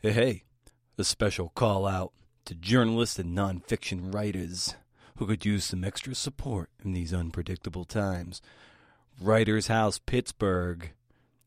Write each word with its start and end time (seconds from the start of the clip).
Hey, 0.00 0.12
hey, 0.12 0.42
a 0.98 1.04
special 1.04 1.48
call 1.54 1.86
out 1.86 2.12
to 2.44 2.54
journalists 2.54 3.18
and 3.18 3.34
nonfiction 3.34 4.12
writers 4.14 4.74
who 5.16 5.26
could 5.26 5.46
use 5.46 5.64
some 5.64 5.84
extra 5.84 6.14
support 6.14 6.68
in 6.84 6.92
these 6.92 7.14
unpredictable 7.14 7.86
times. 7.86 8.42
Writers 9.18 9.68
House 9.68 9.98
Pittsburgh 9.98 10.92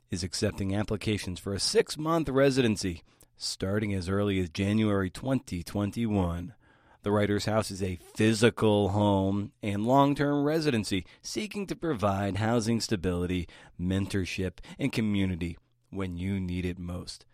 is 0.10 0.24
accepting 0.24 0.76
applications 0.76 1.40
for 1.40 1.54
a 1.54 1.60
six 1.60 1.96
month 1.96 2.28
residency 2.28 3.04
starting 3.38 3.94
as 3.94 4.10
early 4.10 4.40
as 4.40 4.50
January 4.50 5.12
2021. 5.12 6.56
The 7.04 7.12
Writers 7.12 7.46
House 7.46 7.70
is 7.70 7.84
a 7.84 8.00
physical 8.16 8.90
home 8.90 9.52
and 9.62 9.86
long 9.86 10.16
term 10.16 10.44
residency 10.44 11.06
seeking 11.22 11.68
to 11.68 11.76
provide 11.76 12.38
housing 12.38 12.82
stability, 12.82 13.48
mentorship, 13.80 14.54
and 14.80 14.92
community 14.92 15.60
when 15.92 16.18
you 16.18 16.40
need 16.40 16.66
it 16.66 16.80
most. 16.80 17.26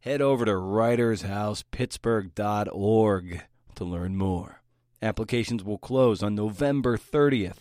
Head 0.00 0.20
over 0.22 0.46
to 0.46 0.52
writershousepittsburgh.org 0.52 3.42
to 3.74 3.84
learn 3.84 4.16
more. 4.16 4.62
Applications 5.02 5.62
will 5.62 5.76
close 5.76 6.22
on 6.22 6.34
November 6.34 6.96
30th. 6.96 7.58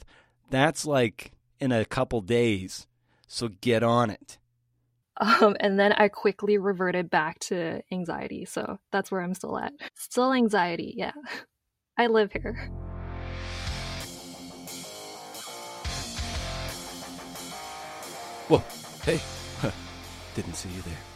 That's 0.49 0.85
like 0.85 1.33
in 1.59 1.73
a 1.73 1.83
couple 1.83 2.21
days. 2.21 2.87
So 3.27 3.49
get 3.59 3.83
on 3.83 4.09
it. 4.09 4.37
Um, 5.17 5.57
and 5.59 5.77
then 5.77 5.91
I 5.91 6.07
quickly 6.07 6.57
reverted 6.57 7.09
back 7.09 7.39
to 7.39 7.81
anxiety. 7.91 8.45
So 8.45 8.79
that's 8.89 9.11
where 9.11 9.19
I'm 9.19 9.33
still 9.33 9.59
at. 9.59 9.73
Still 9.95 10.31
anxiety, 10.31 10.93
yeah. 10.95 11.11
I 11.97 12.07
live 12.07 12.31
here. 12.31 12.71
Whoa, 18.47 18.63
hey, 19.03 19.19
didn't 20.35 20.55
see 20.55 20.69
you 20.69 20.81
there. 20.83 21.08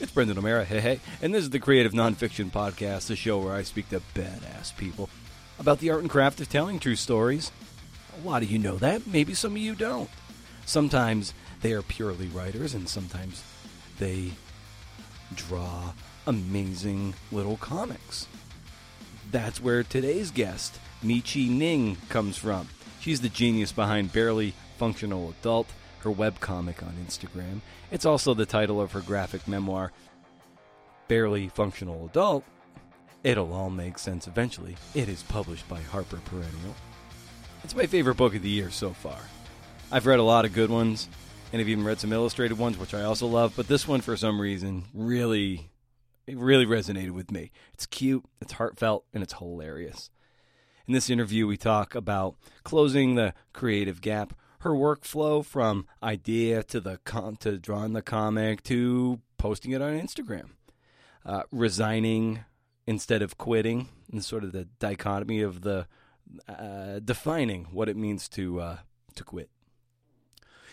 It's 0.00 0.12
Brendan 0.12 0.38
O'Meara, 0.38 0.64
hey, 0.64 0.80
hey, 0.80 1.00
and 1.20 1.34
this 1.34 1.42
is 1.42 1.50
the 1.50 1.58
Creative 1.58 1.92
Nonfiction 1.92 2.52
Podcast, 2.52 3.08
the 3.08 3.16
show 3.16 3.38
where 3.38 3.52
I 3.52 3.64
speak 3.64 3.88
to 3.88 4.00
badass 4.14 4.76
people 4.76 5.10
about 5.58 5.80
the 5.80 5.90
art 5.90 6.02
and 6.02 6.08
craft 6.08 6.40
of 6.40 6.48
telling 6.48 6.78
true 6.78 6.94
stories. 6.94 7.50
A 8.22 8.24
lot 8.24 8.44
of 8.44 8.50
you 8.50 8.60
know 8.60 8.76
that, 8.76 9.08
maybe 9.08 9.34
some 9.34 9.52
of 9.52 9.58
you 9.58 9.74
don't. 9.74 10.08
Sometimes 10.64 11.34
they 11.62 11.72
are 11.72 11.82
purely 11.82 12.28
writers, 12.28 12.74
and 12.74 12.88
sometimes 12.88 13.42
they 13.98 14.30
draw 15.34 15.92
amazing 16.28 17.14
little 17.32 17.56
comics. 17.56 18.28
That's 19.32 19.60
where 19.60 19.82
today's 19.82 20.30
guest, 20.30 20.78
Meichi 21.02 21.60
Ng, 21.60 21.96
comes 22.08 22.36
from. 22.36 22.68
She's 23.00 23.20
the 23.20 23.28
genius 23.28 23.72
behind 23.72 24.12
Barely 24.12 24.54
Functional 24.78 25.34
Adult, 25.40 25.66
her 26.00 26.10
webcomic 26.10 26.82
on 26.82 26.94
Instagram. 27.06 27.60
It's 27.90 28.06
also 28.06 28.34
the 28.34 28.46
title 28.46 28.80
of 28.80 28.92
her 28.92 29.00
graphic 29.00 29.46
memoir, 29.48 29.92
Barely 31.08 31.48
Functional 31.48 32.06
Adult. 32.06 32.44
It'll 33.24 33.52
all 33.52 33.70
make 33.70 33.98
sense 33.98 34.26
eventually. 34.26 34.76
It 34.94 35.08
is 35.08 35.22
published 35.24 35.68
by 35.68 35.80
Harper 35.80 36.18
Perennial. 36.24 36.74
It's 37.64 37.74
my 37.74 37.86
favorite 37.86 38.16
book 38.16 38.34
of 38.34 38.42
the 38.42 38.48
year 38.48 38.70
so 38.70 38.90
far. 38.90 39.18
I've 39.90 40.06
read 40.06 40.20
a 40.20 40.24
lot 40.24 40.44
of 40.44 40.52
good 40.52 40.70
ones, 40.70 41.08
and 41.52 41.60
I've 41.60 41.68
even 41.68 41.84
read 41.84 41.98
some 41.98 42.12
illustrated 42.12 42.58
ones, 42.58 42.78
which 42.78 42.94
I 42.94 43.02
also 43.02 43.26
love, 43.26 43.54
but 43.56 43.68
this 43.68 43.88
one, 43.88 44.00
for 44.00 44.16
some 44.16 44.40
reason, 44.40 44.84
really, 44.94 45.70
really 46.28 46.66
resonated 46.66 47.10
with 47.10 47.30
me. 47.30 47.50
It's 47.72 47.86
cute, 47.86 48.24
it's 48.40 48.52
heartfelt, 48.52 49.04
and 49.12 49.22
it's 49.22 49.34
hilarious. 49.34 50.10
In 50.86 50.94
this 50.94 51.10
interview, 51.10 51.46
we 51.46 51.56
talk 51.56 51.94
about 51.94 52.36
closing 52.64 53.14
the 53.14 53.34
creative 53.52 54.00
gap, 54.00 54.32
her 54.60 54.70
workflow 54.70 55.44
from 55.44 55.86
idea 56.02 56.62
to 56.64 56.80
the 56.80 56.98
com- 57.04 57.36
to 57.36 57.58
drawing 57.58 57.92
the 57.92 58.02
comic 58.02 58.62
to 58.64 59.20
posting 59.36 59.72
it 59.72 59.82
on 59.82 59.98
Instagram, 59.98 60.50
uh, 61.24 61.42
resigning 61.50 62.40
instead 62.86 63.22
of 63.22 63.38
quitting, 63.38 63.88
and 64.12 64.24
sort 64.24 64.44
of 64.44 64.52
the 64.52 64.64
dichotomy 64.78 65.40
of 65.40 65.62
the 65.62 65.86
uh, 66.48 66.98
defining 66.98 67.66
what 67.66 67.88
it 67.88 67.96
means 67.96 68.28
to 68.28 68.60
uh, 68.60 68.78
to 69.14 69.24
quit. 69.24 69.50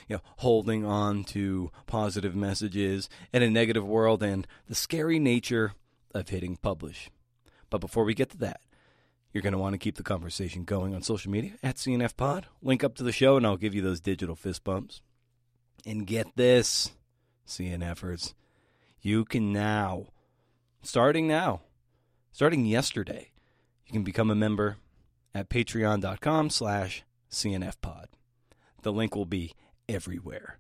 You 0.08 0.18
know, 0.18 0.22
holding 0.38 0.86
on 0.86 1.24
to 1.26 1.72
positive 1.88 2.36
messages 2.36 3.10
in 3.34 3.42
a 3.42 3.50
negative 3.50 3.86
world, 3.86 4.22
and 4.22 4.48
the 4.68 4.76
scary 4.76 5.20
nature 5.20 5.74
of 6.14 6.30
hitting 6.30 6.58
publish. 6.58 7.10
But 7.70 7.82
before 7.82 8.04
we 8.04 8.14
get 8.14 8.30
to 8.30 8.38
that, 8.38 8.62
you're 9.36 9.42
going 9.42 9.52
to 9.52 9.60
want 9.60 9.74
to 9.74 9.78
keep 9.78 9.98
the 9.98 10.02
conversation 10.02 10.64
going 10.64 10.96
on 10.96 11.02
social 11.02 11.30
media 11.30 11.52
at 11.62 11.76
CNF 11.76 12.16
Pod. 12.16 12.46
Link 12.62 12.86
up 12.86 12.96
to 12.96 13.04
the 13.04 13.12
show, 13.12 13.36
and 13.36 13.46
I'll 13.46 13.58
give 13.58 13.76
you 13.76 13.82
those 13.82 14.00
digital 14.00 14.34
fist 14.34 14.64
bumps. 14.64 15.02
And 15.86 16.08
get 16.08 16.38
this, 16.38 16.92
CNFers, 17.46 18.34
you 19.02 19.26
can 19.26 19.52
now, 19.52 20.06
starting 20.82 21.28
now, 21.28 21.64
starting 22.32 22.66
yesterday, 22.66 23.32
you 23.86 23.92
can 23.92 24.04
become 24.04 24.32
a 24.32 24.36
member 24.36 24.78
at 25.34 25.50
patreon.com 25.50 26.50
slash 26.50 27.04
cnfpod. 27.30 28.06
The 28.84 28.94
link 28.94 29.18
will 29.18 29.26
be 29.26 29.52
everywhere. 29.90 30.60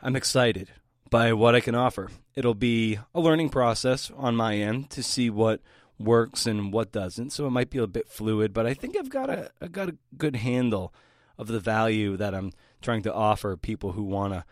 I'm 0.00 0.14
excited 0.14 0.70
by 1.10 1.32
what 1.32 1.56
I 1.56 1.60
can 1.60 1.74
offer. 1.74 2.10
It'll 2.36 2.54
be 2.54 3.00
a 3.12 3.18
learning 3.18 3.48
process 3.48 4.12
on 4.16 4.36
my 4.36 4.54
end 4.54 4.88
to 4.90 5.02
see 5.02 5.30
what 5.30 5.60
works 5.98 6.46
and 6.46 6.72
what 6.72 6.92
doesn't. 6.92 7.30
So 7.30 7.46
it 7.46 7.50
might 7.50 7.70
be 7.70 7.78
a 7.78 7.86
bit 7.86 8.08
fluid, 8.08 8.52
but 8.52 8.66
I 8.66 8.74
think 8.74 8.96
I've 8.96 9.10
got 9.10 9.30
a 9.30 9.50
I've 9.60 9.72
got 9.72 9.88
a 9.88 9.96
good 10.16 10.36
handle 10.36 10.92
of 11.36 11.48
the 11.48 11.60
value 11.60 12.16
that 12.16 12.34
I'm 12.34 12.52
trying 12.80 13.02
to 13.02 13.14
offer 13.14 13.56
people 13.56 13.92
who 13.92 14.04
want 14.04 14.44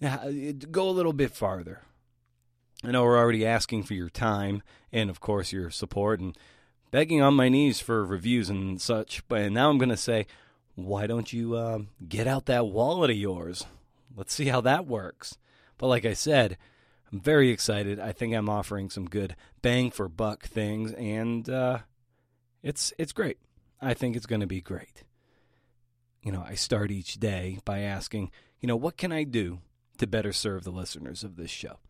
to 0.00 0.52
go 0.70 0.88
a 0.88 0.90
little 0.90 1.12
bit 1.12 1.30
farther. 1.30 1.82
I 2.84 2.90
know 2.90 3.02
we're 3.04 3.18
already 3.18 3.46
asking 3.46 3.84
for 3.84 3.94
your 3.94 4.10
time 4.10 4.62
and 4.92 5.08
of 5.08 5.20
course 5.20 5.52
your 5.52 5.70
support 5.70 6.20
and 6.20 6.36
begging 6.90 7.22
on 7.22 7.34
my 7.34 7.48
knees 7.48 7.80
for 7.80 8.04
reviews 8.04 8.50
and 8.50 8.80
such. 8.80 9.26
But 9.28 9.52
now 9.52 9.70
I'm 9.70 9.78
going 9.78 9.88
to 9.88 9.96
say, 9.96 10.26
why 10.74 11.06
don't 11.06 11.32
you 11.32 11.54
uh, 11.54 11.80
get 12.08 12.26
out 12.26 12.46
that 12.46 12.66
wallet 12.66 13.10
of 13.10 13.16
yours? 13.16 13.66
Let's 14.16 14.34
see 14.34 14.46
how 14.46 14.60
that 14.62 14.86
works. 14.86 15.38
But 15.78 15.86
like 15.88 16.04
I 16.04 16.12
said, 16.12 16.56
I'm 17.12 17.20
very 17.20 17.50
excited. 17.50 18.00
I 18.00 18.12
think 18.12 18.34
I'm 18.34 18.48
offering 18.48 18.88
some 18.88 19.06
good 19.06 19.36
bang 19.60 19.90
for 19.90 20.08
buck 20.08 20.44
things, 20.44 20.92
and 20.92 21.48
uh, 21.48 21.80
it's 22.62 22.92
it's 22.96 23.12
great. 23.12 23.38
I 23.80 23.94
think 23.94 24.16
it's 24.16 24.26
going 24.26 24.40
to 24.40 24.46
be 24.46 24.62
great. 24.62 25.04
You 26.22 26.32
know, 26.32 26.44
I 26.46 26.54
start 26.54 26.90
each 26.90 27.20
day 27.20 27.58
by 27.64 27.80
asking, 27.80 28.30
you 28.60 28.66
know, 28.68 28.76
what 28.76 28.96
can 28.96 29.12
I 29.12 29.24
do 29.24 29.58
to 29.98 30.06
better 30.06 30.32
serve 30.32 30.64
the 30.64 30.70
listeners 30.70 31.24
of 31.24 31.36
this 31.36 31.50
show? 31.50 31.80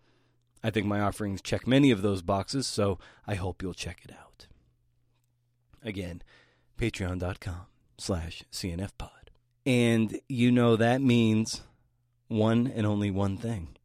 I 0.64 0.70
think 0.70 0.86
my 0.86 1.00
offerings 1.00 1.42
check 1.42 1.66
many 1.66 1.90
of 1.90 2.02
those 2.02 2.22
boxes, 2.22 2.66
so 2.66 2.98
I 3.26 3.34
hope 3.34 3.62
you'll 3.62 3.74
check 3.74 4.00
it 4.04 4.12
out. 4.12 4.46
Again, 5.84 6.22
patreon.com 6.78 7.66
slash 7.98 8.42
cnfpod. 8.50 9.10
And 9.66 10.18
you 10.28 10.50
know 10.50 10.76
that 10.76 11.02
means 11.02 11.62
one 12.28 12.72
and 12.74 12.86
only 12.86 13.10
one 13.10 13.36
thing. 13.36 13.76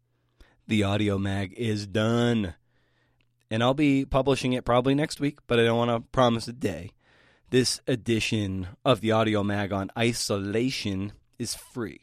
The 0.67 0.83
audio 0.83 1.17
mag 1.17 1.53
is 1.55 1.87
done. 1.87 2.55
And 3.49 3.63
I'll 3.63 3.73
be 3.73 4.05
publishing 4.05 4.53
it 4.53 4.65
probably 4.65 4.93
next 4.93 5.19
week, 5.19 5.39
but 5.47 5.59
I 5.59 5.63
don't 5.63 5.77
want 5.77 5.91
to 5.91 6.09
promise 6.11 6.47
a 6.47 6.53
day. 6.53 6.91
This 7.49 7.79
edition 7.87 8.67
of 8.83 8.99
the 8.99 9.13
audio 9.13 9.43
mag 9.43 9.71
on 9.71 9.89
isolation 9.97 11.13
is 11.39 11.55
free. 11.55 12.01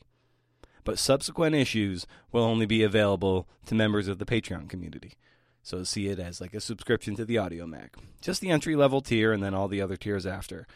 But 0.84 0.98
subsequent 0.98 1.54
issues 1.54 2.06
will 2.32 2.44
only 2.44 2.64
be 2.64 2.82
available 2.82 3.46
to 3.66 3.74
members 3.74 4.08
of 4.08 4.18
the 4.18 4.24
Patreon 4.24 4.70
community. 4.70 5.14
So 5.62 5.82
see 5.82 6.08
it 6.08 6.18
as 6.18 6.40
like 6.40 6.54
a 6.54 6.60
subscription 6.60 7.16
to 7.16 7.24
the 7.24 7.38
audio 7.38 7.66
mag. 7.66 7.90
Just 8.22 8.40
the 8.40 8.50
entry 8.50 8.76
level 8.76 9.00
tier 9.02 9.32
and 9.32 9.42
then 9.42 9.54
all 9.54 9.68
the 9.68 9.80
other 9.82 9.96
tiers 9.96 10.26
after. 10.26 10.66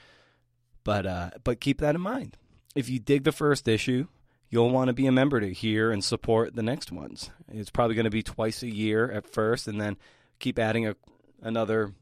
But 0.85 1.07
uh, 1.07 1.31
but 1.45 1.61
keep 1.61 1.81
that 1.81 1.95
in 1.95 2.01
mind. 2.01 2.37
If 2.75 2.89
you 2.89 2.99
dig 2.99 3.25
the 3.25 3.33
first 3.33 3.69
issue, 3.69 4.09
you'll 4.51 4.71
want 4.71 4.89
to 4.89 4.95
be 4.95 5.07
a 5.07 5.13
member 5.13 5.41
to 5.41 5.53
hear 5.53 5.91
and 5.91 6.03
support 6.03 6.55
the 6.55 6.63
next 6.63 6.91
ones. 6.91 7.31
It's 7.49 7.71
probably 7.71 7.95
going 7.95 8.05
to 8.05 8.11
be 8.11 8.23
twice 8.23 8.63
a 8.63 8.73
year 8.73 9.11
at 9.11 9.27
first, 9.27 9.69
and 9.69 9.81
then 9.81 9.97
keep 10.39 10.59
adding 10.59 10.87
a 10.87 10.97
another 11.43 11.93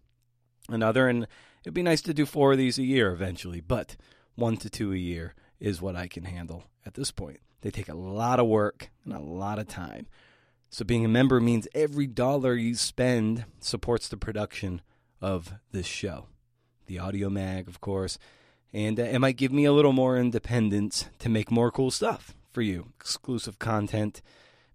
another. 0.69 1.09
And 1.09 1.26
it'd 1.62 1.75
be 1.75 1.82
nice 1.82 2.03
to 2.03 2.15
do 2.15 2.26
four 2.26 2.53
of 2.53 2.59
these 2.59 2.79
a 2.79 2.85
year 2.85 3.12
eventually, 3.12 3.61
but 3.61 3.97
one 4.35 4.56
to 4.59 4.71
two 4.71 4.93
a 4.93 4.97
year 4.97 5.35
is 5.59 5.81
what 5.81 5.97
I 5.97 6.09
can 6.09 6.25
handle 6.25 6.65
at 6.85 6.94
this 6.94 7.11
point. 7.11 7.41
They 7.62 7.71
take 7.71 7.88
a 7.88 7.94
lot 7.94 8.38
of 8.38 8.47
work 8.47 8.91
and 9.05 9.12
a 9.12 9.19
lot 9.19 9.59
of 9.59 9.67
time. 9.67 10.06
So 10.69 10.85
being 10.85 11.05
a 11.05 11.09
member 11.09 11.41
means 11.41 11.69
every 11.75 12.06
dollar 12.06 12.55
you 12.55 12.75
spend 12.75 13.44
supports 13.61 14.09
the 14.09 14.17
production 14.17 14.82
of 15.21 15.55
this 15.73 15.87
show. 15.87 16.26
The 16.87 16.99
audio 16.99 17.31
mag, 17.31 17.69
of 17.69 17.81
course, 17.81 18.19
and 18.76 19.00
uh, 19.00 19.05
it 19.05 19.19
might 19.19 19.38
give 19.38 19.52
me 19.52 19.64
a 19.64 19.73
little 19.73 19.94
more 19.94 20.19
independence 20.19 21.08
to 21.19 21.31
make 21.31 21.50
more 21.50 21.70
cool 21.70 21.90
stuff 21.90 22.34
for 22.52 22.61
you. 22.61 22.93
Exclusive 23.00 23.58
content, 23.58 24.20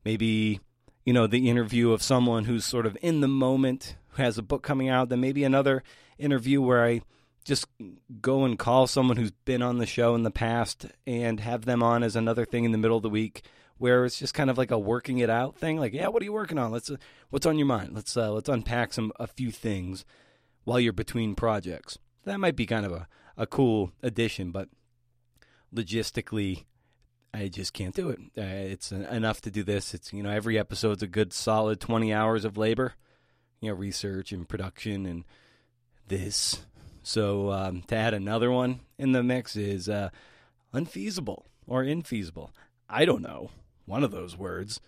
maybe 0.04 0.60
you 1.06 1.14
know 1.14 1.28
the 1.28 1.48
interview 1.48 1.92
of 1.92 2.02
someone 2.02 2.46
who's 2.46 2.66
sort 2.66 2.88
of 2.88 2.98
in 3.04 3.22
the 3.22 3.28
moment, 3.28 3.96
who 4.10 4.24
has 4.24 4.40
a 4.40 4.44
book 4.44 4.64
coming 4.64 4.90
out, 4.90 5.10
then 5.10 5.22
maybe 5.22 5.44
another 5.44 5.84
interview 6.18 6.60
where 6.62 6.84
I 6.84 7.02
just 7.46 7.68
go 8.22 8.44
and 8.44 8.58
call 8.58 8.88
someone 8.88 9.18
who's 9.18 9.32
been 9.46 9.62
on 9.62 9.78
the 9.78 9.86
show 9.86 10.16
in 10.16 10.24
the 10.24 10.32
past 10.32 10.88
and 11.06 11.40
have 11.40 11.66
them 11.66 11.84
on 11.84 12.02
as 12.02 12.16
another 12.16 12.46
thing 12.46 12.64
in 12.64 12.72
the 12.72 12.78
middle 12.80 12.98
of 12.98 13.04
the 13.04 13.10
week 13.10 13.44
where 13.78 14.06
it's 14.06 14.18
just 14.18 14.34
kind 14.34 14.50
of 14.50 14.58
like 14.58 14.72
a 14.72 14.80
working 14.80 15.20
it 15.20 15.30
out 15.30 15.56
thing. 15.56 15.80
Like, 15.80 15.94
yeah, 15.94 16.08
what 16.08 16.22
are 16.22 16.26
you 16.26 16.34
working 16.34 16.58
on? 16.58 16.72
Let's 16.72 16.90
uh, 16.90 16.98
what's 17.30 17.46
on 17.46 17.60
your 17.60 17.68
mind? 17.68 17.94
Let's 17.94 18.18
uh, 18.18 18.32
let's 18.32 18.50
unpack 18.50 18.94
some 18.94 19.12
a 19.20 19.28
few 19.28 19.52
things 19.52 20.06
while 20.64 20.80
you're 20.80 20.92
between 20.92 21.36
projects. 21.36 22.00
That 22.26 22.40
might 22.40 22.56
be 22.56 22.66
kind 22.66 22.86
of 22.86 22.92
a, 22.92 23.08
a 23.38 23.48
cool 23.48 23.92
addition, 24.04 24.52
but 24.52 24.70
logistically, 25.74 26.66
I 27.34 27.48
just 27.48 27.74
can't 27.74 27.96
do 27.96 28.10
it. 28.10 28.20
Uh, 28.38 28.72
it's 28.72 28.92
enough 28.92 29.42
to 29.42 29.52
do 29.52 29.64
this. 29.64 29.94
It's 29.94 30.12
you 30.14 30.22
know 30.22 30.30
every 30.30 30.60
episode's 30.60 31.04
a 31.04 31.08
good 31.08 31.34
solid 31.34 31.80
twenty 31.80 32.14
hours 32.14 32.46
of 32.46 32.58
labor, 32.58 32.94
you 33.62 33.70
know, 33.70 33.76
research 33.76 34.32
and 34.32 34.48
production 34.48 35.06
and 35.06 35.24
this. 36.08 36.66
So 37.04 37.52
um, 37.52 37.84
to 37.88 37.96
add 37.96 38.14
another 38.14 38.52
one 38.52 38.82
in 38.98 39.14
the 39.14 39.24
mix 39.24 39.56
is 39.56 39.90
uh, 39.90 40.10
unfeasible 40.74 41.46
or 41.66 41.84
infeasible. 41.84 42.50
I 42.90 43.06
don't 43.06 43.22
know 43.22 43.50
one 43.86 44.04
of 44.04 44.12
those 44.12 44.38
words. 44.38 44.80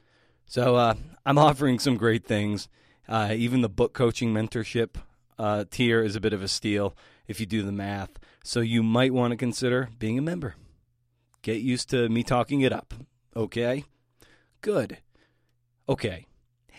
So 0.45 0.75
uh, 0.75 0.95
I'm 1.25 1.37
offering 1.37 1.79
some 1.79 1.97
great 1.97 2.25
things. 2.25 2.67
Uh, 3.07 3.33
even 3.35 3.61
the 3.61 3.69
book 3.69 3.93
coaching 3.93 4.33
mentorship 4.33 4.95
uh, 5.39 5.65
tier 5.69 6.03
is 6.03 6.15
a 6.15 6.21
bit 6.21 6.33
of 6.33 6.43
a 6.43 6.47
steal 6.47 6.95
if 7.27 7.39
you 7.39 7.45
do 7.45 7.63
the 7.63 7.71
math. 7.71 8.19
So 8.43 8.59
you 8.59 8.83
might 8.83 9.13
want 9.13 9.31
to 9.31 9.37
consider 9.37 9.89
being 9.99 10.17
a 10.17 10.21
member. 10.21 10.55
Get 11.41 11.61
used 11.61 11.89
to 11.89 12.09
me 12.09 12.23
talking 12.23 12.61
it 12.61 12.71
up. 12.71 12.93
Okay? 13.35 13.85
Good. 14.61 14.99
Okay. 15.87 16.27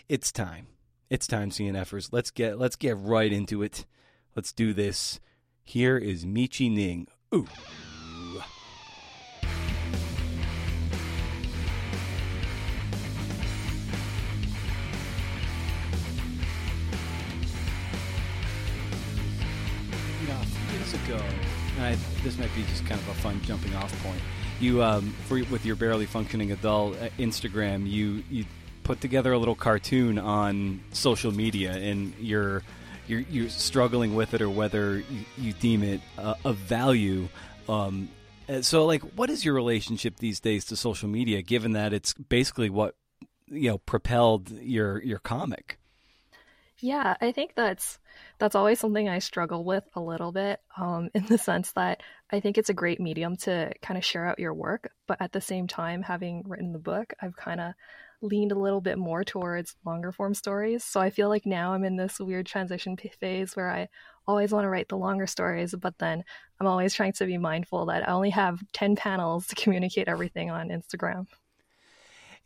It's 0.07 0.31
time. 0.31 0.67
It's 1.09 1.27
time, 1.27 1.51
CNFers. 1.51 2.09
Let's 2.11 2.31
get 2.31 2.57
let's 2.57 2.75
get 2.75 2.97
right 2.97 3.31
into 3.31 3.61
it. 3.61 3.85
Let's 4.35 4.51
do 4.51 4.73
this. 4.73 5.19
Here 5.63 5.97
is 5.97 6.25
Meichi 6.25 6.75
Ng. 6.75 7.07
Ooh. 7.33 7.47
Ago, 20.93 21.19
I, 21.79 21.97
this 22.23 22.37
might 22.37 22.53
be 22.55 22.63
just 22.63 22.85
kind 22.85 22.99
of 23.01 23.07
a 23.09 23.13
fun 23.15 23.41
jumping 23.41 23.75
off 23.75 23.91
point 24.03 24.21
you 24.59 24.83
um, 24.83 25.13
for, 25.27 25.43
with 25.45 25.65
your 25.65 25.75
barely 25.75 26.05
functioning 26.05 26.51
adult 26.51 26.95
uh, 26.95 27.09
Instagram, 27.19 27.89
you 27.89 28.23
you 28.29 28.45
put 28.83 29.01
together 29.01 29.33
a 29.33 29.37
little 29.37 29.55
cartoon 29.55 30.17
on 30.19 30.81
social 30.91 31.31
media, 31.31 31.71
and 31.71 32.13
you're 32.19 32.63
you're, 33.07 33.21
you're 33.21 33.49
struggling 33.49 34.15
with 34.15 34.33
it, 34.33 34.41
or 34.41 34.49
whether 34.49 34.97
you, 34.97 35.25
you 35.37 35.53
deem 35.53 35.83
it 35.83 36.01
uh, 36.17 36.35
of 36.43 36.57
value. 36.57 37.27
Um, 37.69 38.09
uh, 38.47 38.61
so, 38.61 38.85
like, 38.85 39.01
what 39.15 39.29
is 39.29 39.43
your 39.43 39.53
relationship 39.53 40.17
these 40.17 40.39
days 40.39 40.65
to 40.65 40.75
social 40.75 41.09
media, 41.09 41.41
given 41.41 41.73
that 41.73 41.93
it's 41.93 42.13
basically 42.13 42.69
what 42.69 42.95
you 43.47 43.69
know 43.69 43.77
propelled 43.79 44.49
your 44.51 45.01
your 45.03 45.19
comic? 45.19 45.79
Yeah, 46.85 47.15
I 47.19 47.31
think 47.31 47.55
that's 47.55 47.97
that's 48.37 48.53
always 48.53 48.79
something 48.79 49.09
I 49.09 49.17
struggle 49.17 49.63
with 49.63 49.83
a 49.95 49.99
little 49.99 50.31
bit, 50.31 50.59
um, 50.77 51.09
in 51.15 51.25
the 51.25 51.37
sense 51.39 51.71
that 51.71 52.03
I 52.31 52.39
think 52.39 52.59
it's 52.59 52.69
a 52.69 52.75
great 52.75 52.99
medium 52.99 53.37
to 53.37 53.71
kind 53.81 53.97
of 53.97 54.05
share 54.05 54.27
out 54.27 54.37
your 54.37 54.53
work, 54.53 54.91
but 55.07 55.19
at 55.19 55.31
the 55.31 55.41
same 55.41 55.65
time, 55.67 56.03
having 56.03 56.43
written 56.45 56.73
the 56.73 56.79
book, 56.79 57.11
I've 57.19 57.35
kind 57.35 57.59
of 57.59 57.73
leaned 58.21 58.51
a 58.51 58.59
little 58.59 58.81
bit 58.81 58.99
more 58.99 59.23
towards 59.23 59.75
longer 59.83 60.11
form 60.11 60.35
stories. 60.35 60.83
So 60.83 60.99
I 61.01 61.09
feel 61.09 61.27
like 61.27 61.47
now 61.47 61.73
I'm 61.73 61.83
in 61.85 61.95
this 61.97 62.19
weird 62.19 62.45
transition 62.45 62.95
phase 63.19 63.55
where 63.55 63.71
I 63.71 63.89
always 64.27 64.51
want 64.51 64.65
to 64.65 64.69
write 64.69 64.89
the 64.89 64.97
longer 64.97 65.25
stories, 65.25 65.73
but 65.73 65.97
then 65.97 66.23
I'm 66.59 66.67
always 66.67 66.93
trying 66.93 67.13
to 67.13 67.25
be 67.25 67.39
mindful 67.39 67.87
that 67.87 68.07
I 68.07 68.11
only 68.11 68.29
have 68.29 68.61
10 68.73 68.95
panels 68.95 69.47
to 69.47 69.55
communicate 69.55 70.07
everything 70.07 70.51
on 70.51 70.69
Instagram. 70.69 71.25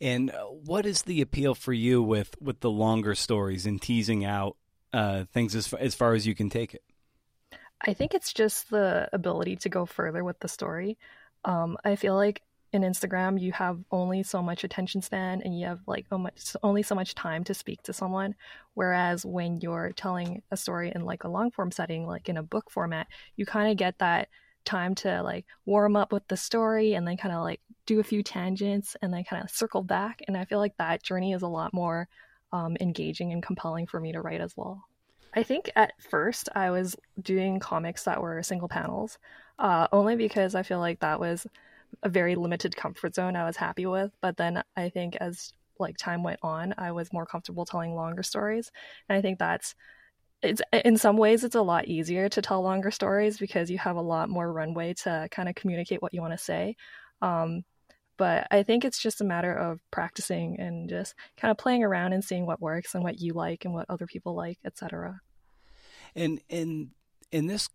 And 0.00 0.30
uh, 0.30 0.44
what 0.44 0.86
is 0.86 1.02
the 1.02 1.20
appeal 1.20 1.54
for 1.54 1.72
you 1.72 2.02
with 2.02 2.34
with 2.40 2.60
the 2.60 2.70
longer 2.70 3.14
stories 3.14 3.66
and 3.66 3.80
teasing 3.80 4.24
out 4.24 4.56
uh, 4.92 5.24
things 5.32 5.54
as 5.54 5.66
far, 5.66 5.80
as 5.80 5.94
far 5.94 6.14
as 6.14 6.26
you 6.26 6.34
can 6.34 6.48
take 6.48 6.74
it? 6.74 6.82
I 7.80 7.94
think 7.94 8.14
it's 8.14 8.32
just 8.32 8.70
the 8.70 9.08
ability 9.12 9.56
to 9.56 9.68
go 9.68 9.86
further 9.86 10.22
with 10.22 10.38
the 10.40 10.48
story. 10.48 10.98
Um, 11.44 11.78
I 11.84 11.96
feel 11.96 12.14
like 12.14 12.42
in 12.72 12.82
Instagram 12.82 13.40
you 13.40 13.52
have 13.52 13.78
only 13.90 14.22
so 14.22 14.42
much 14.42 14.64
attention 14.64 15.02
span 15.02 15.42
and 15.42 15.58
you 15.58 15.66
have 15.66 15.80
like 15.86 16.06
only 16.62 16.82
so 16.82 16.94
much 16.94 17.14
time 17.14 17.42
to 17.44 17.54
speak 17.54 17.82
to 17.82 17.92
someone 17.92 18.34
whereas 18.74 19.26
when 19.26 19.60
you're 19.60 19.90
telling 19.96 20.42
a 20.50 20.56
story 20.56 20.92
in 20.94 21.04
like 21.04 21.24
a 21.24 21.28
long 21.28 21.50
form 21.50 21.72
setting 21.72 22.06
like 22.06 22.28
in 22.28 22.36
a 22.36 22.42
book 22.42 22.70
format 22.70 23.08
you 23.36 23.44
kind 23.44 23.70
of 23.70 23.76
get 23.76 23.98
that 23.98 24.28
time 24.64 24.94
to 24.94 25.22
like 25.22 25.46
warm 25.66 25.96
up 25.96 26.12
with 26.12 26.26
the 26.28 26.36
story 26.36 26.94
and 26.94 27.06
then 27.06 27.16
kind 27.16 27.34
of 27.34 27.42
like 27.42 27.60
do 27.90 28.00
a 28.00 28.04
few 28.04 28.22
tangents 28.22 28.96
and 29.02 29.12
then 29.12 29.24
kind 29.24 29.42
of 29.42 29.50
circle 29.50 29.82
back 29.82 30.20
and 30.28 30.36
i 30.36 30.44
feel 30.44 30.58
like 30.58 30.76
that 30.78 31.02
journey 31.02 31.32
is 31.32 31.42
a 31.42 31.48
lot 31.48 31.74
more 31.74 32.08
um, 32.52 32.76
engaging 32.80 33.32
and 33.32 33.42
compelling 33.42 33.86
for 33.86 34.00
me 34.00 34.12
to 34.12 34.20
write 34.20 34.40
as 34.40 34.56
well 34.56 34.84
I 35.32 35.42
think 35.44 35.70
at 35.76 35.92
first 36.10 36.48
I 36.54 36.70
was 36.70 36.96
doing 37.22 37.60
comics 37.60 38.04
that 38.04 38.20
were 38.20 38.42
single 38.42 38.68
panels, 38.68 39.18
uh, 39.58 39.86
only 39.92 40.16
because 40.16 40.56
I 40.56 40.64
feel 40.64 40.80
like 40.80 41.00
that 41.00 41.20
was 41.20 41.46
a 42.02 42.08
very 42.08 42.34
limited 42.34 42.76
comfort 42.76 43.14
zone 43.14 43.36
I 43.36 43.44
was 43.44 43.56
happy 43.56 43.86
with. 43.86 44.10
But 44.20 44.36
then 44.36 44.62
I 44.76 44.88
think 44.88 45.16
as 45.20 45.52
like 45.78 45.96
time 45.96 46.22
went 46.22 46.40
on, 46.42 46.74
I 46.78 46.92
was 46.92 47.12
more 47.12 47.26
comfortable 47.26 47.64
telling 47.64 47.94
longer 47.94 48.22
stories, 48.22 48.72
and 49.08 49.16
I 49.16 49.22
think 49.22 49.38
that's 49.38 49.74
it's 50.42 50.62
in 50.84 50.96
some 50.96 51.16
ways 51.16 51.44
it's 51.44 51.54
a 51.54 51.62
lot 51.62 51.86
easier 51.86 52.28
to 52.30 52.42
tell 52.42 52.62
longer 52.62 52.90
stories 52.90 53.38
because 53.38 53.70
you 53.70 53.78
have 53.78 53.96
a 53.96 54.02
lot 54.02 54.30
more 54.30 54.52
runway 54.52 54.94
to 54.94 55.28
kind 55.30 55.48
of 55.48 55.54
communicate 55.54 56.02
what 56.02 56.14
you 56.14 56.20
want 56.22 56.32
to 56.32 56.38
say. 56.38 56.76
Um, 57.22 57.62
but 58.20 58.46
I 58.50 58.64
think 58.64 58.84
it's 58.84 58.98
just 58.98 59.22
a 59.22 59.24
matter 59.24 59.50
of 59.50 59.80
practicing 59.90 60.60
and 60.60 60.90
just 60.90 61.14
kind 61.38 61.50
of 61.50 61.56
playing 61.56 61.82
around 61.82 62.12
and 62.12 62.22
seeing 62.22 62.44
what 62.44 62.60
works 62.60 62.94
and 62.94 63.02
what 63.02 63.18
you 63.18 63.32
like 63.32 63.64
and 63.64 63.72
what 63.72 63.86
other 63.88 64.06
people 64.06 64.34
like, 64.34 64.58
etc. 64.62 65.22
And 66.14 66.38
in 66.50 66.90
in 67.32 67.46
this 67.46 67.70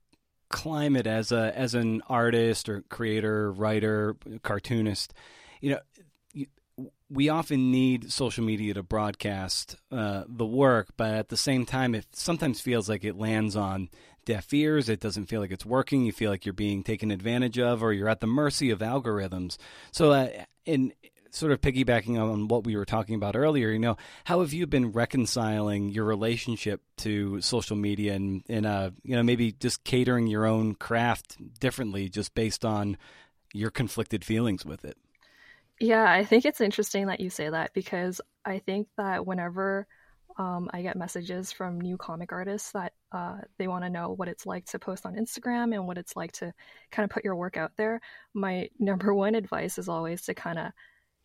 climate 0.49 1.07
as 1.07 1.31
a 1.31 1.51
as 1.57 1.73
an 1.73 2.03
artist 2.07 2.69
or 2.69 2.83
creator, 2.89 3.51
writer, 3.51 4.17
cartoonist, 4.43 5.15
you 5.61 5.71
know, 5.71 6.85
we 7.09 7.29
often 7.29 7.71
need 7.71 8.11
social 8.11 8.43
media 8.43 8.75
to 8.75 8.83
broadcast 8.83 9.77
uh, 9.91 10.25
the 10.27 10.45
work, 10.45 10.89
but 10.95 11.15
at 11.15 11.29
the 11.29 11.37
same 11.37 11.65
time, 11.65 11.95
it 11.95 12.05
sometimes 12.13 12.61
feels 12.61 12.87
like 12.87 13.03
it 13.03 13.17
lands 13.17 13.55
on 13.55 13.89
deaf 14.25 14.53
ears. 14.53 14.89
It 14.89 14.99
doesn't 14.99 15.25
feel 15.25 15.41
like 15.41 15.51
it's 15.51 15.65
working. 15.65 16.05
You 16.05 16.11
feel 16.11 16.31
like 16.31 16.45
you're 16.45 16.53
being 16.53 16.83
taken 16.83 17.11
advantage 17.11 17.59
of, 17.59 17.83
or 17.83 17.93
you're 17.93 18.09
at 18.09 18.19
the 18.19 18.27
mercy 18.27 18.69
of 18.71 18.79
algorithms. 18.79 19.57
So, 19.91 20.11
uh, 20.11 20.29
in 20.65 20.93
sort 21.29 21.51
of 21.51 21.61
piggybacking 21.61 22.19
on 22.19 22.47
what 22.47 22.63
we 22.63 22.75
were 22.75 22.85
talking 22.85 23.15
about 23.15 23.35
earlier, 23.35 23.69
you 23.69 23.79
know, 23.79 23.97
how 24.23 24.39
have 24.39 24.53
you 24.53 24.65
been 24.65 24.91
reconciling 24.91 25.89
your 25.89 26.05
relationship 26.05 26.81
to 26.97 27.41
social 27.41 27.75
media 27.75 28.13
and, 28.13 28.43
and 28.47 28.65
uh, 28.65 28.91
you 29.03 29.15
know, 29.15 29.23
maybe 29.23 29.51
just 29.51 29.83
catering 29.83 30.27
your 30.27 30.45
own 30.45 30.75
craft 30.75 31.37
differently 31.59 32.09
just 32.09 32.33
based 32.33 32.63
on 32.63 32.97
your 33.53 33.69
conflicted 33.69 34.23
feelings 34.23 34.65
with 34.65 34.85
it? 34.85 34.97
Yeah, 35.79 36.09
I 36.09 36.23
think 36.23 36.45
it's 36.45 36.61
interesting 36.61 37.07
that 37.07 37.19
you 37.19 37.29
say 37.29 37.49
that 37.49 37.73
because 37.73 38.21
I 38.45 38.59
think 38.59 38.87
that 38.97 39.25
whenever 39.25 39.87
um, 40.37 40.69
I 40.73 40.81
get 40.81 40.97
messages 40.97 41.51
from 41.51 41.79
new 41.79 41.97
comic 41.97 42.31
artists 42.31 42.71
that 42.73 42.93
uh, 43.11 43.37
they 43.57 43.67
want 43.67 43.85
to 43.85 43.89
know 43.89 44.11
what 44.11 44.27
it's 44.27 44.45
like 44.45 44.65
to 44.67 44.79
post 44.79 45.05
on 45.05 45.15
Instagram 45.15 45.73
and 45.73 45.87
what 45.87 45.97
it's 45.97 46.15
like 46.15 46.33
to 46.33 46.53
kind 46.91 47.05
of 47.05 47.09
put 47.09 47.23
your 47.23 47.35
work 47.35 47.55
out 47.55 47.71
there. 47.77 48.01
My 48.33 48.69
number 48.79 49.13
one 49.13 49.35
advice 49.35 49.77
is 49.77 49.87
always 49.87 50.23
to 50.23 50.33
kind 50.33 50.59
of 50.59 50.71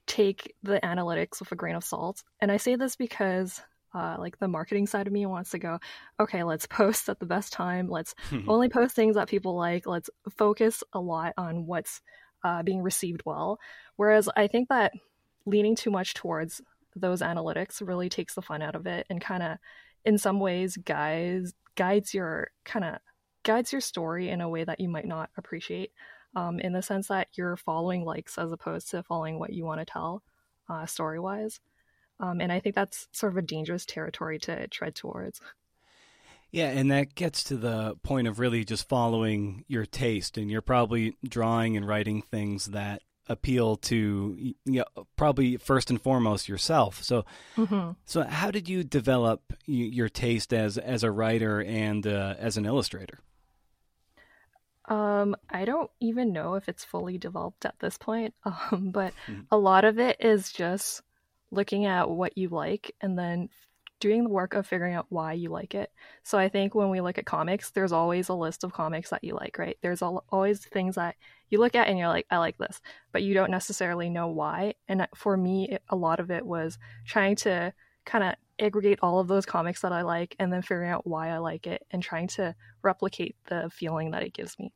take 0.06 0.54
the 0.62 0.80
analytics 0.82 1.40
with 1.40 1.50
a 1.52 1.56
grain 1.56 1.74
of 1.74 1.84
salt. 1.84 2.22
And 2.40 2.52
I 2.52 2.56
say 2.56 2.76
this 2.76 2.96
because 2.96 3.60
uh, 3.92 4.16
like 4.18 4.38
the 4.38 4.46
marketing 4.46 4.86
side 4.86 5.08
of 5.08 5.12
me 5.12 5.26
wants 5.26 5.50
to 5.50 5.58
go, 5.58 5.80
okay, 6.20 6.44
let's 6.44 6.66
post 6.70 7.08
at 7.08 7.18
the 7.18 7.26
best 7.26 7.52
time. 7.52 7.88
Let's 7.88 8.14
only 8.48 8.68
post 8.68 8.94
things 8.94 9.16
that 9.16 9.28
people 9.28 9.56
like. 9.56 9.86
Let's 9.86 10.10
focus 10.36 10.84
a 10.92 11.00
lot 11.00 11.32
on 11.36 11.66
what's 11.66 12.00
uh, 12.44 12.62
being 12.62 12.82
received 12.82 13.22
well. 13.24 13.58
Whereas 13.96 14.28
I 14.36 14.46
think 14.46 14.68
that 14.68 14.92
leaning 15.46 15.74
too 15.74 15.90
much 15.90 16.14
towards 16.14 16.60
those 16.96 17.22
analytics 17.22 17.86
really 17.86 18.08
takes 18.08 18.34
the 18.34 18.42
fun 18.42 18.62
out 18.62 18.74
of 18.74 18.86
it 18.86 19.06
and 19.10 19.20
kind 19.20 19.42
of 19.42 19.58
in 20.04 20.18
some 20.18 20.40
ways 20.40 20.76
guides 20.76 21.54
guides 21.76 22.12
your 22.14 22.50
kind 22.64 22.84
of 22.84 22.98
guides 23.42 23.72
your 23.72 23.80
story 23.80 24.28
in 24.28 24.40
a 24.40 24.48
way 24.48 24.64
that 24.64 24.80
you 24.80 24.88
might 24.88 25.06
not 25.06 25.30
appreciate 25.36 25.92
um, 26.36 26.60
in 26.60 26.72
the 26.72 26.82
sense 26.82 27.08
that 27.08 27.28
you're 27.34 27.56
following 27.56 28.04
likes 28.04 28.38
as 28.38 28.52
opposed 28.52 28.90
to 28.90 29.02
following 29.02 29.38
what 29.38 29.52
you 29.52 29.64
want 29.64 29.80
to 29.80 29.84
tell 29.84 30.22
uh, 30.68 30.86
story 30.86 31.18
wise 31.18 31.60
um, 32.18 32.40
and 32.40 32.52
i 32.52 32.60
think 32.60 32.74
that's 32.74 33.08
sort 33.12 33.32
of 33.32 33.38
a 33.38 33.42
dangerous 33.42 33.86
territory 33.86 34.38
to 34.38 34.66
tread 34.68 34.94
towards. 34.94 35.40
Yeah, 36.52 36.70
and 36.70 36.90
that 36.90 37.14
gets 37.14 37.44
to 37.44 37.56
the 37.56 37.96
point 38.02 38.26
of 38.26 38.40
really 38.40 38.64
just 38.64 38.88
following 38.88 39.64
your 39.68 39.86
taste, 39.86 40.36
and 40.36 40.50
you're 40.50 40.62
probably 40.62 41.16
drawing 41.26 41.76
and 41.76 41.86
writing 41.86 42.22
things 42.22 42.66
that 42.66 43.02
appeal 43.30 43.76
to 43.76 44.36
you 44.38 44.54
know, 44.66 45.06
probably 45.16 45.56
first 45.56 45.88
and 45.88 46.02
foremost 46.02 46.48
yourself. 46.48 47.02
So, 47.02 47.24
mm-hmm. 47.56 47.92
so 48.04 48.24
how 48.24 48.50
did 48.50 48.68
you 48.68 48.82
develop 48.84 49.54
your 49.64 50.08
taste 50.08 50.52
as 50.52 50.76
as 50.76 51.04
a 51.04 51.10
writer 51.10 51.62
and 51.62 52.06
uh, 52.06 52.34
as 52.38 52.56
an 52.56 52.66
illustrator? 52.66 53.20
Um, 54.86 55.36
I 55.48 55.64
don't 55.64 55.90
even 56.00 56.32
know 56.32 56.54
if 56.54 56.68
it's 56.68 56.84
fully 56.84 57.16
developed 57.16 57.64
at 57.64 57.78
this 57.78 57.96
point, 57.96 58.34
um, 58.44 58.90
but 58.92 59.14
mm-hmm. 59.26 59.42
a 59.50 59.56
lot 59.56 59.84
of 59.84 59.98
it 59.98 60.16
is 60.20 60.52
just 60.52 61.02
looking 61.52 61.86
at 61.86 62.10
what 62.10 62.36
you 62.36 62.48
like 62.48 62.94
and 63.00 63.18
then 63.18 63.48
doing 64.00 64.24
the 64.24 64.30
work 64.30 64.54
of 64.54 64.66
figuring 64.66 64.94
out 64.94 65.06
why 65.10 65.34
you 65.34 65.50
like 65.50 65.74
it. 65.74 65.92
So 66.22 66.38
I 66.38 66.48
think 66.48 66.74
when 66.74 66.90
we 66.90 67.00
look 67.00 67.18
at 67.18 67.26
comics, 67.26 67.70
there's 67.70 67.92
always 67.92 68.28
a 68.28 68.34
list 68.34 68.64
of 68.64 68.72
comics 68.72 69.10
that 69.10 69.22
you 69.22 69.34
like, 69.34 69.58
right? 69.58 69.78
There's 69.82 70.02
always 70.02 70.60
things 70.60 70.96
that 70.96 71.16
you 71.48 71.58
look 71.58 71.74
at 71.74 71.86
and 71.86 71.98
you're 71.98 72.08
like, 72.08 72.26
I 72.30 72.38
like 72.38 72.58
this, 72.58 72.80
but 73.12 73.22
you 73.22 73.34
don't 73.34 73.50
necessarily 73.50 74.08
know 74.08 74.28
why. 74.28 74.74
And 74.88 75.06
for 75.14 75.36
me, 75.36 75.78
a 75.88 75.96
lot 75.96 76.18
of 76.18 76.30
it 76.30 76.44
was 76.44 76.78
trying 77.06 77.36
to 77.36 77.72
kind 78.04 78.24
of 78.24 78.34
aggregate 78.58 78.98
all 79.02 79.20
of 79.20 79.28
those 79.28 79.46
comics 79.46 79.82
that 79.82 79.92
I 79.92 80.02
like 80.02 80.34
and 80.38 80.52
then 80.52 80.62
figuring 80.62 80.90
out 80.90 81.06
why 81.06 81.28
I 81.28 81.38
like 81.38 81.66
it 81.66 81.86
and 81.90 82.02
trying 82.02 82.28
to 82.28 82.54
replicate 82.82 83.36
the 83.48 83.70
feeling 83.72 84.10
that 84.10 84.22
it 84.22 84.34
gives 84.34 84.58
me. 84.58 84.72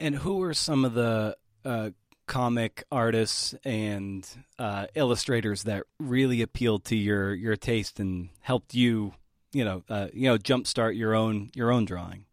And 0.00 0.14
who 0.14 0.42
are 0.42 0.54
some 0.54 0.84
of 0.84 0.94
the 0.94 1.36
uh, 1.64 1.90
comic 2.28 2.84
artists 2.92 3.54
and 3.64 4.28
uh, 4.58 4.86
illustrators 4.94 5.64
that 5.64 5.82
really 5.98 6.42
appealed 6.42 6.84
to 6.84 6.96
your 6.96 7.34
your 7.34 7.56
taste 7.56 7.98
and 7.98 8.28
helped 8.40 8.74
you, 8.74 9.14
you 9.52 9.64
know, 9.64 9.82
uh, 9.88 10.06
you 10.12 10.28
know, 10.28 10.38
jumpstart 10.38 10.96
your 10.96 11.14
own 11.14 11.50
your 11.54 11.72
own 11.72 11.84
drawing? 11.84 12.24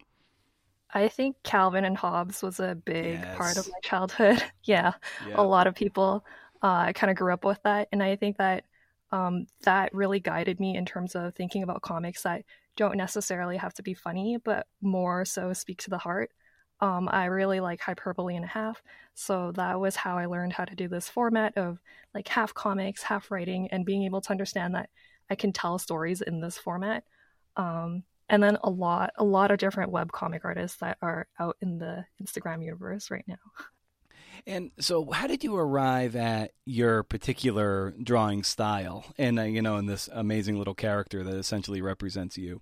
I 0.93 1.07
think 1.07 1.37
Calvin 1.43 1.83
and 1.83 1.97
Hobbes 1.97 2.43
was 2.43 2.59
a 2.59 2.75
big 2.75 3.19
yes. 3.19 3.35
part 3.35 3.57
of 3.57 3.67
my 3.67 3.79
childhood. 3.81 4.43
yeah, 4.63 4.93
yeah, 5.27 5.33
a 5.35 5.43
lot 5.43 5.65
of 5.65 5.73
people 5.73 6.23
uh, 6.61 6.93
kind 6.93 7.09
of 7.09 7.17
grew 7.17 7.33
up 7.33 7.43
with 7.43 7.61
that, 7.63 7.87
and 7.91 8.03
I 8.03 8.15
think 8.15 8.37
that 8.37 8.65
um, 9.11 9.47
that 9.63 9.93
really 9.93 10.19
guided 10.19 10.59
me 10.59 10.75
in 10.75 10.85
terms 10.85 11.15
of 11.15 11.33
thinking 11.33 11.63
about 11.63 11.81
comics 11.81 12.23
that 12.23 12.43
don't 12.75 12.97
necessarily 12.97 13.57
have 13.57 13.73
to 13.75 13.83
be 13.83 13.93
funny, 13.93 14.37
but 14.43 14.67
more 14.81 15.25
so 15.25 15.53
speak 15.53 15.79
to 15.83 15.89
the 15.89 15.97
heart. 15.97 16.31
Um, 16.81 17.07
I 17.09 17.25
really 17.25 17.61
like 17.61 17.79
hyperbole 17.79 18.35
and 18.35 18.43
a 18.43 18.49
half, 18.49 18.83
so 19.13 19.51
that 19.53 19.79
was 19.79 19.95
how 19.95 20.17
I 20.17 20.25
learned 20.25 20.53
how 20.53 20.65
to 20.65 20.75
do 20.75 20.87
this 20.87 21.07
format 21.07 21.57
of 21.57 21.79
like 22.13 22.27
half 22.27 22.53
comics, 22.53 23.01
half 23.01 23.31
writing, 23.31 23.69
and 23.71 23.85
being 23.85 24.03
able 24.03 24.21
to 24.21 24.31
understand 24.31 24.75
that 24.75 24.89
I 25.29 25.35
can 25.35 25.53
tell 25.53 25.79
stories 25.79 26.21
in 26.21 26.41
this 26.41 26.57
format. 26.57 27.03
Um, 27.55 28.03
and 28.29 28.43
then 28.43 28.57
a 28.63 28.69
lot, 28.69 29.11
a 29.17 29.23
lot 29.23 29.51
of 29.51 29.57
different 29.57 29.91
web 29.91 30.11
comic 30.11 30.43
artists 30.43 30.77
that 30.79 30.97
are 31.01 31.27
out 31.39 31.57
in 31.61 31.77
the 31.77 32.05
Instagram 32.21 32.63
universe 32.63 33.09
right 33.11 33.25
now. 33.27 33.35
And 34.47 34.71
so, 34.79 35.09
how 35.11 35.27
did 35.27 35.43
you 35.43 35.55
arrive 35.55 36.15
at 36.15 36.51
your 36.65 37.03
particular 37.03 37.93
drawing 38.03 38.43
style, 38.43 39.05
and 39.17 39.39
uh, 39.39 39.43
you 39.43 39.61
know, 39.61 39.77
in 39.77 39.87
this 39.87 40.07
amazing 40.11 40.57
little 40.57 40.75
character 40.75 41.23
that 41.23 41.35
essentially 41.35 41.81
represents 41.81 42.37
you? 42.37 42.61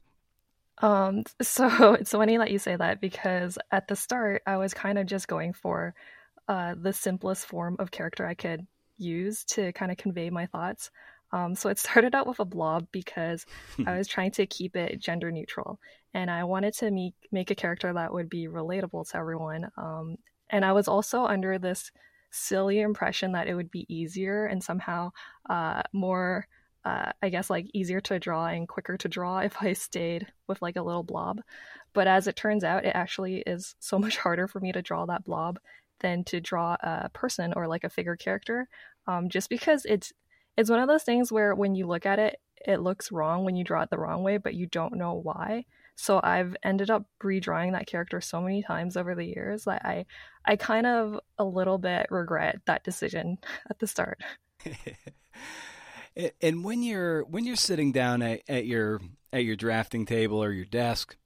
Um, 0.83 1.23
so 1.41 1.93
it's 1.93 2.11
funny 2.11 2.37
that 2.37 2.51
you 2.51 2.59
say 2.59 2.75
that 2.75 3.01
because 3.01 3.57
at 3.71 3.87
the 3.87 3.95
start 3.95 4.43
I 4.45 4.57
was 4.57 4.75
kind 4.75 4.99
of 4.99 5.07
just 5.07 5.27
going 5.27 5.53
for 5.53 5.95
uh, 6.47 6.75
the 6.79 6.93
simplest 6.93 7.47
form 7.47 7.77
of 7.79 7.89
character 7.89 8.27
I 8.27 8.35
could 8.35 8.67
use 8.97 9.45
to 9.45 9.71
kind 9.71 9.91
of 9.91 9.97
convey 9.97 10.29
my 10.29 10.45
thoughts. 10.45 10.91
Um, 11.31 11.55
so 11.55 11.69
it 11.69 11.79
started 11.79 12.13
out 12.13 12.27
with 12.27 12.39
a 12.39 12.45
blob 12.45 12.87
because 12.91 13.45
I 13.87 13.97
was 13.97 14.07
trying 14.07 14.31
to 14.31 14.45
keep 14.45 14.75
it 14.75 14.99
gender 14.99 15.31
neutral, 15.31 15.79
and 16.13 16.29
I 16.29 16.43
wanted 16.43 16.75
to 16.75 16.91
make 16.91 17.15
make 17.31 17.49
a 17.49 17.55
character 17.55 17.91
that 17.91 18.13
would 18.13 18.29
be 18.29 18.47
relatable 18.47 19.09
to 19.09 19.17
everyone. 19.17 19.71
Um, 19.77 20.17
and 20.49 20.63
I 20.63 20.73
was 20.73 20.87
also 20.87 21.23
under 21.23 21.57
this 21.57 21.91
silly 22.29 22.81
impression 22.81 23.31
that 23.31 23.47
it 23.47 23.55
would 23.55 23.71
be 23.71 23.85
easier 23.87 24.45
and 24.45 24.63
somehow 24.63 25.11
uh, 25.49 25.81
more 25.93 26.47
uh, 26.85 27.11
I 27.21 27.29
guess 27.29 27.49
like 27.49 27.67
easier 27.73 28.01
to 28.01 28.19
draw 28.19 28.45
and 28.47 28.67
quicker 28.67 28.97
to 28.97 29.07
draw 29.07 29.37
if 29.39 29.61
I 29.61 29.73
stayed 29.73 30.27
with 30.47 30.61
like 30.61 30.75
a 30.75 30.83
little 30.83 31.03
blob. 31.03 31.41
But 31.93 32.07
as 32.07 32.27
it 32.27 32.35
turns 32.35 32.63
out, 32.63 32.85
it 32.85 32.95
actually 32.95 33.43
is 33.45 33.75
so 33.79 33.99
much 33.99 34.17
harder 34.17 34.47
for 34.47 34.59
me 34.59 34.71
to 34.71 34.81
draw 34.81 35.05
that 35.05 35.23
blob 35.23 35.59
than 35.99 36.23
to 36.25 36.41
draw 36.41 36.75
a 36.81 37.09
person 37.13 37.53
or 37.55 37.67
like 37.67 37.83
a 37.83 37.89
figure 37.89 38.15
character. 38.15 38.67
Um, 39.07 39.29
just 39.29 39.49
because 39.49 39.85
it's 39.85 40.11
it's 40.57 40.69
one 40.69 40.79
of 40.79 40.87
those 40.87 41.03
things 41.03 41.31
where 41.31 41.55
when 41.55 41.75
you 41.75 41.87
look 41.87 42.05
at 42.05 42.19
it, 42.19 42.39
it 42.65 42.79
looks 42.79 43.11
wrong 43.11 43.43
when 43.43 43.55
you 43.55 43.63
draw 43.63 43.81
it 43.81 43.89
the 43.89 43.97
wrong 43.97 44.23
way, 44.23 44.37
but 44.37 44.53
you 44.53 44.67
don't 44.67 44.95
know 44.95 45.13
why. 45.13 45.65
So 45.95 46.19
I've 46.23 46.55
ended 46.63 46.89
up 46.89 47.05
redrawing 47.21 47.73
that 47.73 47.87
character 47.87 48.21
so 48.21 48.41
many 48.41 48.63
times 48.63 48.97
over 48.97 49.15
the 49.15 49.25
years 49.25 49.65
that 49.65 49.85
I 49.85 50.05
I 50.45 50.55
kind 50.55 50.85
of 50.87 51.19
a 51.37 51.43
little 51.43 51.77
bit 51.77 52.07
regret 52.09 52.61
that 52.65 52.83
decision 52.83 53.37
at 53.69 53.79
the 53.79 53.87
start. 53.87 54.21
And 56.41 56.63
when 56.63 56.83
you're 56.83 57.23
when 57.23 57.45
you're 57.45 57.55
sitting 57.55 57.91
down 57.91 58.21
at, 58.21 58.41
at 58.47 58.65
your 58.65 59.01
at 59.31 59.43
your 59.43 59.55
drafting 59.55 60.05
table 60.05 60.43
or 60.43 60.51
your 60.51 60.65
desk, 60.65 61.17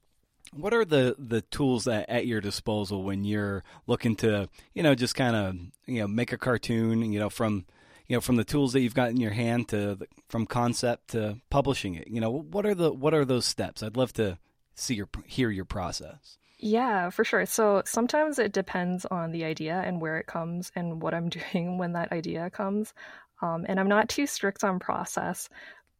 what 0.52 0.72
are 0.72 0.84
the 0.84 1.14
the 1.18 1.42
tools 1.42 1.84
that 1.84 2.08
at 2.08 2.26
your 2.26 2.40
disposal 2.40 3.02
when 3.02 3.24
you're 3.24 3.62
looking 3.86 4.16
to 4.16 4.48
you 4.74 4.82
know 4.82 4.94
just 4.94 5.14
kind 5.14 5.36
of 5.36 5.56
you 5.86 6.00
know 6.00 6.08
make 6.08 6.32
a 6.32 6.38
cartoon 6.38 7.12
you 7.12 7.18
know 7.18 7.28
from 7.28 7.66
you 8.06 8.16
know 8.16 8.20
from 8.20 8.36
the 8.36 8.44
tools 8.44 8.72
that 8.72 8.80
you've 8.80 8.94
got 8.94 9.10
in 9.10 9.18
your 9.18 9.32
hand 9.32 9.68
to 9.68 9.96
the, 9.96 10.06
from 10.28 10.46
concept 10.46 11.08
to 11.08 11.38
publishing 11.50 11.94
it? 11.94 12.08
You 12.08 12.20
know 12.20 12.30
what 12.30 12.64
are 12.64 12.74
the 12.74 12.92
what 12.92 13.14
are 13.14 13.24
those 13.24 13.44
steps? 13.44 13.82
I'd 13.82 13.96
love 13.96 14.12
to 14.14 14.38
see 14.74 14.94
your 14.94 15.08
hear 15.26 15.50
your 15.50 15.66
process. 15.66 16.38
Yeah 16.60 17.10
for 17.10 17.24
sure. 17.24 17.44
So 17.46 17.82
sometimes 17.84 18.38
it 18.38 18.52
depends 18.52 19.04
on 19.04 19.32
the 19.32 19.44
idea 19.44 19.82
and 19.84 20.00
where 20.00 20.18
it 20.18 20.26
comes 20.26 20.72
and 20.74 21.02
what 21.02 21.14
i'm 21.14 21.28
doing 21.52 21.76
when 21.76 21.92
that 21.92 22.10
idea 22.10 22.48
comes 22.50 22.94
um, 23.42 23.64
and 23.68 23.78
I'm 23.78 23.88
not 23.88 24.08
too 24.08 24.26
strict 24.26 24.64
on 24.64 24.78
process, 24.78 25.48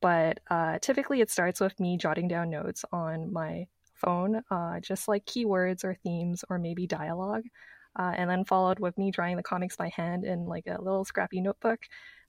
but 0.01 0.41
uh, 0.51 0.79
typically 0.81 1.21
it 1.21 1.31
starts 1.31 1.61
with 1.61 1.79
me 1.81 1.97
jotting 1.97 2.29
down 2.29 2.51
notes 2.51 2.85
on 2.93 3.33
my 3.33 3.67
phone, 3.95 4.43
uh, 4.51 4.81
just 4.81 5.09
like 5.09 5.25
keywords 5.27 5.85
or 5.85 5.95
themes 5.95 6.45
or 6.49 6.59
maybe 6.59 6.87
dialogue, 6.87 7.45
uh, 7.97 8.13
and 8.17 8.31
then 8.31 8.45
followed 8.45 8.79
with 8.79 8.97
me 8.97 9.11
drawing 9.11 9.37
the 9.37 9.43
comics 9.43 9.77
by 9.77 9.89
hand 9.89 10.25
in 10.25 10.47
like 10.47 10.67
a 10.67 10.81
little 10.81 11.05
scrappy 11.05 11.41
notebook. 11.41 11.81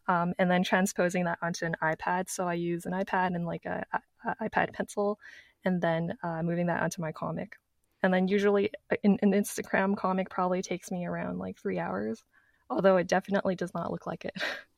Um, 0.07 0.33
and 0.39 0.49
then 0.49 0.63
transposing 0.63 1.25
that 1.25 1.37
onto 1.43 1.65
an 1.65 1.75
iPad. 1.83 2.31
So 2.31 2.47
I 2.47 2.55
use 2.55 2.87
an 2.87 2.93
iPad 2.93 3.35
and 3.35 3.45
like 3.45 3.65
a, 3.65 3.85
a 4.23 4.49
iPad 4.49 4.73
pencil, 4.73 5.19
and 5.63 5.79
then 5.79 6.17
uh, 6.23 6.41
moving 6.41 6.65
that 6.65 6.81
onto 6.81 6.99
my 6.99 7.11
comic. 7.11 7.57
And 8.01 8.11
then 8.13 8.27
usually 8.27 8.71
an, 9.03 9.19
an 9.21 9.33
Instagram 9.33 9.95
comic 9.95 10.29
probably 10.29 10.63
takes 10.63 10.89
me 10.89 11.05
around 11.05 11.37
like 11.37 11.59
three 11.59 11.77
hours, 11.77 12.23
although 12.71 12.97
it 12.97 13.07
definitely 13.07 13.55
does 13.55 13.73
not 13.75 13.91
look 13.91 14.07
like 14.07 14.25
it. 14.25 14.35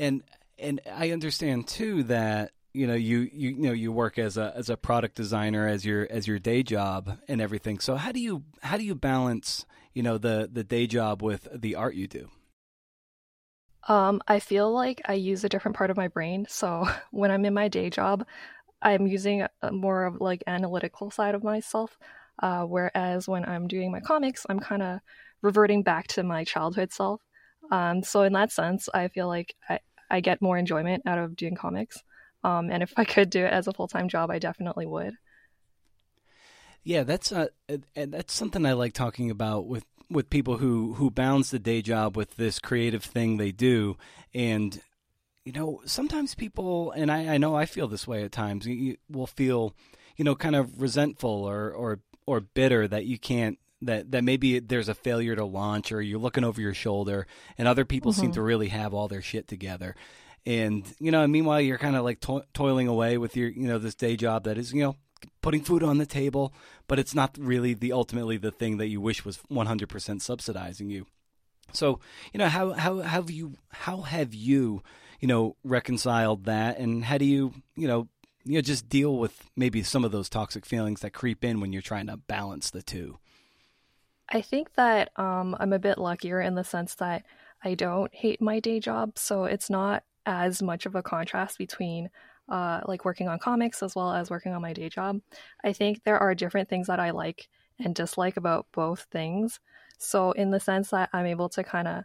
and 0.00 0.22
and 0.58 0.80
I 0.92 1.10
understand 1.10 1.68
too 1.68 2.02
that 2.04 2.52
you 2.72 2.86
know 2.86 2.94
you, 2.94 3.28
you 3.32 3.50
you 3.50 3.56
know 3.58 3.72
you 3.72 3.92
work 3.92 4.18
as 4.18 4.36
a 4.36 4.52
as 4.56 4.70
a 4.70 4.76
product 4.76 5.14
designer 5.14 5.68
as 5.68 5.84
your 5.84 6.08
as 6.10 6.26
your 6.26 6.38
day 6.38 6.62
job 6.62 7.18
and 7.28 7.40
everything. 7.40 7.78
So 7.78 7.96
how 7.96 8.10
do 8.10 8.20
you 8.20 8.42
how 8.62 8.76
do 8.76 8.84
you 8.84 8.94
balance 8.94 9.66
you 9.92 10.02
know 10.02 10.18
the 10.18 10.48
the 10.50 10.64
day 10.64 10.86
job 10.86 11.22
with 11.22 11.46
the 11.54 11.76
art 11.76 11.94
you 11.94 12.08
do? 12.08 12.30
Um, 13.88 14.20
I 14.28 14.40
feel 14.40 14.72
like 14.72 15.00
I 15.06 15.14
use 15.14 15.44
a 15.44 15.48
different 15.48 15.76
part 15.76 15.90
of 15.90 15.96
my 15.96 16.08
brain. 16.08 16.46
So 16.48 16.86
when 17.10 17.30
I'm 17.30 17.44
in 17.44 17.54
my 17.54 17.68
day 17.68 17.90
job, 17.90 18.26
I'm 18.82 19.06
using 19.06 19.46
more 19.70 20.04
of 20.04 20.20
like 20.20 20.42
analytical 20.46 21.10
side 21.10 21.34
of 21.34 21.44
myself. 21.44 21.98
Uh, 22.42 22.62
whereas 22.62 23.28
when 23.28 23.44
I'm 23.44 23.68
doing 23.68 23.92
my 23.92 24.00
comics, 24.00 24.46
I'm 24.48 24.60
kind 24.60 24.82
of 24.82 25.00
reverting 25.42 25.82
back 25.82 26.06
to 26.08 26.22
my 26.22 26.44
childhood 26.44 26.92
self. 26.92 27.20
Um, 27.70 28.02
so 28.02 28.22
in 28.22 28.32
that 28.32 28.52
sense, 28.52 28.88
I 28.92 29.08
feel 29.08 29.28
like 29.28 29.54
I, 29.68 29.78
I 30.10 30.20
get 30.20 30.42
more 30.42 30.58
enjoyment 30.58 31.02
out 31.06 31.18
of 31.18 31.36
doing 31.36 31.54
comics. 31.54 32.02
Um, 32.42 32.70
and 32.70 32.82
if 32.82 32.92
I 32.96 33.04
could 33.04 33.30
do 33.30 33.44
it 33.44 33.52
as 33.52 33.66
a 33.66 33.72
full 33.72 33.88
time 33.88 34.08
job, 34.08 34.30
I 34.30 34.38
definitely 34.38 34.86
would. 34.86 35.14
Yeah, 36.82 37.02
that's 37.02 37.30
uh, 37.30 37.48
that's 37.94 38.32
something 38.32 38.64
I 38.64 38.72
like 38.72 38.94
talking 38.94 39.30
about 39.30 39.66
with 39.66 39.84
with 40.08 40.30
people 40.30 40.56
who 40.58 40.94
who 40.94 41.10
balance 41.10 41.50
the 41.50 41.58
day 41.58 41.82
job 41.82 42.16
with 42.16 42.36
this 42.36 42.58
creative 42.58 43.04
thing 43.04 43.36
they 43.36 43.52
do, 43.52 43.96
and 44.32 44.80
you 45.44 45.52
know 45.52 45.82
sometimes 45.84 46.34
people 46.34 46.90
and 46.92 47.10
I, 47.10 47.34
I 47.34 47.38
know 47.38 47.54
I 47.54 47.66
feel 47.66 47.86
this 47.86 48.08
way 48.08 48.24
at 48.24 48.32
times. 48.32 48.66
You 48.66 48.96
will 49.10 49.26
feel 49.26 49.74
you 50.16 50.24
know 50.24 50.34
kind 50.34 50.56
of 50.56 50.80
resentful 50.80 51.30
or 51.44 51.70
or 51.70 52.00
or 52.26 52.40
bitter 52.40 52.88
that 52.88 53.04
you 53.04 53.18
can't 53.18 53.58
that 53.82 54.10
that 54.12 54.24
maybe 54.24 54.58
there's 54.58 54.88
a 54.88 54.94
failure 54.94 55.34
to 55.36 55.44
launch 55.44 55.92
or 55.92 56.02
you're 56.02 56.18
looking 56.18 56.44
over 56.44 56.60
your 56.60 56.74
shoulder 56.74 57.26
and 57.56 57.66
other 57.66 57.84
people 57.84 58.12
mm-hmm. 58.12 58.20
seem 58.20 58.32
to 58.32 58.42
really 58.42 58.68
have 58.68 58.94
all 58.94 59.08
their 59.08 59.22
shit 59.22 59.48
together. 59.48 59.94
And 60.46 60.86
you 60.98 61.10
know 61.10 61.26
meanwhile 61.26 61.60
you're 61.60 61.78
kind 61.78 61.96
of 61.96 62.04
like 62.04 62.20
to- 62.20 62.44
toiling 62.54 62.88
away 62.88 63.18
with 63.18 63.36
your 63.36 63.48
you 63.48 63.68
know 63.68 63.78
this 63.78 63.94
day 63.94 64.16
job 64.16 64.44
that 64.44 64.58
is 64.58 64.72
you 64.72 64.82
know 64.82 64.96
putting 65.42 65.62
food 65.62 65.82
on 65.82 65.98
the 65.98 66.06
table 66.06 66.54
but 66.86 66.98
it's 66.98 67.14
not 67.14 67.36
really 67.38 67.74
the 67.74 67.92
ultimately 67.92 68.36
the 68.36 68.50
thing 68.50 68.78
that 68.78 68.88
you 68.88 69.00
wish 69.00 69.24
was 69.24 69.38
100% 69.50 70.20
subsidizing 70.22 70.90
you. 70.90 71.06
So 71.72 72.00
you 72.32 72.38
know 72.38 72.48
how 72.48 72.72
how 72.72 72.98
have 72.98 73.30
you 73.30 73.54
how 73.70 74.02
have 74.02 74.34
you 74.34 74.82
you 75.20 75.28
know 75.28 75.56
reconciled 75.62 76.44
that? 76.44 76.78
And 76.78 77.04
how 77.04 77.18
do 77.18 77.24
you 77.24 77.54
you 77.76 77.86
know 77.86 78.08
you 78.44 78.54
know 78.54 78.60
just 78.60 78.88
deal 78.88 79.16
with 79.16 79.50
maybe 79.56 79.82
some 79.82 80.04
of 80.04 80.12
those 80.12 80.28
toxic 80.28 80.66
feelings 80.66 81.00
that 81.00 81.12
creep 81.12 81.44
in 81.44 81.60
when 81.60 81.72
you're 81.72 81.82
trying 81.82 82.06
to 82.08 82.16
balance 82.16 82.70
the 82.70 82.82
two 82.82 83.18
I 84.30 84.42
think 84.42 84.74
that 84.74 85.10
um, 85.16 85.56
I'm 85.58 85.72
a 85.72 85.78
bit 85.78 85.98
luckier 85.98 86.40
in 86.40 86.54
the 86.54 86.64
sense 86.64 86.94
that 86.96 87.24
I 87.64 87.74
don't 87.74 88.14
hate 88.14 88.40
my 88.40 88.60
day 88.60 88.80
job, 88.80 89.18
so 89.18 89.44
it's 89.44 89.68
not 89.68 90.04
as 90.26 90.62
much 90.62 90.86
of 90.86 90.94
a 90.94 91.02
contrast 91.02 91.58
between 91.58 92.10
uh, 92.48 92.80
like 92.86 93.04
working 93.04 93.28
on 93.28 93.38
comics 93.38 93.82
as 93.82 93.94
well 93.94 94.12
as 94.12 94.30
working 94.30 94.52
on 94.52 94.62
my 94.62 94.72
day 94.72 94.88
job. 94.88 95.20
I 95.64 95.72
think 95.72 96.02
there 96.04 96.18
are 96.18 96.34
different 96.34 96.68
things 96.68 96.86
that 96.86 97.00
I 97.00 97.10
like 97.10 97.48
and 97.78 97.94
dislike 97.94 98.36
about 98.36 98.66
both 98.72 99.06
things. 99.10 99.60
So, 99.98 100.32
in 100.32 100.50
the 100.50 100.60
sense 100.60 100.90
that 100.90 101.10
I'm 101.12 101.26
able 101.26 101.48
to 101.50 101.64
kind 101.64 101.88
of 101.88 102.04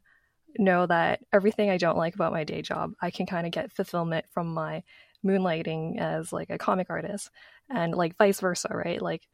know 0.58 0.86
that 0.86 1.22
everything 1.34 1.70
I 1.70 1.77
don't 1.77 1.98
like 1.98 2.15
about 2.15 2.34
my 2.34 2.44
day 2.44 2.62
job, 2.62 2.94
I 3.01 3.12
can 3.12 3.25
kind 3.25 3.46
of 3.46 3.51
get 3.53 3.72
fulfillment 3.72 4.25
from 4.32 4.53
my 4.53 4.84
moonlighting 5.24 6.00
as 6.00 6.32
like 6.32 6.50
a 6.50 6.58
comic 6.58 6.89
artist 6.89 7.29
and 7.70 7.94
like 7.94 8.17
vice 8.17 8.39
versa, 8.39 8.70
right? 8.72 9.01
Like 9.01 9.27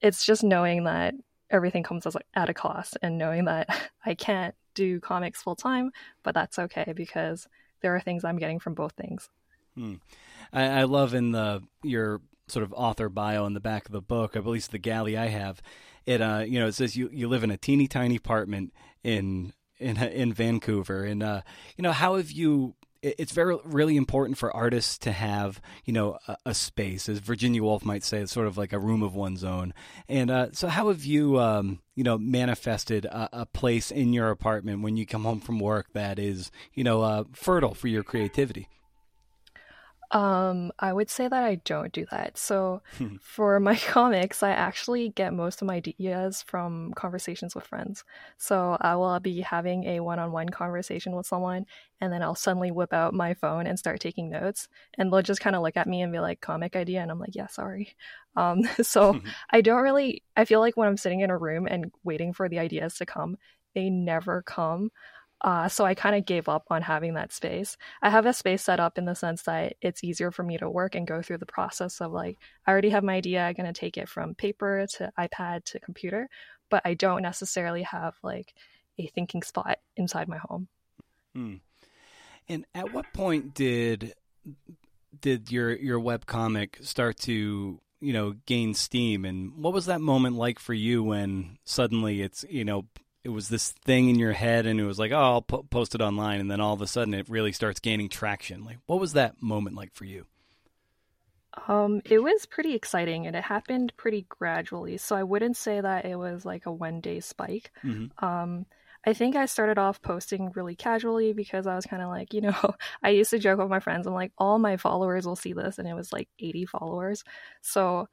it's 0.00 0.24
just 0.24 0.44
knowing 0.44 0.84
that 0.84 1.14
everything 1.50 1.82
comes 1.82 2.06
as 2.06 2.14
like 2.14 2.26
at 2.34 2.50
a 2.50 2.54
cost 2.54 2.96
and 3.02 3.18
knowing 3.18 3.44
that 3.44 3.90
I 4.06 4.14
can't 4.14 4.54
do 4.74 5.00
comics 5.00 5.42
full 5.42 5.56
time, 5.56 5.90
but 6.22 6.34
that's 6.34 6.58
okay 6.58 6.92
because 6.94 7.48
there 7.80 7.94
are 7.94 8.00
things 8.00 8.24
I'm 8.24 8.38
getting 8.38 8.58
from 8.58 8.74
both 8.74 8.92
things. 8.92 9.28
Hmm. 9.74 9.94
I, 10.52 10.64
I, 10.64 10.82
love 10.84 11.12
in 11.12 11.32
the 11.32 11.62
your 11.82 12.20
sort 12.48 12.62
of 12.62 12.72
author 12.72 13.08
bio 13.08 13.44
in 13.46 13.52
the 13.52 13.60
back 13.60 13.86
of 13.86 13.92
the 13.92 14.00
book, 14.00 14.34
at 14.34 14.46
least 14.46 14.70
the 14.70 14.78
galley 14.78 15.16
I 15.16 15.26
have, 15.26 15.60
it 16.06 16.22
uh 16.22 16.44
you 16.46 16.58
know 16.58 16.68
it 16.68 16.74
says 16.74 16.96
you 16.96 17.10
you 17.12 17.28
live 17.28 17.44
in 17.44 17.50
a 17.50 17.56
teeny 17.56 17.88
tiny 17.88 18.16
apartment 18.16 18.72
in 19.02 19.52
in 19.78 19.96
in 19.98 20.32
Vancouver, 20.32 21.04
and 21.04 21.22
uh 21.22 21.42
you 21.76 21.82
know 21.82 21.92
how 21.92 22.16
have 22.16 22.30
you 22.30 22.74
it's 23.18 23.32
very 23.32 23.56
really 23.64 23.96
important 23.96 24.38
for 24.38 24.54
artists 24.54 24.98
to 24.98 25.12
have 25.12 25.60
you 25.84 25.92
know 25.92 26.18
a, 26.26 26.36
a, 26.46 26.54
space, 26.54 27.08
as 27.08 27.18
Virginia 27.18 27.62
Woolf 27.62 27.84
might 27.84 28.04
say, 28.04 28.18
it's 28.18 28.32
sort 28.32 28.46
of 28.46 28.58
like 28.58 28.72
a 28.72 28.78
room 28.78 29.02
of 29.02 29.14
one's 29.14 29.44
own. 29.44 29.72
And 30.08 30.30
uh, 30.30 30.52
so, 30.52 30.68
how 30.68 30.88
have 30.88 31.04
you 31.04 31.38
um, 31.38 31.80
you 31.94 32.04
know 32.04 32.18
manifested 32.18 33.04
a, 33.04 33.40
a, 33.40 33.46
place 33.46 33.90
in 33.90 34.12
your 34.12 34.30
apartment 34.30 34.82
when 34.82 34.96
you 34.96 35.06
come 35.06 35.24
home 35.24 35.40
from 35.40 35.58
work 35.58 35.92
that 35.92 36.18
is 36.18 36.50
you 36.74 36.84
know 36.84 37.02
uh, 37.02 37.24
fertile 37.32 37.74
for 37.74 37.88
your 37.88 38.02
creativity? 38.02 38.68
Um, 40.12 40.72
I 40.78 40.92
would 40.92 41.10
say 41.10 41.26
that 41.28 41.44
I 41.44 41.56
don't 41.56 41.92
do 41.92 42.06
that. 42.10 42.38
So 42.38 42.82
for 43.20 43.58
my 43.60 43.76
comics, 43.88 44.42
I 44.42 44.50
actually 44.50 45.08
get 45.10 45.32
most 45.34 45.60
of 45.60 45.66
my 45.66 45.76
ideas 45.76 46.42
from 46.42 46.92
conversations 46.94 47.54
with 47.54 47.66
friends. 47.66 48.04
So 48.38 48.76
I 48.80 48.94
will 48.96 49.18
be 49.20 49.40
having 49.40 49.84
a 49.84 50.00
one-on-one 50.00 50.50
conversation 50.50 51.16
with 51.16 51.26
someone, 51.26 51.66
and 52.00 52.12
then 52.12 52.22
I'll 52.22 52.34
suddenly 52.34 52.70
whip 52.70 52.92
out 52.92 53.14
my 53.14 53.34
phone 53.34 53.66
and 53.66 53.78
start 53.78 54.00
taking 54.00 54.30
notes, 54.30 54.68
and 54.96 55.12
they'll 55.12 55.22
just 55.22 55.40
kind 55.40 55.56
of 55.56 55.62
look 55.62 55.76
at 55.76 55.88
me 55.88 56.02
and 56.02 56.12
be 56.12 56.20
like, 56.20 56.40
"Comic 56.40 56.76
idea," 56.76 57.00
and 57.02 57.10
I'm 57.10 57.18
like, 57.18 57.34
"Yeah, 57.34 57.48
sorry." 57.48 57.96
Um, 58.36 58.62
so 58.82 59.20
I 59.50 59.60
don't 59.60 59.82
really. 59.82 60.22
I 60.36 60.44
feel 60.44 60.60
like 60.60 60.76
when 60.76 60.88
I'm 60.88 60.96
sitting 60.96 61.20
in 61.20 61.30
a 61.30 61.38
room 61.38 61.66
and 61.66 61.90
waiting 62.04 62.32
for 62.32 62.48
the 62.48 62.58
ideas 62.58 62.96
to 62.96 63.06
come, 63.06 63.36
they 63.74 63.90
never 63.90 64.42
come. 64.42 64.90
Uh, 65.42 65.68
so 65.68 65.84
I 65.84 65.94
kind 65.94 66.16
of 66.16 66.24
gave 66.24 66.48
up 66.48 66.64
on 66.70 66.82
having 66.82 67.14
that 67.14 67.32
space. 67.32 67.76
I 68.02 68.10
have 68.10 68.26
a 68.26 68.32
space 68.32 68.62
set 68.62 68.80
up 68.80 68.96
in 68.96 69.04
the 69.04 69.14
sense 69.14 69.42
that 69.42 69.74
it's 69.82 70.02
easier 70.02 70.30
for 70.30 70.42
me 70.42 70.56
to 70.58 70.70
work 70.70 70.94
and 70.94 71.06
go 71.06 71.20
through 71.20 71.38
the 71.38 71.46
process 71.46 72.00
of 72.00 72.12
like, 72.12 72.38
I 72.66 72.72
already 72.72 72.90
have 72.90 73.04
my 73.04 73.14
idea, 73.14 73.44
I'm 73.44 73.54
going 73.54 73.72
to 73.72 73.78
take 73.78 73.98
it 73.98 74.08
from 74.08 74.34
paper 74.34 74.86
to 74.96 75.12
iPad 75.18 75.64
to 75.64 75.80
computer, 75.80 76.28
but 76.70 76.82
I 76.84 76.94
don't 76.94 77.22
necessarily 77.22 77.82
have 77.82 78.16
like 78.22 78.54
a 78.98 79.06
thinking 79.08 79.42
spot 79.42 79.78
inside 79.96 80.28
my 80.28 80.38
home. 80.38 80.68
Hmm. 81.34 81.56
And 82.48 82.64
at 82.74 82.92
what 82.92 83.12
point 83.12 83.54
did 83.54 84.14
did 85.20 85.50
your 85.50 85.74
your 85.76 85.98
web 85.98 86.26
comic 86.26 86.78
start 86.80 87.18
to 87.18 87.80
you 88.00 88.12
know 88.12 88.34
gain 88.46 88.74
steam 88.74 89.24
and 89.24 89.56
what 89.56 89.72
was 89.72 89.86
that 89.86 90.00
moment 90.00 90.36
like 90.36 90.58
for 90.58 90.74
you 90.74 91.02
when 91.02 91.58
suddenly 91.64 92.22
it's 92.22 92.44
you 92.48 92.64
know 92.64 92.84
it 93.26 93.32
was 93.32 93.48
this 93.48 93.72
thing 93.72 94.08
in 94.08 94.20
your 94.20 94.32
head 94.32 94.66
and 94.66 94.78
it 94.78 94.84
was 94.84 95.00
like, 95.00 95.10
oh, 95.10 95.16
I'll 95.16 95.42
po- 95.42 95.66
post 95.68 95.96
it 95.96 96.00
online. 96.00 96.38
And 96.38 96.48
then 96.48 96.60
all 96.60 96.74
of 96.74 96.80
a 96.80 96.86
sudden 96.86 97.12
it 97.12 97.28
really 97.28 97.50
starts 97.50 97.80
gaining 97.80 98.08
traction. 98.08 98.64
Like, 98.64 98.78
what 98.86 99.00
was 99.00 99.14
that 99.14 99.42
moment 99.42 99.74
like 99.74 99.92
for 99.94 100.04
you? 100.04 100.26
Um, 101.66 102.02
it 102.04 102.20
was 102.20 102.46
pretty 102.46 102.76
exciting 102.76 103.26
and 103.26 103.34
it 103.34 103.42
happened 103.42 103.92
pretty 103.96 104.26
gradually. 104.28 104.96
So 104.98 105.16
I 105.16 105.24
wouldn't 105.24 105.56
say 105.56 105.80
that 105.80 106.04
it 106.04 106.14
was 106.14 106.44
like 106.44 106.66
a 106.66 106.72
one 106.72 107.00
day 107.00 107.18
spike. 107.18 107.72
Mm-hmm. 107.82 108.24
Um, 108.24 108.64
I 109.04 109.12
think 109.12 109.34
I 109.34 109.46
started 109.46 109.76
off 109.76 110.00
posting 110.02 110.52
really 110.54 110.76
casually 110.76 111.32
because 111.32 111.66
I 111.66 111.74
was 111.74 111.86
kind 111.86 112.02
of 112.02 112.08
like, 112.08 112.32
you 112.32 112.42
know, 112.42 112.74
I 113.02 113.10
used 113.10 113.30
to 113.30 113.40
joke 113.40 113.58
with 113.58 113.68
my 113.68 113.80
friends. 113.80 114.06
I'm 114.06 114.14
like, 114.14 114.32
all 114.38 114.60
my 114.60 114.76
followers 114.76 115.26
will 115.26 115.36
see 115.36 115.52
this, 115.52 115.78
and 115.78 115.88
it 115.88 115.94
was 115.94 116.12
like 116.12 116.28
80 116.38 116.66
followers. 116.66 117.24
So 117.60 118.08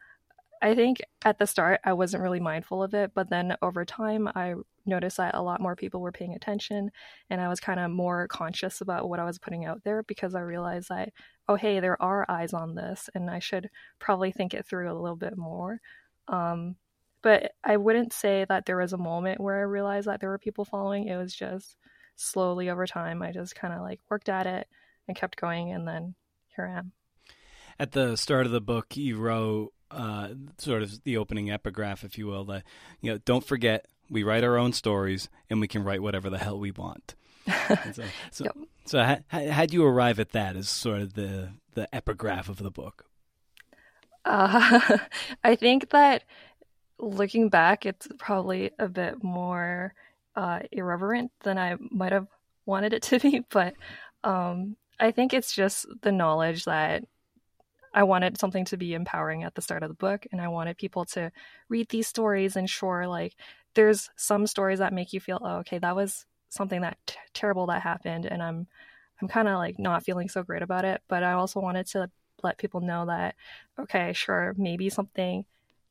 I 0.64 0.76
think 0.76 1.02
at 1.26 1.40
the 1.40 1.46
start 1.46 1.82
I 1.84 1.92
wasn't 1.92 2.24
really 2.24 2.40
mindful 2.40 2.82
of 2.82 2.94
it, 2.94 3.12
but 3.14 3.30
then 3.30 3.58
over 3.62 3.84
time 3.84 4.30
I 4.34 4.54
noticed 4.86 5.18
that 5.18 5.36
a 5.36 5.42
lot 5.42 5.60
more 5.60 5.76
people 5.76 6.00
were 6.00 6.14
paying 6.14 6.34
attention 6.34 6.90
and 7.30 7.42
I 7.42 7.50
was 7.50 7.60
kind 7.60 7.82
of 7.82 7.92
more 7.92 8.30
conscious 8.30 8.80
about 8.80 9.10
what 9.10 9.20
I 9.20 9.26
was 9.26 9.38
putting 9.38 9.66
out 9.66 9.84
there 9.84 10.04
because 10.04 10.36
I 10.36 10.40
realized 10.40 10.88
that 10.88 11.10
oh 11.50 11.56
hey, 11.56 11.82
there 11.82 12.02
are 12.02 12.26
eyes 12.30 12.54
on 12.54 12.76
this 12.76 13.10
and 13.14 13.30
I 13.30 13.40
should 13.40 13.70
probably 14.00 14.32
think 14.32 14.54
it 14.54 14.66
through 14.66 14.90
a 14.90 14.98
little 14.98 15.18
bit 15.18 15.38
more. 15.38 15.82
Um, 16.30 16.78
but 17.22 17.52
I 17.62 17.76
wouldn't 17.76 18.14
say 18.14 18.46
that 18.48 18.66
there 18.66 18.78
was 18.78 18.94
a 18.94 18.98
moment 18.98 19.42
where 19.42 19.60
I 19.60 19.64
realized 19.64 20.08
that 20.08 20.22
there 20.22 20.30
were 20.30 20.38
people 20.38 20.64
following. 20.64 21.10
It 21.10 21.18
was 21.18 21.36
just 21.36 21.76
slowly 22.16 22.70
over 22.70 22.88
time. 22.88 23.22
I 23.22 23.34
just 23.34 23.54
kind 23.54 23.74
of 23.74 23.82
like 23.82 24.00
worked 24.10 24.30
at 24.30 24.48
it 24.48 24.70
and 25.10 25.18
kept 25.18 25.42
going 25.42 25.74
and 25.74 25.86
then 25.86 26.16
here 26.56 26.66
I 26.66 26.80
am. 26.80 26.94
At 27.78 27.92
the 27.92 28.16
start 28.16 28.46
of 28.46 28.54
the 28.54 28.62
book, 28.62 28.96
you 28.96 29.18
wrote 29.18 29.74
uh, 29.94 30.30
sort 30.58 30.82
of 30.82 31.04
the 31.04 31.18
opening 31.18 31.52
epigraph, 31.52 32.04
if 32.04 32.18
you 32.18 32.28
will. 32.28 32.44
That 32.46 32.64
you 33.02 33.12
know, 33.12 33.20
don't 33.20 33.46
forget, 33.46 33.86
we 34.10 34.24
write 34.24 34.44
our 34.44 34.58
own 34.58 34.74
stories, 34.74 35.30
and 35.50 35.60
we 35.60 35.68
can 35.68 35.84
write 35.84 36.02
whatever 36.02 36.30
the 36.30 36.38
hell 36.38 36.60
we 36.60 36.72
want. 36.72 37.16
so, 37.94 38.04
so, 38.32 38.44
yep. 38.46 38.58
so 38.86 39.04
how, 39.30 39.52
how 39.52 39.66
you 39.70 39.86
arrive 39.86 40.20
at 40.20 40.32
that 40.32 40.56
as 40.56 40.70
sort 40.70 41.02
of 41.02 41.14
the 41.14 41.50
the 41.74 41.94
epigraph 41.94 42.50
of 42.50 42.58
the 42.58 42.72
book? 42.72 43.06
Uh, 44.26 44.98
I 45.44 45.56
think 45.56 45.90
that 45.90 46.24
looking 47.00 47.50
back, 47.50 47.86
it's 47.86 48.08
probably 48.18 48.72
a 48.80 48.88
bit 48.88 49.24
more 49.24 49.94
uh, 50.36 50.60
irreverent 50.72 51.32
than 51.42 51.58
I 51.58 51.76
might 51.92 52.12
have 52.12 52.28
wanted 52.66 52.94
it 52.94 53.04
to 53.04 53.20
be, 53.20 53.44
but 53.50 53.74
um, 54.24 54.78
I 55.00 55.12
think 55.12 55.34
it's 55.34 55.54
just 55.54 55.86
the 56.02 56.12
knowledge 56.12 56.66
that 56.66 57.04
I 57.94 58.04
wanted 58.04 58.40
something 58.40 58.66
to 58.66 58.78
be 58.78 58.94
empowering 58.94 59.44
at 59.44 59.56
the 59.56 59.62
start 59.62 59.84
of 59.84 59.90
the 59.90 59.96
book, 59.96 60.26
and 60.32 60.42
I 60.42 60.48
wanted 60.48 60.78
people 60.78 61.06
to 61.06 61.32
read 61.70 61.90
these 61.90 62.08
stories 62.08 62.56
and 62.56 62.70
sure, 62.70 63.08
like 63.08 63.36
there's 63.76 64.10
some 64.16 64.48
stories 64.48 64.80
that 64.80 64.94
make 64.94 65.14
you 65.14 65.20
feel, 65.20 65.40
oh, 65.42 65.58
okay, 65.58 65.80
that 65.80 65.96
was 65.96 66.26
something 66.50 66.82
that 66.82 66.98
t- 67.08 67.18
terrible 67.34 67.68
that 67.68 67.82
happened, 67.82 68.26
and 68.26 68.42
I'm 68.42 68.68
I'm 69.22 69.28
kind 69.28 69.48
of 69.48 69.58
like 69.58 69.80
not 69.80 70.04
feeling 70.04 70.30
so 70.30 70.44
great 70.44 70.64
about 70.64 70.86
it. 70.86 71.02
But 71.08 71.24
I 71.24 71.34
also 71.34 71.60
wanted 71.60 71.88
to 71.88 72.10
let 72.44 72.58
people 72.58 72.82
know 72.82 73.06
that, 73.06 73.36
okay, 73.80 74.12
sure, 74.14 74.54
maybe 74.58 74.90
something 74.90 75.46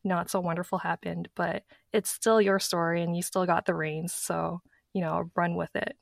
not 0.05 0.29
so 0.31 0.41
wonderful 0.41 0.79
happened, 0.79 1.29
but 1.37 1.63
it's 1.93 2.11
still 2.11 2.41
your 2.41 2.59
story, 2.59 3.03
and 3.03 3.17
you 3.17 3.23
still 3.23 3.47
got 3.47 3.67
the 3.67 3.75
reins, 3.75 4.13
so 4.13 4.61
you 4.93 5.01
know, 5.01 5.31
run 5.37 5.55
with 5.55 5.75
it. 5.75 5.97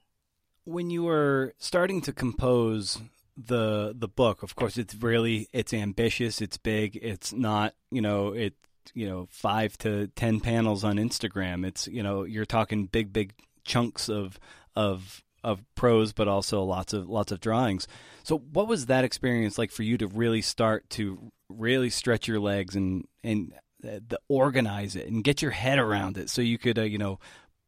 When 0.64 0.90
you 0.90 1.04
were 1.04 1.54
starting 1.58 2.00
to 2.02 2.12
compose 2.12 3.00
the 3.46 3.94
the 3.96 4.08
book. 4.08 4.42
Of 4.42 4.54
course, 4.54 4.76
it's 4.76 4.94
really 4.94 5.48
it's 5.52 5.72
ambitious. 5.72 6.40
It's 6.40 6.56
big. 6.56 6.98
It's 7.00 7.32
not 7.32 7.74
you 7.90 8.00
know 8.00 8.28
it 8.28 8.54
you 8.94 9.08
know 9.08 9.28
five 9.30 9.76
to 9.78 10.08
ten 10.08 10.40
panels 10.40 10.84
on 10.84 10.96
Instagram. 10.96 11.66
It's 11.66 11.86
you 11.88 12.02
know 12.02 12.24
you're 12.24 12.44
talking 12.44 12.86
big 12.86 13.12
big 13.12 13.32
chunks 13.64 14.08
of 14.08 14.38
of 14.76 15.22
of 15.42 15.62
prose, 15.74 16.12
but 16.12 16.28
also 16.28 16.62
lots 16.62 16.92
of 16.92 17.08
lots 17.08 17.32
of 17.32 17.40
drawings. 17.40 17.86
So, 18.22 18.38
what 18.38 18.68
was 18.68 18.86
that 18.86 19.04
experience 19.04 19.58
like 19.58 19.70
for 19.70 19.82
you 19.82 19.96
to 19.98 20.06
really 20.06 20.42
start 20.42 20.88
to 20.90 21.30
really 21.48 21.90
stretch 21.90 22.28
your 22.28 22.40
legs 22.40 22.76
and 22.76 23.06
and 23.24 23.52
uh, 23.84 24.00
the, 24.06 24.20
organize 24.28 24.96
it 24.96 25.08
and 25.08 25.24
get 25.24 25.42
your 25.42 25.50
head 25.52 25.78
around 25.78 26.18
it, 26.18 26.30
so 26.30 26.42
you 26.42 26.58
could 26.58 26.78
uh, 26.78 26.82
you 26.82 26.98
know 26.98 27.18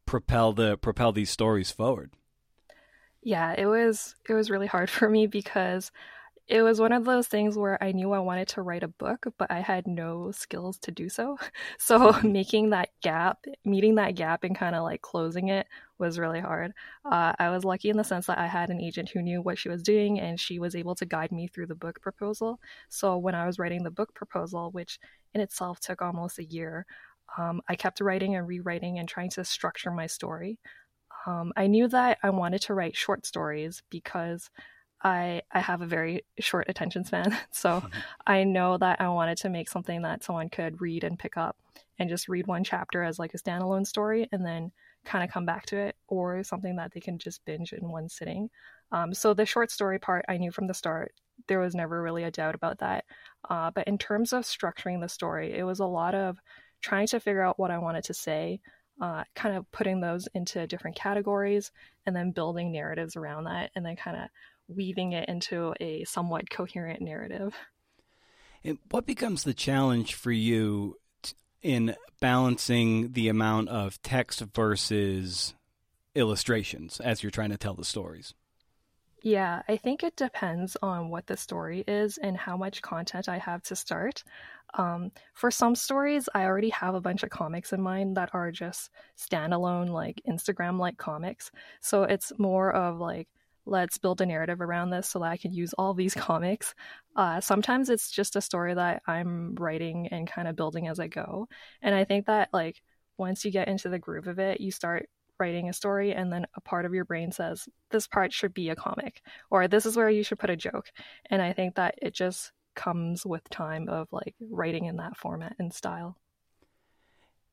propel 0.06 0.52
the 0.52 0.76
propel 0.78 1.12
these 1.12 1.30
stories 1.30 1.70
forward? 1.70 2.10
Yeah, 3.22 3.54
it 3.56 3.66
was 3.66 4.14
it 4.28 4.34
was 4.34 4.50
really 4.50 4.66
hard 4.66 4.90
for 4.90 5.08
me 5.08 5.26
because 5.26 5.90
it 6.48 6.62
was 6.62 6.80
one 6.80 6.92
of 6.92 7.04
those 7.04 7.28
things 7.28 7.56
where 7.56 7.82
I 7.82 7.92
knew 7.92 8.12
I 8.12 8.18
wanted 8.18 8.48
to 8.48 8.62
write 8.62 8.82
a 8.82 8.88
book, 8.88 9.26
but 9.38 9.50
I 9.50 9.60
had 9.60 9.86
no 9.86 10.32
skills 10.32 10.76
to 10.80 10.90
do 10.90 11.08
so. 11.08 11.38
So 11.78 12.12
mm-hmm. 12.12 12.32
making 12.32 12.70
that 12.70 12.90
gap, 13.02 13.44
meeting 13.64 13.94
that 13.96 14.16
gap, 14.16 14.44
and 14.44 14.56
kind 14.56 14.74
of 14.74 14.82
like 14.82 15.02
closing 15.02 15.48
it 15.48 15.66
was 15.98 16.18
really 16.18 16.40
hard. 16.40 16.72
Uh, 17.04 17.32
I 17.38 17.50
was 17.50 17.64
lucky 17.64 17.90
in 17.90 17.96
the 17.96 18.04
sense 18.04 18.26
that 18.26 18.38
I 18.38 18.46
had 18.48 18.70
an 18.70 18.80
agent 18.80 19.10
who 19.10 19.22
knew 19.22 19.40
what 19.40 19.58
she 19.58 19.68
was 19.68 19.82
doing, 19.82 20.20
and 20.20 20.38
she 20.38 20.58
was 20.58 20.74
able 20.76 20.94
to 20.96 21.06
guide 21.06 21.32
me 21.32 21.46
through 21.48 21.66
the 21.66 21.74
book 21.74 22.00
proposal. 22.00 22.60
So 22.88 23.16
when 23.18 23.34
I 23.34 23.46
was 23.46 23.58
writing 23.58 23.84
the 23.84 23.90
book 23.90 24.14
proposal, 24.14 24.70
which 24.72 24.98
in 25.34 25.40
itself 25.40 25.80
took 25.80 26.02
almost 26.02 26.38
a 26.38 26.44
year, 26.44 26.86
um, 27.38 27.62
I 27.68 27.76
kept 27.76 28.00
writing 28.00 28.36
and 28.36 28.46
rewriting 28.46 28.98
and 28.98 29.08
trying 29.08 29.30
to 29.30 29.44
structure 29.44 29.90
my 29.90 30.06
story. 30.06 30.58
Um, 31.26 31.52
I 31.56 31.66
knew 31.66 31.88
that 31.88 32.18
I 32.22 32.30
wanted 32.30 32.62
to 32.62 32.74
write 32.74 32.96
short 32.96 33.26
stories 33.26 33.82
because 33.90 34.50
I 35.02 35.42
I 35.50 35.60
have 35.60 35.82
a 35.82 35.86
very 35.86 36.24
short 36.38 36.68
attention 36.68 37.04
span. 37.04 37.36
So 37.50 37.82
I 38.26 38.44
know 38.44 38.78
that 38.78 39.00
I 39.00 39.08
wanted 39.08 39.38
to 39.38 39.48
make 39.48 39.68
something 39.68 40.02
that 40.02 40.24
someone 40.24 40.48
could 40.48 40.80
read 40.80 41.04
and 41.04 41.18
pick 41.18 41.36
up 41.36 41.56
and 41.98 42.08
just 42.08 42.28
read 42.28 42.46
one 42.46 42.64
chapter 42.64 43.02
as 43.02 43.18
like 43.18 43.34
a 43.34 43.38
standalone 43.38 43.86
story 43.86 44.28
and 44.32 44.44
then 44.44 44.72
kind 45.04 45.24
of 45.24 45.30
come 45.30 45.44
back 45.44 45.66
to 45.66 45.76
it 45.76 45.96
or 46.08 46.42
something 46.44 46.76
that 46.76 46.92
they 46.92 47.00
can 47.00 47.18
just 47.18 47.44
binge 47.44 47.72
in 47.72 47.88
one 47.88 48.08
sitting. 48.08 48.48
Um, 48.92 49.14
so 49.14 49.34
the 49.34 49.46
short 49.46 49.70
story 49.70 49.98
part 49.98 50.24
I 50.28 50.36
knew 50.36 50.52
from 50.52 50.66
the 50.66 50.74
start. 50.74 51.12
There 51.48 51.58
was 51.58 51.74
never 51.74 52.00
really 52.02 52.24
a 52.24 52.30
doubt 52.30 52.54
about 52.54 52.78
that. 52.78 53.04
Uh, 53.48 53.70
but 53.70 53.88
in 53.88 53.98
terms 53.98 54.32
of 54.32 54.44
structuring 54.44 55.00
the 55.00 55.08
story, 55.08 55.52
it 55.52 55.64
was 55.64 55.80
a 55.80 55.86
lot 55.86 56.14
of 56.14 56.38
trying 56.80 57.06
to 57.08 57.20
figure 57.20 57.42
out 57.42 57.58
what 57.58 57.70
I 57.70 57.78
wanted 57.78 58.04
to 58.04 58.14
say, 58.14 58.60
uh, 59.00 59.24
kind 59.34 59.56
of 59.56 59.70
putting 59.72 60.00
those 60.00 60.28
into 60.34 60.66
different 60.66 60.96
categories, 60.96 61.72
and 62.06 62.14
then 62.14 62.30
building 62.30 62.72
narratives 62.72 63.16
around 63.16 63.44
that, 63.44 63.70
and 63.74 63.84
then 63.84 63.96
kind 63.96 64.16
of 64.16 64.28
weaving 64.68 65.12
it 65.12 65.28
into 65.28 65.74
a 65.80 66.04
somewhat 66.04 66.50
coherent 66.50 67.00
narrative. 67.00 67.54
And 68.64 68.78
what 68.90 69.06
becomes 69.06 69.42
the 69.42 69.54
challenge 69.54 70.14
for 70.14 70.30
you 70.30 70.98
in 71.62 71.96
balancing 72.20 73.12
the 73.12 73.28
amount 73.28 73.68
of 73.68 74.00
text 74.02 74.40
versus 74.54 75.54
illustrations 76.14 77.00
as 77.00 77.22
you're 77.22 77.30
trying 77.30 77.50
to 77.50 77.58
tell 77.58 77.74
the 77.74 77.84
stories? 77.84 78.34
Yeah, 79.22 79.62
I 79.68 79.76
think 79.76 80.02
it 80.02 80.16
depends 80.16 80.76
on 80.82 81.08
what 81.08 81.26
the 81.26 81.36
story 81.36 81.84
is 81.86 82.18
and 82.18 82.36
how 82.36 82.56
much 82.56 82.82
content 82.82 83.28
I 83.28 83.38
have 83.38 83.62
to 83.64 83.76
start. 83.76 84.24
Um, 84.74 85.12
for 85.34 85.50
some 85.50 85.74
stories, 85.76 86.28
I 86.34 86.44
already 86.44 86.70
have 86.70 86.94
a 86.94 87.00
bunch 87.00 87.22
of 87.22 87.30
comics 87.30 87.72
in 87.72 87.80
mind 87.80 88.16
that 88.16 88.30
are 88.32 88.50
just 88.50 88.90
standalone, 89.16 89.90
like 89.90 90.20
Instagram 90.28 90.78
like 90.78 90.96
comics. 90.96 91.50
So 91.80 92.02
it's 92.04 92.32
more 92.38 92.72
of 92.72 92.98
like, 92.98 93.28
let's 93.64 93.96
build 93.98 94.20
a 94.20 94.26
narrative 94.26 94.60
around 94.60 94.90
this 94.90 95.08
so 95.08 95.20
that 95.20 95.26
I 95.30 95.36
can 95.36 95.52
use 95.52 95.72
all 95.74 95.94
these 95.94 96.14
comics. 96.16 96.74
Uh, 97.14 97.40
sometimes 97.40 97.90
it's 97.90 98.10
just 98.10 98.34
a 98.34 98.40
story 98.40 98.74
that 98.74 99.02
I'm 99.06 99.54
writing 99.54 100.08
and 100.08 100.26
kind 100.26 100.48
of 100.48 100.56
building 100.56 100.88
as 100.88 100.98
I 100.98 101.06
go. 101.06 101.48
And 101.80 101.94
I 101.94 102.04
think 102.04 102.26
that, 102.26 102.48
like, 102.52 102.82
once 103.18 103.44
you 103.44 103.52
get 103.52 103.68
into 103.68 103.88
the 103.88 103.98
groove 104.00 104.26
of 104.26 104.38
it, 104.40 104.60
you 104.60 104.72
start 104.72 105.08
writing 105.38 105.68
a 105.68 105.72
story 105.72 106.12
and 106.12 106.32
then 106.32 106.46
a 106.54 106.60
part 106.60 106.84
of 106.84 106.94
your 106.94 107.04
brain 107.04 107.32
says 107.32 107.68
this 107.90 108.06
part 108.06 108.32
should 108.32 108.54
be 108.54 108.68
a 108.68 108.76
comic 108.76 109.22
or 109.50 109.66
this 109.68 109.86
is 109.86 109.96
where 109.96 110.10
you 110.10 110.22
should 110.22 110.38
put 110.38 110.50
a 110.50 110.56
joke 110.56 110.90
and 111.30 111.42
i 111.42 111.52
think 111.52 111.74
that 111.74 111.94
it 112.00 112.14
just 112.14 112.52
comes 112.74 113.26
with 113.26 113.48
time 113.50 113.88
of 113.88 114.08
like 114.12 114.34
writing 114.40 114.86
in 114.86 114.96
that 114.96 115.16
format 115.16 115.54
and 115.58 115.72
style 115.72 116.16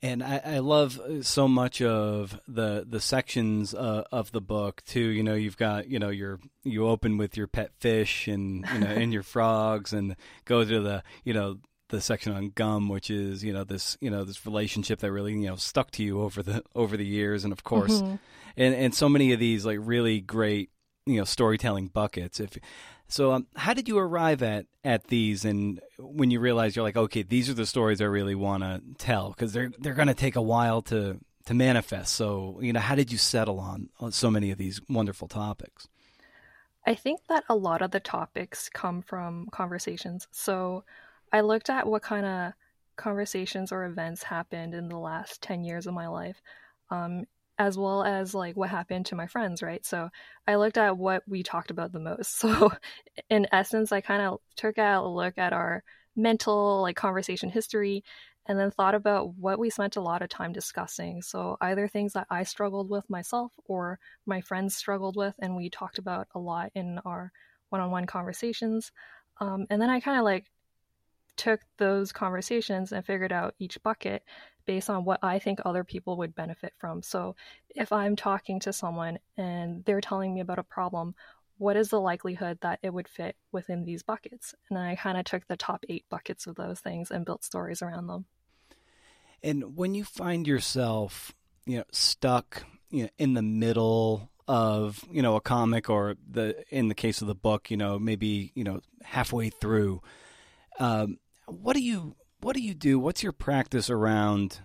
and 0.01 0.23
I, 0.23 0.41
I 0.45 0.59
love 0.59 0.99
so 1.21 1.47
much 1.47 1.81
of 1.81 2.39
the 2.47 2.85
the 2.87 3.01
sections 3.01 3.73
uh, 3.73 4.03
of 4.11 4.31
the 4.31 4.41
book 4.41 4.81
too. 4.85 5.01
You 5.01 5.23
know, 5.23 5.35
you've 5.35 5.57
got 5.57 5.89
you 5.89 5.99
know 5.99 6.09
your 6.09 6.39
you 6.63 6.87
open 6.87 7.17
with 7.17 7.35
your 7.35 7.47
pet 7.47 7.71
fish 7.79 8.27
and 8.27 8.65
you 8.73 8.79
know 8.79 8.87
and 8.87 9.11
your 9.11 9.23
frogs, 9.23 9.91
and 9.91 10.15
go 10.45 10.63
to 10.63 10.79
the 10.79 11.03
you 11.25 11.33
know 11.33 11.57
the 11.89 12.02
section 12.02 12.34
on 12.34 12.49
gum, 12.49 12.89
which 12.89 13.10
is 13.10 13.43
you 13.43 13.54
know 13.54 13.63
this 13.63 13.97
you 13.99 14.10
know 14.10 14.23
this 14.23 14.45
relationship 14.45 14.99
that 14.99 15.12
really 15.12 15.34
you 15.34 15.47
know 15.47 15.56
stuck 15.56 15.91
to 15.91 16.04
you 16.04 16.21
over 16.21 16.41
the 16.41 16.63
over 16.75 16.95
the 16.95 17.06
years, 17.06 17.43
and 17.43 17.52
of 17.52 17.63
course, 17.63 18.02
mm-hmm. 18.02 18.15
and 18.58 18.75
and 18.75 18.95
so 18.95 19.10
many 19.10 19.34
of 19.34 19.39
these 19.39 19.65
like 19.65 19.80
really 19.82 20.21
great 20.21 20.69
you 21.06 21.17
know 21.17 21.25
storytelling 21.25 21.88
buckets. 21.88 22.39
If 22.39 22.58
so, 23.08 23.32
um, 23.32 23.47
how 23.56 23.73
did 23.73 23.88
you 23.88 23.97
arrive 23.97 24.43
at 24.43 24.67
at 24.84 25.08
these? 25.08 25.43
And 25.43 25.82
when 25.97 26.32
you 26.32 26.39
realize 26.39 26.75
you're 26.75 26.84
like, 26.84 26.97
okay, 26.97 27.23
these 27.23 27.49
are 27.49 27.56
the 27.56 27.65
stories 27.65 28.02
I 28.02 28.06
really 28.06 28.36
want 28.36 28.63
to 28.63 28.82
tell 28.97 29.30
because 29.30 29.52
they're 29.52 29.71
they're 29.80 29.95
going 29.95 30.08
to 30.08 30.13
take 30.13 30.36
a 30.36 30.41
while 30.41 30.82
to 30.84 31.19
to 31.45 31.54
manifest. 31.54 32.13
So 32.13 32.60
you 32.62 32.71
know, 32.71 32.80
how 32.80 32.95
did 32.95 33.12
you 33.12 33.17
settle 33.17 33.60
on, 33.60 33.89
on 33.99 34.12
so 34.12 34.30
many 34.30 34.52
of 34.52 34.58
these 34.58 34.80
wonderful 34.88 35.28
topics? 35.28 35.88
I 36.86 36.95
think 36.95 37.21
that 37.28 37.43
a 37.49 37.56
lot 37.56 37.82
of 37.82 37.91
the 37.91 37.99
topics 37.99 38.69
come 38.69 39.02
from 39.02 39.47
conversations. 39.52 40.28
So 40.32 40.84
I 41.31 41.41
looked 41.41 41.69
at 41.69 41.87
what 41.87 42.01
kind 42.01 42.25
of 42.25 42.53
conversations 42.95 43.71
or 43.71 43.85
events 43.85 44.23
happened 44.23 44.73
in 44.73 44.89
the 44.89 44.97
last 44.97 45.41
10 45.41 45.63
years 45.63 45.87
of 45.87 45.93
my 45.93 46.07
life, 46.07 46.41
um, 46.91 47.25
as 47.57 47.77
well 47.77 48.03
as 48.03 48.33
like 48.33 48.55
what 48.55 48.69
happened 48.69 49.05
to 49.07 49.15
my 49.15 49.27
friends, 49.27 49.61
right? 49.61 49.85
So 49.85 50.09
I 50.47 50.55
looked 50.55 50.77
at 50.77 50.97
what 50.97 51.23
we 51.27 51.43
talked 51.43 51.71
about 51.71 51.91
the 51.91 51.99
most. 51.99 52.39
So 52.39 52.71
in 53.29 53.47
essence, 53.51 53.91
I 53.91 54.01
kind 54.01 54.21
of 54.21 54.39
took 54.55 54.77
a 54.77 55.01
look 55.01 55.37
at 55.37 55.53
our 55.53 55.83
mental 56.15 56.81
like 56.81 56.95
conversation 56.95 57.49
history 57.49 58.03
and 58.47 58.57
then 58.57 58.71
thought 58.71 58.95
about 58.95 59.35
what 59.35 59.59
we 59.59 59.69
spent 59.69 59.95
a 59.95 60.01
lot 60.01 60.21
of 60.21 60.29
time 60.29 60.51
discussing. 60.51 61.21
So 61.21 61.57
either 61.61 61.87
things 61.87 62.13
that 62.13 62.27
I 62.29 62.43
struggled 62.43 62.89
with 62.89 63.07
myself 63.09 63.53
or 63.65 63.99
my 64.25 64.41
friends 64.41 64.75
struggled 64.75 65.15
with, 65.15 65.35
and 65.39 65.55
we 65.55 65.69
talked 65.69 65.99
about 65.99 66.27
a 66.33 66.39
lot 66.39 66.71
in 66.73 66.99
our 67.05 67.31
one-on-one 67.69 68.07
conversations. 68.07 68.91
Um, 69.39 69.67
and 69.69 69.79
then 69.79 69.91
I 69.91 69.99
kind 69.99 70.17
of 70.17 70.23
like 70.25 70.47
took 71.39 71.62
those 71.78 72.12
conversations 72.12 72.91
and 72.91 73.06
figured 73.06 73.32
out 73.32 73.56
each 73.60 73.82
bucket 73.82 74.23
based 74.65 74.89
on 74.89 75.06
what 75.06 75.19
I 75.23 75.39
think 75.39 75.62
other 75.63 75.86
people 75.86 76.17
would 76.17 76.36
benefit 76.36 76.73
from. 76.78 77.02
So 77.02 77.38
if 77.69 77.93
I'm 77.93 78.17
talking 78.17 78.60
to 78.60 78.73
someone 78.73 79.19
and 79.38 79.86
they're 79.86 80.02
telling 80.02 80.34
me 80.34 80.41
about 80.41 80.60
a 80.60 80.63
problem, 80.63 81.15
what 81.58 81.78
is 81.78 81.88
the 81.88 82.02
likelihood 82.02 82.58
that 82.62 82.80
it 82.84 82.93
would 82.93 83.08
fit 83.08 83.38
within 83.54 83.86
these 83.86 84.04
buckets? 84.04 84.54
And 84.69 84.78
I 84.78 84.95
kind 84.95 85.17
of 85.17 85.23
took 85.23 85.47
the 85.47 85.56
top 85.56 85.86
eight 85.88 86.04
buckets 86.10 86.45
of 86.45 86.56
those 86.56 86.82
things 86.82 87.10
and 87.10 87.25
built 87.25 87.45
stories 87.45 87.82
around 87.82 88.08
them. 88.08 88.25
And 89.41 89.78
when 89.78 89.95
you 89.95 90.04
find 90.04 90.45
yourself, 90.45 91.34
you 91.65 91.78
know, 91.78 91.86
stuck 91.93 92.65
you 92.89 93.04
know, 93.04 93.10
in 93.17 93.34
the 93.34 93.41
middle 93.41 94.30
of 94.45 95.06
you 95.12 95.21
know 95.21 95.36
a 95.36 95.41
comic 95.41 95.91
or 95.91 96.15
the 96.30 96.65
in 96.69 96.89
the 96.89 96.95
case 96.95 97.21
of 97.21 97.28
the 97.28 97.36
book, 97.36 97.71
you 97.71 97.78
know, 97.78 97.97
maybe 97.97 98.52
you 98.56 98.65
know 98.65 98.82
halfway 99.04 99.49
through, 99.49 100.02
um, 100.80 101.17
what 101.51 101.75
do 101.75 101.81
you 101.81 102.15
what 102.41 102.55
do 102.55 102.62
you 102.62 102.73
do? 102.73 102.99
What's 102.99 103.23
your 103.23 103.31
practice 103.31 103.89
around 103.89 104.59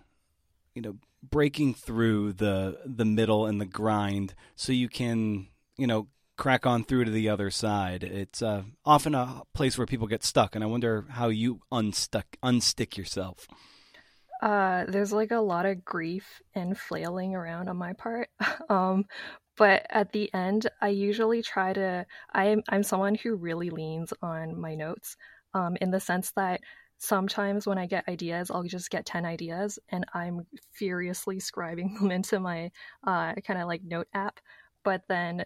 you 0.74 0.82
know 0.82 0.96
breaking 1.22 1.74
through 1.74 2.34
the 2.34 2.78
the 2.84 3.04
middle 3.04 3.46
and 3.46 3.60
the 3.60 3.66
grind 3.66 4.34
so 4.56 4.72
you 4.72 4.88
can 4.88 5.48
you 5.76 5.86
know 5.86 6.08
crack 6.36 6.66
on 6.66 6.84
through 6.84 7.04
to 7.04 7.10
the 7.10 7.28
other 7.28 7.50
side. 7.50 8.02
It's 8.02 8.42
uh, 8.42 8.64
often 8.84 9.14
a 9.14 9.42
place 9.54 9.78
where 9.78 9.86
people 9.86 10.06
get 10.06 10.24
stuck, 10.24 10.54
and 10.54 10.64
I 10.64 10.66
wonder 10.66 11.04
how 11.10 11.28
you 11.28 11.60
unstuck 11.70 12.26
unstick 12.42 12.96
yourself. 12.96 13.46
Uh, 14.42 14.84
there's 14.88 15.12
like 15.12 15.30
a 15.30 15.40
lot 15.40 15.64
of 15.64 15.84
grief 15.84 16.42
and 16.54 16.76
flailing 16.76 17.34
around 17.34 17.68
on 17.68 17.76
my 17.76 17.92
part. 17.94 18.28
um, 18.68 19.04
but 19.56 19.86
at 19.88 20.12
the 20.12 20.32
end, 20.34 20.68
I 20.82 20.88
usually 20.88 21.42
try 21.42 21.72
to. 21.72 22.06
I'm 22.32 22.62
I'm 22.68 22.82
someone 22.82 23.14
who 23.14 23.36
really 23.36 23.70
leans 23.70 24.12
on 24.20 24.60
my 24.60 24.74
notes, 24.74 25.16
um, 25.54 25.76
in 25.80 25.90
the 25.90 26.00
sense 26.00 26.32
that 26.32 26.60
sometimes 26.98 27.66
when 27.66 27.78
I 27.78 27.86
get 27.86 28.08
ideas, 28.08 28.50
I'll 28.50 28.62
just 28.62 28.90
get 28.90 29.06
10 29.06 29.24
ideas 29.24 29.78
and 29.90 30.04
I'm 30.14 30.46
furiously 30.72 31.38
scribing 31.38 31.94
them 31.98 32.10
into 32.10 32.40
my 32.40 32.70
uh, 33.06 33.34
kind 33.46 33.60
of 33.60 33.68
like 33.68 33.82
note 33.84 34.08
app. 34.14 34.40
But 34.84 35.02
then 35.08 35.44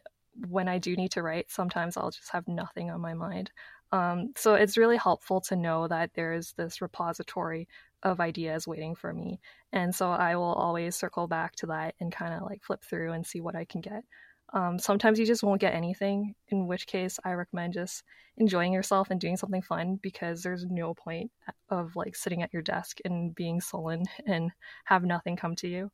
when 0.49 0.69
I 0.69 0.79
do 0.79 0.97
need 0.97 1.13
to 1.13 1.23
write, 1.23 1.51
sometimes 1.51 1.97
I'll 1.97 2.11
just 2.11 2.31
have 2.31 2.47
nothing 2.49 2.91
on 2.91 3.01
my 3.01 3.15
mind. 3.15 3.51
Um, 3.91 4.33
so 4.37 4.55
it's 4.55 4.77
really 4.77 4.97
helpful 4.97 5.41
to 5.43 5.57
know 5.57 5.89
that 5.89 6.11
there's 6.15 6.53
this 6.53 6.81
repository 6.83 7.69
of 8.03 8.21
ideas 8.21 8.67
waiting 8.69 8.95
for 8.95 9.13
me. 9.13 9.41
And 9.73 9.95
so 9.95 10.11
I 10.11 10.37
will 10.37 10.53
always 10.55 10.95
circle 10.95 11.27
back 11.27 11.57
to 11.57 11.67
that 11.67 11.95
and 11.99 12.13
kind 12.13 12.35
of 12.35 12.43
like 12.43 12.63
flip 12.63 12.85
through 12.85 13.13
and 13.13 13.27
see 13.27 13.41
what 13.41 13.57
I 13.57 13.65
can 13.65 13.81
get. 13.81 14.05
Um, 14.53 14.79
sometimes 14.79 15.19
you 15.19 15.27
just 15.27 15.43
won't 15.43 15.61
get 15.61 15.75
anything, 15.75 16.35
in 16.49 16.67
which 16.67 16.87
case 16.87 17.19
I 17.25 17.33
recommend 17.33 17.75
just 17.75 18.03
enjoying 18.39 18.73
yourself 18.73 19.09
and 19.11 19.21
doing 19.21 19.37
something 19.37 19.63
fun 19.63 19.99
because 20.03 20.43
there's 20.43 20.65
no 20.65 20.95
point 20.95 21.31
of 21.69 21.95
like 21.97 22.17
sitting 22.17 22.43
at 22.43 22.53
your 22.53 22.63
desk 22.63 22.99
and 23.05 23.35
being 23.35 23.61
sullen 23.61 24.05
and 24.27 24.51
have 24.85 25.05
nothing 25.05 25.37
come 25.37 25.55
to 25.57 25.69
you. 25.69 25.91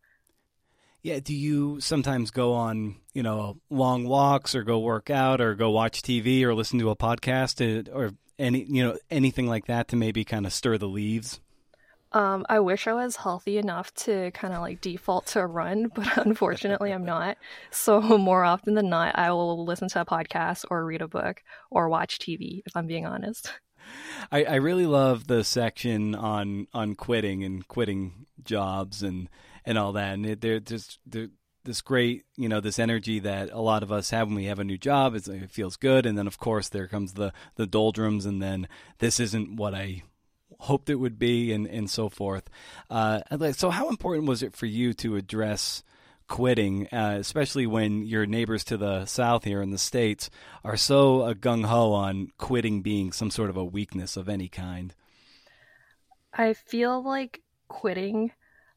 Yeah, 1.02 1.20
do 1.20 1.34
you 1.34 1.80
sometimes 1.80 2.30
go 2.30 2.54
on, 2.54 2.96
you 3.12 3.22
know, 3.22 3.58
long 3.68 4.04
walks 4.04 4.54
or 4.54 4.62
go 4.62 4.78
work 4.78 5.10
out 5.10 5.40
or 5.40 5.54
go 5.54 5.70
watch 5.70 6.00
TV 6.00 6.42
or 6.44 6.54
listen 6.54 6.78
to 6.78 6.88
a 6.88 6.96
podcast 6.96 7.60
uh, 7.60 7.90
or 7.92 8.12
any, 8.38 8.64
you 8.64 8.82
know, 8.82 8.96
anything 9.10 9.46
like 9.46 9.66
that 9.66 9.88
to 9.88 9.96
maybe 9.96 10.24
kind 10.24 10.46
of 10.46 10.52
stir 10.52 10.78
the 10.78 10.88
leaves? 10.88 11.40
Um, 12.14 12.46
I 12.48 12.60
wish 12.60 12.86
I 12.86 12.92
was 12.92 13.16
healthy 13.16 13.58
enough 13.58 13.92
to 13.94 14.30
kind 14.30 14.54
of 14.54 14.60
like 14.60 14.80
default 14.80 15.26
to 15.26 15.40
a 15.40 15.46
run, 15.46 15.88
but 15.94 16.16
unfortunately 16.16 16.92
I'm 16.92 17.04
not. 17.14 17.36
So 17.70 18.00
more 18.18 18.44
often 18.44 18.74
than 18.74 18.88
not, 18.88 19.18
I 19.18 19.32
will 19.32 19.64
listen 19.64 19.88
to 19.88 20.00
a 20.00 20.06
podcast 20.06 20.64
or 20.70 20.84
read 20.84 21.02
a 21.02 21.08
book 21.08 21.42
or 21.70 21.88
watch 21.88 22.18
TV, 22.18 22.62
if 22.64 22.76
I'm 22.76 22.86
being 22.86 23.04
honest. 23.04 23.52
I, 24.32 24.44
I 24.44 24.54
really 24.54 24.86
love 24.86 25.26
the 25.26 25.44
section 25.44 26.14
on 26.14 26.68
on 26.72 26.94
quitting 26.94 27.44
and 27.44 27.66
quitting 27.68 28.26
jobs 28.42 29.02
and 29.02 29.28
and 29.66 29.76
all 29.76 29.92
that. 29.92 30.14
And 30.14 30.24
they're 30.40 30.60
just 30.60 31.00
they're, 31.04 31.28
this 31.64 31.82
great, 31.82 32.24
you 32.36 32.48
know, 32.48 32.60
this 32.60 32.78
energy 32.78 33.18
that 33.18 33.50
a 33.50 33.60
lot 33.60 33.82
of 33.82 33.90
us 33.92 34.10
have 34.10 34.28
when 34.28 34.36
we 34.36 34.44
have 34.44 34.58
a 34.58 34.64
new 34.64 34.78
job. 34.78 35.14
It's, 35.14 35.28
it 35.28 35.50
feels 35.50 35.76
good, 35.76 36.06
and 36.06 36.16
then 36.16 36.26
of 36.26 36.38
course 36.38 36.68
there 36.70 36.86
comes 36.86 37.14
the 37.14 37.32
the 37.56 37.66
doldrums, 37.66 38.24
and 38.24 38.42
then 38.42 38.68
this 39.00 39.20
isn't 39.20 39.56
what 39.56 39.74
I 39.74 40.02
hoped 40.64 40.90
it 40.90 40.96
would 40.96 41.18
be, 41.18 41.52
and 41.52 41.66
and 41.66 41.88
so 41.88 42.08
forth. 42.08 42.50
Uh, 42.90 43.20
so, 43.52 43.70
how 43.70 43.88
important 43.88 44.28
was 44.28 44.42
it 44.42 44.54
for 44.54 44.66
you 44.66 44.92
to 44.94 45.16
address? 45.16 45.82
quitting, 46.28 46.88
uh, 46.88 47.16
especially 47.18 47.66
when 47.66 48.04
your 48.04 48.26
neighbors 48.26 48.64
to 48.64 48.76
the 48.76 49.04
south 49.04 49.44
here 49.44 49.60
in 49.60 49.70
the 49.70 49.78
states 49.78 50.30
are 50.64 50.76
so 50.76 51.20
uh, 51.22 51.34
gung 51.34 51.66
ho 51.66 51.92
on 51.92 52.28
quitting 52.38 52.82
being 52.82 53.12
some 53.12 53.30
sort 53.30 53.50
of 53.50 53.56
a 53.56 53.64
weakness 53.64 54.16
of 54.16 54.28
any 54.28 54.48
kind. 54.48 54.94
I 56.32 56.54
feel 56.54 57.02
like 57.02 57.42
quitting. 57.68 58.32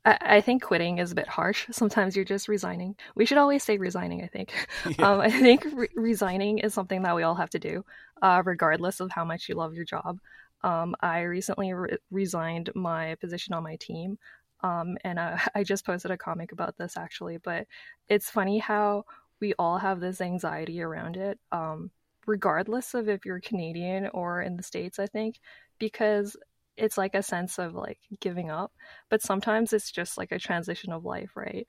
I, 0.05 0.17
I 0.21 0.41
think 0.41 0.61
quitting 0.61 0.99
is 0.99 1.11
a 1.11 1.15
bit 1.15 1.27
harsh. 1.27 1.65
Sometimes 1.71 2.15
you're 2.15 2.25
just 2.25 2.47
resigning. 2.47 2.95
We 3.15 3.25
should 3.25 3.37
always 3.37 3.63
say 3.63 3.77
resigning. 3.77 4.23
I 4.23 4.27
think. 4.27 4.51
Yeah. 4.85 4.93
Um, 5.13 5.21
I 5.21 5.31
think 5.31 5.65
re- 5.73 5.89
resigning 5.95 6.59
is 6.59 6.73
something 6.73 7.03
that 7.03 7.15
we 7.15 7.23
all 7.23 7.35
have 7.35 7.49
to 7.51 7.59
do, 7.59 7.85
uh, 8.21 8.41
regardless 8.45 8.99
of 8.99 9.11
how 9.11 9.25
much 9.25 9.49
you 9.49 9.55
love 9.55 9.73
your 9.73 9.85
job. 9.85 10.19
Um, 10.63 10.95
I 11.01 11.21
recently 11.21 11.73
re- 11.73 11.97
resigned 12.11 12.71
my 12.75 13.15
position 13.15 13.53
on 13.53 13.63
my 13.63 13.75
team. 13.77 14.17
Um, 14.61 14.97
and 15.03 15.19
uh, 15.19 15.37
I 15.55 15.63
just 15.63 15.85
posted 15.85 16.11
a 16.11 16.17
comic 16.17 16.51
about 16.51 16.77
this 16.77 16.97
actually, 16.97 17.37
but 17.37 17.67
it's 18.07 18.29
funny 18.29 18.59
how 18.59 19.05
we 19.39 19.53
all 19.59 19.77
have 19.77 19.99
this 19.99 20.21
anxiety 20.21 20.81
around 20.81 21.15
it, 21.15 21.39
um, 21.51 21.91
regardless 22.25 22.93
of 22.93 23.07
if 23.07 23.25
you're 23.25 23.39
Canadian 23.39 24.09
or 24.13 24.41
in 24.41 24.57
the 24.57 24.63
States, 24.63 24.99
I 24.99 25.05
think, 25.05 25.39
because 25.79 26.35
it's 26.75 26.97
like 26.97 27.15
a 27.15 27.23
sense 27.23 27.59
of 27.59 27.73
like 27.73 27.99
giving 28.19 28.49
up, 28.49 28.71
but 29.09 29.21
sometimes 29.21 29.73
it's 29.73 29.91
just 29.91 30.17
like 30.17 30.31
a 30.31 30.39
transition 30.39 30.91
of 30.91 31.05
life, 31.05 31.31
right? 31.35 31.67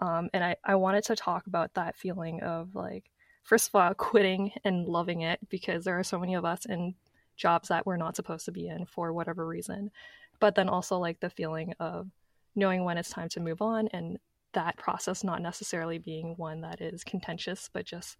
Um, 0.00 0.30
and 0.32 0.42
I, 0.42 0.56
I 0.64 0.74
wanted 0.76 1.04
to 1.04 1.16
talk 1.16 1.46
about 1.46 1.74
that 1.74 1.96
feeling 1.96 2.42
of 2.42 2.74
like, 2.74 3.04
first 3.42 3.68
of 3.68 3.74
all, 3.74 3.94
quitting 3.94 4.52
and 4.64 4.86
loving 4.86 5.22
it 5.22 5.40
because 5.48 5.84
there 5.84 5.98
are 5.98 6.04
so 6.04 6.18
many 6.18 6.34
of 6.34 6.44
us 6.44 6.64
in 6.66 6.94
jobs 7.40 7.68
that 7.68 7.86
we're 7.86 7.96
not 7.96 8.16
supposed 8.16 8.44
to 8.44 8.52
be 8.52 8.68
in 8.68 8.86
for 8.86 9.12
whatever 9.12 9.46
reason. 9.46 9.90
But 10.38 10.54
then 10.54 10.68
also 10.68 10.98
like 10.98 11.20
the 11.20 11.30
feeling 11.30 11.74
of 11.80 12.08
knowing 12.54 12.84
when 12.84 12.98
it's 12.98 13.10
time 13.10 13.28
to 13.30 13.40
move 13.40 13.62
on 13.62 13.88
and 13.88 14.18
that 14.52 14.76
process 14.76 15.24
not 15.24 15.40
necessarily 15.40 15.98
being 15.98 16.34
one 16.36 16.60
that 16.60 16.80
is 16.80 17.04
contentious, 17.04 17.70
but 17.72 17.84
just 17.86 18.16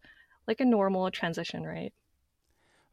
like 0.46 0.60
a 0.60 0.64
normal 0.64 1.10
transition, 1.10 1.64
right? 1.64 1.92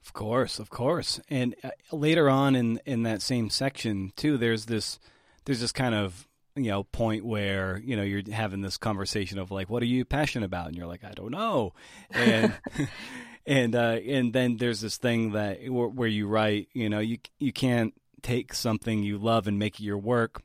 Of 0.06 0.14
course, 0.14 0.60
of 0.60 0.70
course. 0.70 1.20
And 1.30 1.56
uh, 1.64 1.70
later 1.92 2.30
on 2.30 2.56
in 2.56 2.80
in 2.86 3.04
that 3.04 3.22
same 3.22 3.50
section 3.50 4.12
too, 4.16 4.38
there's 4.38 4.66
this 4.66 5.00
there's 5.46 5.62
this 5.62 5.72
kind 5.72 5.96
of 5.96 6.28
you 6.56 6.70
know 6.70 6.84
point 6.84 7.26
where 7.26 7.82
you 7.84 7.96
know 7.96 8.04
you're 8.04 8.22
having 8.32 8.62
this 8.62 8.78
conversation 8.78 9.40
of 9.40 9.52
like, 9.52 9.70
what 9.70 9.84
are 9.84 9.88
you 9.88 10.06
passionate 10.06 10.46
about? 10.46 10.68
And 10.68 10.76
you're 10.76 10.88
like, 10.88 11.04
I 11.04 11.12
don't 11.12 11.32
know. 11.32 11.74
And 12.12 12.54
and 13.48 13.74
uh, 13.74 13.98
and 14.06 14.34
then 14.34 14.58
there's 14.58 14.82
this 14.82 14.98
thing 14.98 15.32
that 15.32 15.68
where, 15.70 15.88
where 15.88 16.08
you 16.08 16.28
write, 16.28 16.68
you 16.74 16.90
know, 16.90 17.00
you 17.00 17.18
you 17.40 17.52
can't 17.52 17.94
take 18.22 18.54
something 18.54 19.02
you 19.02 19.18
love 19.18 19.48
and 19.48 19.58
make 19.58 19.80
it 19.80 19.84
your 19.84 19.98
work 19.98 20.44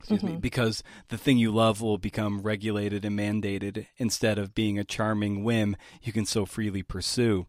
excuse 0.00 0.20
mm-hmm. 0.20 0.34
me, 0.34 0.40
because 0.40 0.82
the 1.08 1.16
thing 1.16 1.38
you 1.38 1.52
love 1.52 1.80
will 1.80 1.98
become 1.98 2.42
regulated 2.42 3.04
and 3.04 3.16
mandated 3.16 3.86
instead 3.98 4.36
of 4.36 4.52
being 4.54 4.76
a 4.76 4.84
charming 4.84 5.44
whim 5.44 5.76
you 6.02 6.12
can 6.12 6.26
so 6.26 6.44
freely 6.44 6.82
pursue. 6.82 7.46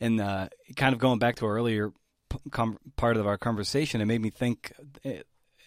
And 0.00 0.20
uh, 0.20 0.48
kind 0.76 0.92
of 0.92 0.98
going 0.98 1.18
back 1.18 1.36
to 1.36 1.46
our 1.46 1.54
earlier 1.54 1.92
com- 2.50 2.78
part 2.96 3.16
of 3.16 3.26
our 3.26 3.38
conversation, 3.38 4.02
it 4.02 4.06
made 4.06 4.20
me 4.20 4.28
think. 4.28 4.72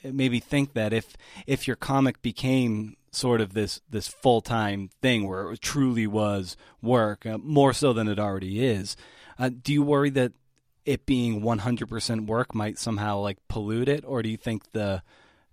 Me 0.04 0.40
think 0.40 0.74
that 0.74 0.94
if 0.94 1.18
if 1.46 1.68
your 1.68 1.76
comic 1.76 2.22
became 2.22 2.96
sort 3.12 3.42
of 3.42 3.54
this 3.54 3.82
this 3.90 4.08
full 4.08 4.42
time 4.42 4.90
thing 5.02 5.28
where 5.28 5.52
it 5.52 5.62
truly 5.62 6.08
was 6.08 6.56
work, 6.82 7.26
uh, 7.26 7.38
more 7.38 7.74
so 7.74 7.94
than 7.94 8.08
it 8.08 8.20
already 8.20 8.64
is, 8.64 8.96
uh, 9.40 9.50
do 9.50 9.74
you 9.74 9.84
worry 9.84 10.10
that 10.12 10.34
it 10.86 11.06
being 11.06 11.42
100% 11.42 12.28
work 12.28 12.56
might 12.56 12.80
somehow 12.80 13.20
like 13.20 13.38
pollute 13.50 13.90
it, 13.90 14.06
or 14.08 14.24
do 14.24 14.30
you 14.30 14.38
think 14.38 14.72
the 14.72 15.04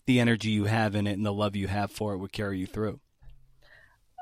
the 0.07 0.21
energy 0.21 0.51
you 0.51 0.65
have 0.65 0.95
in 0.95 1.07
it 1.07 1.15
and 1.15 1.25
the 1.25 1.33
love 1.33 1.57
you 1.57 1.67
have 1.67 1.91
for 1.91 2.13
it 2.13 2.19
would 2.19 2.33
carry 2.33 2.59
you 2.59 2.67
through? 2.67 3.01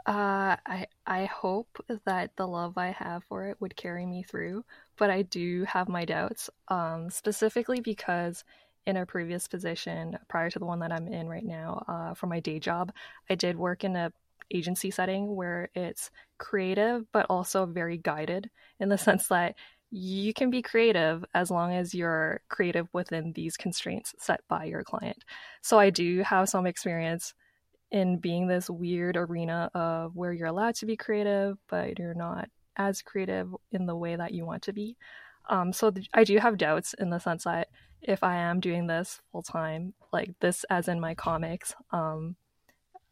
Uh, 0.07 0.57
I 0.67 0.87
I 1.07 1.27
hope 1.27 1.85
that 2.07 2.37
the 2.37 2.47
love 2.47 2.79
I 2.79 2.91
have 2.91 3.23
for 3.25 3.47
it 3.47 3.61
would 3.61 3.77
carry 3.77 4.07
me 4.07 4.23
through, 4.23 4.65
but 4.97 5.11
I 5.11 5.23
do 5.23 5.65
have 5.65 5.89
my 5.89 6.05
doubts. 6.05 6.51
Um, 6.69 7.11
specifically 7.11 7.81
because 7.81 8.43
in 8.87 8.97
a 8.97 9.07
previous 9.07 9.49
position 9.49 10.19
prior 10.29 10.51
to 10.51 10.59
the 10.59 10.67
one 10.67 10.81
that 10.81 10.93
I'm 10.93 11.09
in 11.09 11.29
right 11.29 11.45
now, 11.45 11.85
uh, 11.89 12.15
for 12.15 12.27
my 12.27 12.41
day 12.41 12.59
job, 12.59 12.93
I 13.31 13.35
did 13.35 13.57
work 13.57 13.85
in 13.85 13.97
a 13.97 14.13
agency 14.51 14.91
setting 14.91 15.35
where 15.35 15.71
it's 15.75 16.11
creative 16.39 17.11
but 17.13 17.27
also 17.31 17.65
very 17.65 17.97
guided 17.97 18.51
in 18.81 18.89
the 18.89 18.99
sense 19.07 19.29
that 19.29 19.55
you 19.91 20.33
can 20.33 20.51
be 20.51 20.63
creative 20.63 21.25
as 21.35 21.51
long 21.51 21.75
as 21.75 21.95
you're 21.95 22.41
creative 22.49 22.89
within 22.93 23.33
these 23.35 23.57
constraints 23.57 24.15
set 24.19 24.41
by 24.49 24.65
your 24.65 24.83
client. 24.83 25.23
So 25.61 25.79
I 25.79 25.91
do 25.91 26.23
have 26.23 26.49
some 26.49 26.67
experience 26.67 27.35
in 27.91 28.17
being 28.17 28.47
this 28.47 28.71
weird 28.71 29.19
arena 29.19 29.71
of 29.75 30.17
where 30.17 30.33
you're 30.33 30.47
allowed 30.47 30.75
to 30.77 30.87
be 30.87 30.97
creative, 30.97 31.59
but 31.69 31.99
you're 31.99 32.15
not 32.15 32.49
as 32.77 33.03
creative 33.03 33.55
in 33.71 33.85
the 33.85 33.95
way 33.95 34.17
that 34.17 34.33
you 34.33 34.47
want 34.47 34.63
to 34.63 34.73
be. 34.73 34.97
Um, 35.51 35.75
so 35.75 35.91
th- 35.91 36.09
I 36.15 36.25
do 36.25 36.39
have 36.39 36.57
doubts 36.57 36.95
in 36.95 37.11
the 37.11 37.19
sense 37.19 37.45
that 37.45 37.69
if 38.03 38.23
I 38.23 38.37
am 38.37 38.61
doing 38.61 38.87
this 38.87 39.21
full 39.31 39.43
time, 39.43 39.95
like 40.13 40.31
this 40.41 40.65
as 40.71 40.89
in 40.89 41.01
my 41.01 41.15
comics, 41.15 41.75
um, 41.91 42.37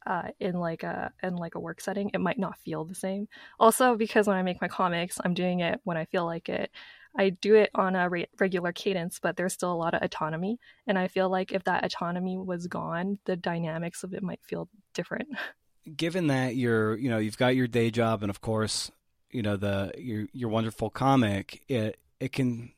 uh, 0.06 0.28
in 0.40 0.54
like 0.54 0.82
a 0.82 1.12
in 1.22 1.36
like 1.36 1.54
a 1.54 1.60
work 1.60 1.80
setting, 1.80 2.10
it 2.14 2.20
might 2.20 2.38
not 2.38 2.58
feel 2.64 2.84
the 2.84 2.94
same. 2.94 3.28
Also, 3.58 3.96
because 3.96 4.26
when 4.26 4.36
I 4.36 4.42
make 4.42 4.60
my 4.60 4.68
comics, 4.68 5.20
I'm 5.24 5.34
doing 5.34 5.60
it 5.60 5.80
when 5.84 5.96
I 5.96 6.04
feel 6.06 6.24
like 6.24 6.48
it. 6.48 6.70
I 7.18 7.30
do 7.30 7.56
it 7.56 7.70
on 7.74 7.96
a 7.96 8.08
re- 8.08 8.28
regular 8.38 8.70
cadence, 8.70 9.18
but 9.20 9.36
there's 9.36 9.52
still 9.52 9.72
a 9.72 9.74
lot 9.74 9.94
of 9.94 10.02
autonomy, 10.02 10.58
and 10.86 10.98
I 10.98 11.08
feel 11.08 11.28
like 11.28 11.52
if 11.52 11.64
that 11.64 11.84
autonomy 11.84 12.38
was 12.38 12.68
gone, 12.68 13.18
the 13.24 13.36
dynamics 13.36 14.04
of 14.04 14.14
it 14.14 14.22
might 14.22 14.40
feel 14.44 14.68
different. 14.94 15.28
Given 15.96 16.28
that 16.28 16.54
you're, 16.54 16.96
you 16.96 17.10
know, 17.10 17.18
you've 17.18 17.38
got 17.38 17.56
your 17.56 17.66
day 17.66 17.90
job, 17.90 18.22
and 18.22 18.30
of 18.30 18.40
course, 18.40 18.92
you 19.30 19.42
know 19.42 19.56
the 19.56 19.92
your 19.98 20.26
your 20.32 20.50
wonderful 20.50 20.90
comic, 20.90 21.62
it 21.68 21.98
it 22.20 22.32
can 22.32 22.72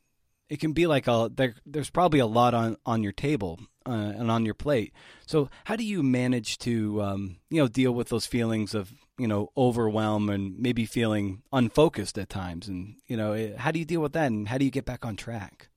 it 0.53 0.61
can 0.61 0.75
be 0.75 0.87
like 0.87 1.09
a 1.09 1.31
there, 1.35 1.55
there's 1.65 1.89
probably 1.89 2.19
a 2.19 2.27
lot 2.27 2.53
on 2.53 2.77
on 2.85 3.03
your 3.03 3.13
table 3.13 3.59
uh, 3.87 4.13
and 4.19 4.31
on 4.31 4.45
your 4.45 4.53
plate. 4.53 4.93
So 5.25 5.49
how 5.65 5.77
do 5.77 5.85
you 5.85 6.03
manage 6.03 6.59
to 6.59 7.01
um, 7.01 7.37
you 7.49 7.63
know 7.63 7.69
deal 7.69 7.93
with 7.93 8.11
those 8.11 8.27
feelings 8.27 8.75
of 8.75 8.93
you 9.17 9.27
know 9.27 9.51
overwhelm 9.57 10.29
and 10.29 10.59
maybe 10.59 10.85
feeling 10.85 11.43
unfocused 11.55 12.19
at 12.19 12.29
times? 12.29 12.69
And 12.69 12.97
you 13.07 13.17
know 13.17 13.33
eh, 13.33 13.57
how 13.57 13.71
do 13.71 13.79
you 13.79 13.87
deal 13.87 14.03
with 14.03 14.13
that? 14.13 14.27
And 14.27 14.47
how 14.47 14.59
do 14.59 14.67
you 14.67 14.71
get 14.71 14.85
back 14.85 15.07
on 15.07 15.17
track? 15.17 15.69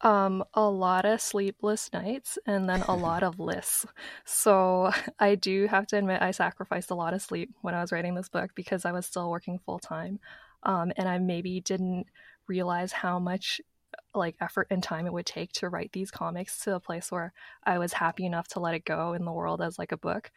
Um, 0.00 0.42
a 0.52 0.68
lot 0.68 1.04
of 1.04 1.20
sleepless 1.20 1.88
nights 1.92 2.40
and 2.44 2.68
then 2.68 2.82
a 2.88 2.96
lot 2.96 3.22
of 3.22 3.38
lists. 3.38 3.86
So 4.24 4.90
I 5.20 5.36
do 5.36 5.68
have 5.68 5.86
to 5.88 5.96
admit 5.96 6.22
I 6.22 6.32
sacrificed 6.32 6.90
a 6.90 6.96
lot 6.96 7.14
of 7.14 7.22
sleep 7.22 7.54
when 7.60 7.76
I 7.76 7.80
was 7.80 7.92
writing 7.92 8.16
this 8.16 8.28
book 8.28 8.50
because 8.56 8.84
I 8.84 8.90
was 8.90 9.06
still 9.06 9.30
working 9.30 9.60
full 9.64 9.78
time. 9.78 10.18
Um, 10.64 10.92
and 10.96 11.08
I 11.08 11.18
maybe 11.18 11.60
didn't 11.60 12.06
realize 12.48 12.90
how 12.90 13.20
much 13.20 13.60
like 14.14 14.36
effort 14.40 14.66
and 14.70 14.82
time 14.82 15.06
it 15.06 15.12
would 15.12 15.26
take 15.26 15.52
to 15.52 15.68
write 15.68 15.92
these 15.92 16.10
comics 16.10 16.60
to 16.64 16.74
a 16.74 16.80
place 16.80 17.10
where 17.10 17.32
I 17.64 17.78
was 17.78 17.94
happy 17.94 18.26
enough 18.26 18.48
to 18.48 18.60
let 18.60 18.74
it 18.74 18.84
go 18.84 19.12
in 19.14 19.24
the 19.24 19.32
world 19.32 19.60
as 19.60 19.78
like 19.78 19.92
a 19.92 19.96
book. 19.96 20.30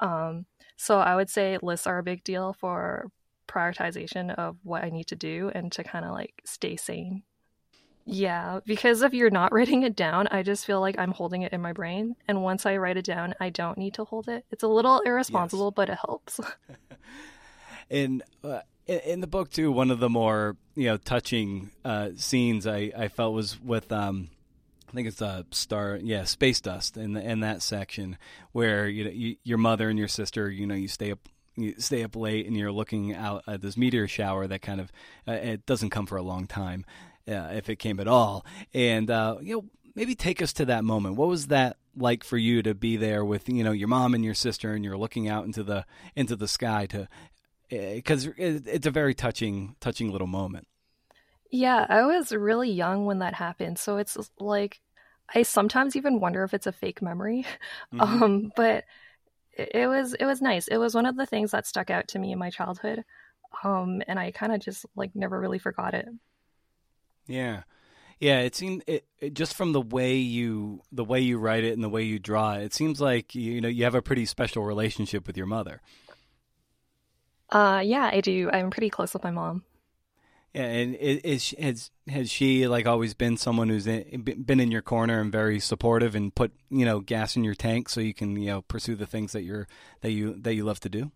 Um, 0.00 0.46
so 0.76 0.98
I 0.98 1.16
would 1.16 1.30
say 1.30 1.58
lists 1.60 1.86
are 1.86 1.98
a 1.98 2.04
big 2.04 2.24
deal 2.24 2.52
for 2.52 3.10
prioritization 3.48 4.34
of 4.34 4.56
what 4.62 4.84
I 4.84 4.90
need 4.90 5.08
to 5.08 5.16
do 5.16 5.50
and 5.54 5.72
to 5.72 5.82
kind 5.82 6.04
of 6.04 6.12
like 6.12 6.42
stay 6.44 6.76
sane. 6.76 7.22
Yeah, 8.10 8.60
because 8.64 9.02
if 9.02 9.12
you're 9.12 9.28
not 9.30 9.52
writing 9.52 9.82
it 9.82 9.94
down, 9.94 10.28
I 10.28 10.42
just 10.42 10.64
feel 10.64 10.80
like 10.80 10.98
I'm 10.98 11.12
holding 11.12 11.42
it 11.42 11.52
in 11.52 11.60
my 11.60 11.72
brain. 11.72 12.16
And 12.26 12.42
once 12.42 12.64
I 12.64 12.76
write 12.76 12.96
it 12.96 13.04
down, 13.04 13.34
I 13.40 13.50
don't 13.50 13.76
need 13.76 13.94
to 13.94 14.04
hold 14.04 14.28
it. 14.28 14.46
It's 14.50 14.62
a 14.62 14.68
little 14.68 15.00
irresponsible, 15.00 15.66
yes. 15.66 15.74
but 15.76 15.90
it 15.90 15.98
helps. 16.06 16.40
and 17.90 18.22
uh, 18.42 18.60
in, 18.88 18.98
in, 19.00 19.20
the 19.20 19.26
book 19.26 19.50
too, 19.50 19.70
one 19.70 19.90
of 19.90 20.00
the 20.00 20.08
more 20.08 20.56
you 20.74 20.86
know 20.86 20.96
touching 20.96 21.70
uh, 21.84 22.10
scenes 22.16 22.66
I, 22.66 22.92
I 22.96 23.08
felt 23.08 23.34
was 23.34 23.60
with 23.60 23.92
um, 23.92 24.28
I 24.88 24.92
think 24.92 25.08
it's 25.08 25.20
a 25.20 25.26
uh, 25.26 25.42
star 25.50 25.98
yeah 26.02 26.24
space 26.24 26.60
dust 26.60 26.96
in 26.96 27.12
the, 27.12 27.22
in 27.22 27.40
that 27.40 27.62
section 27.62 28.18
where 28.52 28.88
you 28.88 29.04
know 29.04 29.10
you, 29.10 29.36
your 29.44 29.58
mother 29.58 29.88
and 29.88 29.98
your 29.98 30.08
sister 30.08 30.50
you 30.50 30.66
know 30.66 30.74
you 30.74 30.88
stay 30.88 31.12
up 31.12 31.28
you 31.56 31.74
stay 31.78 32.02
up 32.02 32.16
late 32.16 32.46
and 32.46 32.56
you're 32.56 32.72
looking 32.72 33.14
out 33.14 33.44
at 33.46 33.60
this 33.60 33.76
meteor 33.76 34.08
shower 34.08 34.46
that 34.46 34.62
kind 34.62 34.80
of 34.80 34.90
uh, 35.26 35.32
it 35.32 35.66
doesn't 35.66 35.90
come 35.90 36.06
for 36.06 36.16
a 36.16 36.22
long 36.22 36.46
time 36.46 36.84
uh, 37.28 37.50
if 37.52 37.68
it 37.68 37.76
came 37.76 38.00
at 38.00 38.08
all. 38.08 38.44
And 38.72 39.10
uh, 39.10 39.36
you 39.40 39.56
know 39.56 39.64
maybe 39.94 40.14
take 40.14 40.40
us 40.40 40.52
to 40.54 40.64
that 40.66 40.84
moment. 40.84 41.16
What 41.16 41.28
was 41.28 41.48
that 41.48 41.76
like 41.96 42.22
for 42.22 42.36
you 42.38 42.62
to 42.62 42.74
be 42.74 42.96
there 42.96 43.24
with 43.24 43.48
you 43.48 43.64
know 43.64 43.72
your 43.72 43.88
mom 43.88 44.14
and 44.14 44.24
your 44.24 44.34
sister 44.34 44.72
and 44.72 44.84
you're 44.84 44.96
looking 44.96 45.28
out 45.28 45.44
into 45.44 45.62
the 45.62 45.84
into 46.16 46.36
the 46.36 46.48
sky 46.48 46.86
to 46.86 47.08
because 47.68 48.26
eh, 48.26 48.60
it's 48.66 48.86
a 48.86 48.90
very 48.90 49.14
touching, 49.14 49.76
touching 49.80 50.10
little 50.10 50.26
moment. 50.26 50.66
Yeah, 51.50 51.86
I 51.88 52.04
was 52.04 52.32
really 52.32 52.70
young 52.70 53.06
when 53.06 53.20
that 53.20 53.34
happened, 53.34 53.78
so 53.78 53.96
it's 53.96 54.18
like 54.38 54.80
I 55.34 55.42
sometimes 55.42 55.96
even 55.96 56.20
wonder 56.20 56.42
if 56.44 56.54
it's 56.54 56.66
a 56.66 56.72
fake 56.72 57.02
memory. 57.02 57.44
Mm-hmm. 57.92 58.22
Um, 58.22 58.52
but 58.54 58.84
it 59.56 59.88
was 59.88 60.14
it 60.14 60.26
was 60.26 60.42
nice. 60.42 60.68
It 60.68 60.76
was 60.76 60.94
one 60.94 61.06
of 61.06 61.16
the 61.16 61.26
things 61.26 61.52
that 61.52 61.66
stuck 61.66 61.90
out 61.90 62.08
to 62.08 62.18
me 62.18 62.32
in 62.32 62.38
my 62.38 62.50
childhood, 62.50 63.04
um, 63.64 64.02
and 64.06 64.18
I 64.18 64.30
kind 64.30 64.52
of 64.52 64.60
just 64.60 64.84
like 64.94 65.16
never 65.16 65.40
really 65.40 65.58
forgot 65.58 65.94
it. 65.94 66.06
Yeah, 67.26 67.62
yeah. 68.20 68.40
It 68.40 68.54
seemed 68.54 68.84
it, 68.86 69.06
it, 69.20 69.34
just 69.34 69.54
from 69.54 69.72
the 69.72 69.80
way 69.80 70.16
you 70.16 70.82
the 70.92 71.04
way 71.04 71.20
you 71.20 71.38
write 71.38 71.64
it 71.64 71.72
and 71.72 71.82
the 71.82 71.88
way 71.88 72.02
you 72.02 72.18
draw 72.18 72.54
it. 72.54 72.64
It 72.64 72.74
seems 72.74 73.00
like 73.00 73.34
you 73.34 73.60
know 73.60 73.68
you 73.68 73.84
have 73.84 73.94
a 73.94 74.02
pretty 74.02 74.26
special 74.26 74.64
relationship 74.64 75.26
with 75.26 75.36
your 75.36 75.46
mother. 75.46 75.80
Uh, 77.50 77.82
yeah, 77.84 78.10
I 78.12 78.20
do. 78.20 78.50
I'm 78.52 78.70
pretty 78.70 78.90
close 78.90 79.12
with 79.14 79.24
my 79.24 79.30
mom. 79.30 79.64
Yeah, 80.54 80.62
and 80.62 80.94
is 80.96 81.54
has 81.58 81.90
has 82.08 82.30
she 82.30 82.66
like 82.66 82.86
always 82.86 83.14
been 83.14 83.36
someone 83.36 83.68
who's 83.68 83.86
in, 83.86 84.22
been 84.22 84.60
in 84.60 84.70
your 84.70 84.82
corner 84.82 85.20
and 85.20 85.30
very 85.30 85.60
supportive 85.60 86.14
and 86.14 86.34
put 86.34 86.52
you 86.70 86.86
know 86.86 87.00
gas 87.00 87.36
in 87.36 87.44
your 87.44 87.54
tank 87.54 87.88
so 87.88 88.00
you 88.00 88.14
can 88.14 88.36
you 88.36 88.46
know 88.46 88.62
pursue 88.62 88.96
the 88.96 89.06
things 89.06 89.32
that 89.32 89.42
you're 89.42 89.68
that 90.00 90.10
you 90.10 90.34
that 90.40 90.54
you 90.54 90.64
love 90.64 90.80
to 90.80 90.88
do? 90.88 91.12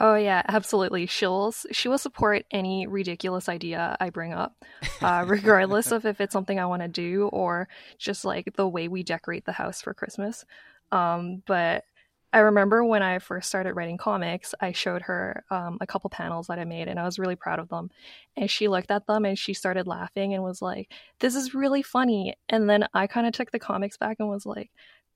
Oh 0.00 0.14
yeah, 0.14 0.42
absolutely. 0.46 1.06
She'll 1.06 1.52
she 1.72 1.88
will 1.88 1.98
support 1.98 2.44
any 2.50 2.86
ridiculous 2.86 3.48
idea 3.48 3.96
I 4.00 4.10
bring 4.10 4.32
up, 4.32 4.64
uh, 5.00 5.24
regardless 5.28 5.90
of 5.90 6.04
if 6.04 6.20
it's 6.20 6.32
something 6.32 6.58
I 6.58 6.66
want 6.66 6.82
to 6.82 6.88
do 6.88 7.28
or 7.28 7.68
just 7.96 8.24
like 8.24 8.54
the 8.54 8.68
way 8.68 8.88
we 8.88 9.02
decorate 9.02 9.44
the 9.44 9.52
house 9.52 9.80
for 9.80 9.94
Christmas. 9.94 10.44
Um, 10.92 11.42
but 11.46 11.84
I 12.32 12.40
remember 12.40 12.84
when 12.84 13.02
I 13.02 13.18
first 13.20 13.48
started 13.48 13.74
writing 13.74 13.96
comics, 13.96 14.54
I 14.60 14.72
showed 14.72 15.02
her 15.02 15.44
um, 15.50 15.78
a 15.80 15.86
couple 15.86 16.10
panels 16.10 16.48
that 16.48 16.58
I 16.58 16.64
made, 16.64 16.86
and 16.88 17.00
I 17.00 17.04
was 17.04 17.18
really 17.18 17.36
proud 17.36 17.58
of 17.58 17.68
them. 17.70 17.90
And 18.36 18.50
she 18.50 18.68
looked 18.68 18.90
at 18.90 19.06
them 19.06 19.24
and 19.24 19.38
she 19.38 19.54
started 19.54 19.86
laughing 19.86 20.34
and 20.34 20.42
was 20.42 20.60
like, 20.60 20.92
"This 21.20 21.34
is 21.34 21.54
really 21.54 21.82
funny." 21.82 22.34
And 22.48 22.68
then 22.68 22.86
I 22.94 23.06
kind 23.06 23.26
of 23.26 23.32
took 23.32 23.50
the 23.50 23.58
comics 23.58 23.96
back 23.96 24.16
and 24.20 24.28
was 24.28 24.44
like, 24.46 24.70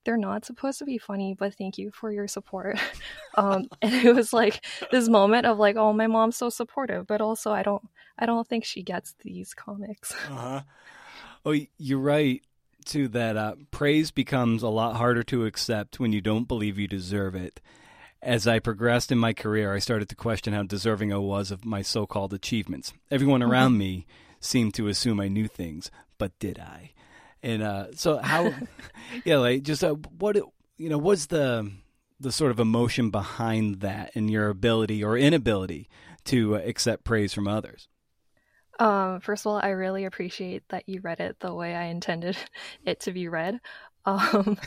"They're 0.05 0.16
not 0.16 0.44
supposed 0.46 0.79
to 0.79 0.85
be 0.87 0.98
funny, 0.98 1.35
but 1.38 1.55
thank 1.55 1.77
you 1.79 1.90
for 1.92 2.11
your 2.11 2.29
support." 2.29 2.79
um, 3.37 3.66
and 3.83 3.94
it 3.94 4.14
was 4.14 4.33
like 4.33 4.64
this 4.90 5.09
moment 5.09 5.46
of 5.46 5.59
like, 5.59 5.77
"Oh, 5.77 5.92
my 5.92 6.07
mom's 6.07 6.37
so 6.37 6.48
supportive," 6.51 7.07
but 7.07 7.20
also 7.20 7.53
I 7.53 7.62
don't, 7.62 7.83
I 8.18 8.27
don't 8.27 8.48
think 8.48 8.64
she 8.64 8.83
gets 8.83 9.14
these 9.22 9.55
comics. 9.55 10.12
uh-huh. 10.12 10.62
Oh, 11.44 11.57
you're 11.77 11.98
right 11.98 12.42
to 12.87 13.09
that 13.09 13.37
uh, 13.37 13.55
praise 13.71 14.11
becomes 14.11 14.62
a 14.62 14.68
lot 14.68 14.97
harder 14.97 15.23
to 15.25 15.47
accept 15.47 16.01
when 16.01 16.12
you 16.12 16.21
don't 16.21 16.49
believe 16.49 16.79
you 16.79 16.88
deserve 16.88 17.35
it. 17.35 17.61
As 18.21 18.47
I 18.47 18.59
progressed 18.59 19.11
in 19.11 19.18
my 19.18 19.33
career, 19.33 19.75
I 19.75 19.81
started 19.81 20.09
to 20.09 20.16
question 20.16 20.53
how 20.53 20.62
deserving 20.62 21.12
I 21.12 21.18
was 21.18 21.51
of 21.51 21.64
my 21.64 21.83
so 21.83 22.07
called 22.07 22.33
achievements. 22.33 22.92
Everyone 23.11 23.40
mm-hmm. 23.40 23.51
around 23.51 23.79
me 23.79 24.07
seemed 24.38 24.75
to 24.75 24.88
assume 24.88 25.21
I 25.21 25.29
knew 25.29 25.49
things, 25.49 25.90
but 26.18 26.38
did 26.38 26.59
I? 26.59 26.92
And 27.42 27.62
uh, 27.62 27.87
so, 27.95 28.18
how, 28.18 28.53
yeah, 29.25 29.38
like 29.38 29.62
just 29.64 29.83
uh, 29.83 29.95
what, 29.95 30.37
you 30.77 30.88
know, 30.88 30.99
what's 30.99 31.27
the, 31.27 31.71
the 32.21 32.31
sort 32.31 32.53
of 32.53 32.61
emotion 32.61 33.11
behind 33.11 33.81
that 33.81 34.12
and 34.14 34.31
your 34.31 34.49
ability 34.49 35.03
or 35.03 35.16
inability 35.16 35.88
to 36.27 36.57
uh, 36.57 36.61
accept 36.61 37.05
praise 37.05 37.35
from 37.35 37.49
others? 37.49 37.88
Um, 38.83 39.21
first 39.21 39.47
of 39.47 39.51
all, 39.51 39.61
I 39.62 39.68
really 39.68 40.05
appreciate 40.07 40.64
that 40.71 40.88
you 40.88 41.01
read 41.03 41.21
it 41.21 41.38
the 41.38 41.55
way 41.55 41.75
I 41.75 41.85
intended 41.85 42.37
it 42.85 43.01
to 43.01 43.12
be 43.12 43.29
read. 43.29 43.61
Um, 44.05 44.59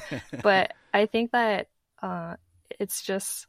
but 0.41 0.71
I 0.93 1.07
think 1.07 1.33
that 1.33 1.67
uh, 2.01 2.37
it's 2.79 3.01
just, 3.03 3.47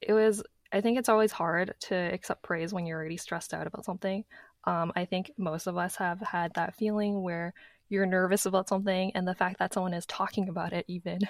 it 0.00 0.12
was, 0.12 0.42
I 0.72 0.80
think 0.80 0.98
it's 0.98 1.10
always 1.10 1.32
hard 1.32 1.74
to 1.82 1.94
accept 1.94 2.42
praise 2.42 2.72
when 2.72 2.86
you're 2.86 2.98
already 2.98 3.18
stressed 3.18 3.54
out 3.54 3.66
about 3.66 3.84
something. 3.84 4.24
Um, 4.64 4.92
I 4.96 5.04
think 5.04 5.32
most 5.38 5.66
of 5.66 5.76
us 5.76 5.96
have 5.96 6.20
had 6.20 6.54
that 6.54 6.76
feeling 6.76 7.22
where 7.22 7.54
you're 7.90 8.06
nervous 8.06 8.46
about 8.46 8.68
something, 8.68 9.12
and 9.14 9.28
the 9.28 9.34
fact 9.34 9.58
that 9.58 9.74
someone 9.74 9.94
is 9.94 10.06
talking 10.06 10.48
about 10.48 10.72
it 10.72 10.86
even 10.88 11.20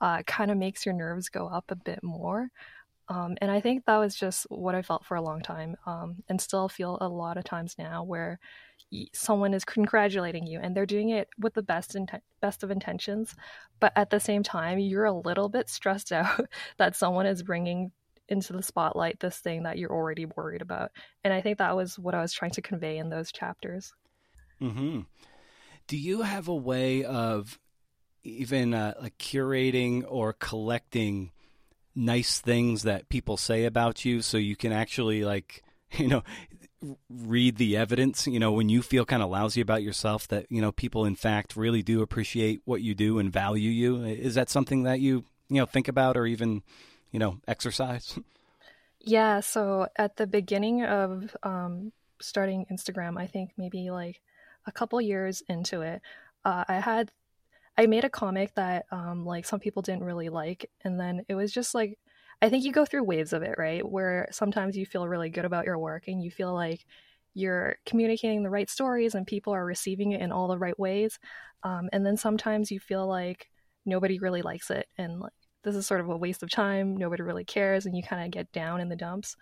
uh, 0.00 0.22
kind 0.24 0.50
of 0.50 0.56
makes 0.58 0.84
your 0.86 0.94
nerves 0.94 1.28
go 1.28 1.48
up 1.48 1.70
a 1.70 1.76
bit 1.76 2.02
more. 2.02 2.50
Um, 3.08 3.36
and 3.40 3.50
I 3.50 3.60
think 3.60 3.86
that 3.86 3.96
was 3.96 4.14
just 4.14 4.46
what 4.50 4.74
I 4.74 4.82
felt 4.82 5.06
for 5.06 5.16
a 5.16 5.22
long 5.22 5.40
time, 5.40 5.76
um, 5.86 6.16
and 6.28 6.40
still 6.40 6.68
feel 6.68 6.98
a 7.00 7.08
lot 7.08 7.38
of 7.38 7.44
times 7.44 7.76
now, 7.78 8.04
where 8.04 8.38
someone 9.12 9.54
is 9.54 9.64
congratulating 9.64 10.46
you 10.46 10.60
and 10.60 10.74
they're 10.74 10.86
doing 10.86 11.10
it 11.10 11.28
with 11.38 11.54
the 11.54 11.62
best 11.62 11.94
inten- 11.94 12.20
best 12.40 12.62
of 12.62 12.70
intentions, 12.70 13.34
but 13.80 13.92
at 13.96 14.10
the 14.10 14.20
same 14.20 14.42
time, 14.42 14.78
you're 14.78 15.04
a 15.04 15.12
little 15.12 15.48
bit 15.48 15.68
stressed 15.68 16.12
out 16.12 16.46
that 16.78 16.96
someone 16.96 17.26
is 17.26 17.42
bringing 17.42 17.92
into 18.28 18.52
the 18.52 18.62
spotlight 18.62 19.20
this 19.20 19.38
thing 19.38 19.62
that 19.62 19.78
you're 19.78 19.92
already 19.92 20.26
worried 20.36 20.62
about. 20.62 20.90
And 21.24 21.32
I 21.32 21.40
think 21.40 21.58
that 21.58 21.76
was 21.76 21.98
what 21.98 22.14
I 22.14 22.20
was 22.20 22.32
trying 22.32 22.50
to 22.52 22.62
convey 22.62 22.98
in 22.98 23.08
those 23.08 23.32
chapters. 23.32 23.94
mm-hmm. 24.60 25.00
Do 25.86 25.96
you 25.96 26.22
have 26.22 26.48
a 26.48 26.54
way 26.54 27.04
of 27.04 27.58
even 28.22 28.74
uh, 28.74 28.94
like 29.00 29.16
curating 29.16 30.04
or 30.06 30.34
collecting? 30.34 31.30
Nice 31.98 32.38
things 32.38 32.84
that 32.84 33.08
people 33.08 33.36
say 33.36 33.64
about 33.64 34.04
you 34.04 34.22
so 34.22 34.36
you 34.38 34.54
can 34.54 34.72
actually 34.72 35.24
like 35.24 35.64
you 35.92 36.06
know 36.06 36.22
read 37.10 37.56
the 37.56 37.76
evidence 37.76 38.28
you 38.28 38.38
know 38.38 38.52
when 38.52 38.68
you 38.68 38.82
feel 38.82 39.04
kind 39.04 39.20
of 39.20 39.28
lousy 39.28 39.60
about 39.60 39.82
yourself 39.82 40.28
that 40.28 40.46
you 40.48 40.60
know 40.60 40.70
people 40.70 41.04
in 41.04 41.16
fact 41.16 41.56
really 41.56 41.82
do 41.82 42.00
appreciate 42.00 42.60
what 42.64 42.82
you 42.82 42.94
do 42.94 43.18
and 43.18 43.32
value 43.32 43.70
you. 43.70 44.04
Is 44.04 44.36
that 44.36 44.48
something 44.48 44.84
that 44.84 45.00
you 45.00 45.24
you 45.48 45.56
know 45.56 45.66
think 45.66 45.88
about 45.88 46.16
or 46.16 46.24
even 46.24 46.62
you 47.10 47.18
know 47.18 47.40
exercise? 47.46 48.18
Yeah 49.00 49.40
so 49.40 49.86
at 49.96 50.16
the 50.16 50.26
beginning 50.26 50.84
of 50.84 51.34
um, 51.42 51.92
starting 52.20 52.66
instagram 52.70 53.16
i 53.16 53.26
think 53.26 53.52
maybe 53.56 53.90
like 53.90 54.20
a 54.66 54.72
couple 54.72 55.00
years 55.00 55.40
into 55.48 55.80
it 55.82 56.02
uh, 56.44 56.64
i 56.68 56.74
had 56.74 57.10
I 57.78 57.86
made 57.86 58.04
a 58.04 58.10
comic 58.10 58.54
that 58.56 58.86
um, 58.92 59.24
like 59.24 59.46
some 59.46 59.60
people 59.60 59.82
didn't 59.82 60.04
really 60.04 60.28
like, 60.30 60.70
and 60.84 61.00
then 61.00 61.24
it 61.28 61.36
was 61.36 61.52
just 61.52 61.74
like 61.74 61.98
I 62.42 62.50
think 62.50 62.64
you 62.64 62.72
go 62.72 62.84
through 62.84 63.04
waves 63.04 63.32
of 63.32 63.42
it, 63.42 63.56
right? 63.58 63.88
Where 63.88 64.28
sometimes 64.32 64.76
you 64.76 64.86
feel 64.86 65.08
really 65.08 65.30
good 65.30 65.44
about 65.46 65.64
your 65.66 65.78
work 65.78 66.08
and 66.08 66.22
you 66.22 66.30
feel 66.30 66.54
like 66.54 66.84
you're 67.34 67.76
communicating 67.86 68.42
the 68.42 68.50
right 68.50 68.70
stories 68.70 69.14
and 69.14 69.26
people 69.26 69.54
are 69.54 69.64
receiving 69.64 70.12
it 70.12 70.20
in 70.20 70.32
all 70.32 70.48
the 70.48 70.58
right 70.58 70.78
ways, 70.78 71.18
um, 71.64 71.88
and 71.92 72.04
then 72.06 72.16
sometimes 72.16 72.70
you 72.70 72.80
feel 72.80 73.06
like 73.08 73.50
nobody 73.86 74.18
really 74.18 74.42
likes 74.42 74.70
it 74.70 74.86
and 74.98 75.20
like 75.20 75.32
this 75.64 75.74
is 75.74 75.86
sort 75.86 76.00
of 76.00 76.08
a 76.10 76.16
waste 76.16 76.42
of 76.42 76.50
time. 76.50 76.96
Nobody 76.96 77.22
really 77.22 77.44
cares, 77.44 77.86
and 77.86 77.96
you 77.96 78.02
kind 78.02 78.24
of 78.24 78.30
get 78.30 78.52
down 78.52 78.80
in 78.80 78.88
the 78.88 78.96
dumps. 78.96 79.36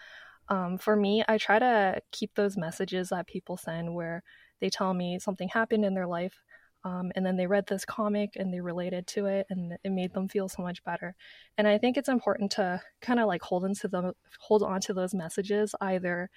Um, 0.49 0.79
for 0.79 0.97
me, 0.97 1.25
I 1.29 1.39
try 1.39 1.59
to 1.59 2.01
keep 2.13 2.35
those 2.35 2.57
messages 2.57 3.11
that 3.11 3.27
people 3.27 3.57
send 3.57 3.95
where 3.95 4.23
they 4.61 4.71
tell 4.71 4.95
me 4.95 5.19
something 5.19 5.49
happened 5.49 5.85
in 5.85 5.95
their 5.95 6.07
life 6.07 6.43
um, 6.85 7.11
and 7.17 7.25
then 7.25 7.37
they 7.37 7.47
read 7.47 7.67
this 7.67 7.85
comic 7.85 8.33
and 8.37 8.53
they 8.53 8.61
related 8.61 9.07
to 9.09 9.27
it 9.27 9.47
and 9.51 9.77
it 9.83 9.91
made 9.91 10.13
them 10.13 10.29
feel 10.29 10.49
so 10.49 10.63
much 10.63 10.83
better. 10.85 11.15
And 11.59 11.67
i 11.67 11.79
think 11.79 11.97
it's 11.97 12.09
important 12.09 12.53
to 12.53 12.81
kind 13.01 13.21
of 13.21 13.27
like 13.27 13.43
hold 13.43 13.65
into 13.65 13.89
them 13.89 14.13
hold 14.39 14.63
on 14.63 14.81
to 14.83 14.95
those 14.95 15.15
messages 15.15 15.75
either 15.81 16.31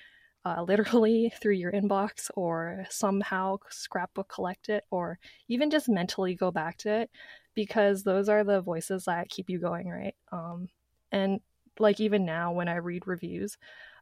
uh, 0.46 0.64
literally 0.64 1.32
through 1.42 1.54
your 1.54 1.72
inbox 1.72 2.30
or 2.36 2.86
somehow 2.90 3.58
scrapbook 3.70 4.30
collect 4.30 4.70
it 4.70 4.84
or 4.92 5.20
even 5.48 5.70
just 5.70 5.90
mentally 5.90 6.36
go 6.36 6.52
back 6.52 6.78
to 6.78 6.90
it 7.02 7.10
because 7.56 8.04
those 8.04 8.30
are 8.30 8.44
the 8.44 8.62
voices 8.62 9.06
that 9.06 9.30
keep 9.30 9.50
you 9.50 9.60
going 9.60 9.88
right? 9.90 10.16
Um, 10.32 10.70
and 11.12 11.42
like 11.80 12.00
even 12.00 12.26
now 12.26 12.52
when 12.52 12.68
i 12.68 12.76
read 12.76 13.08
reviews 13.08 13.58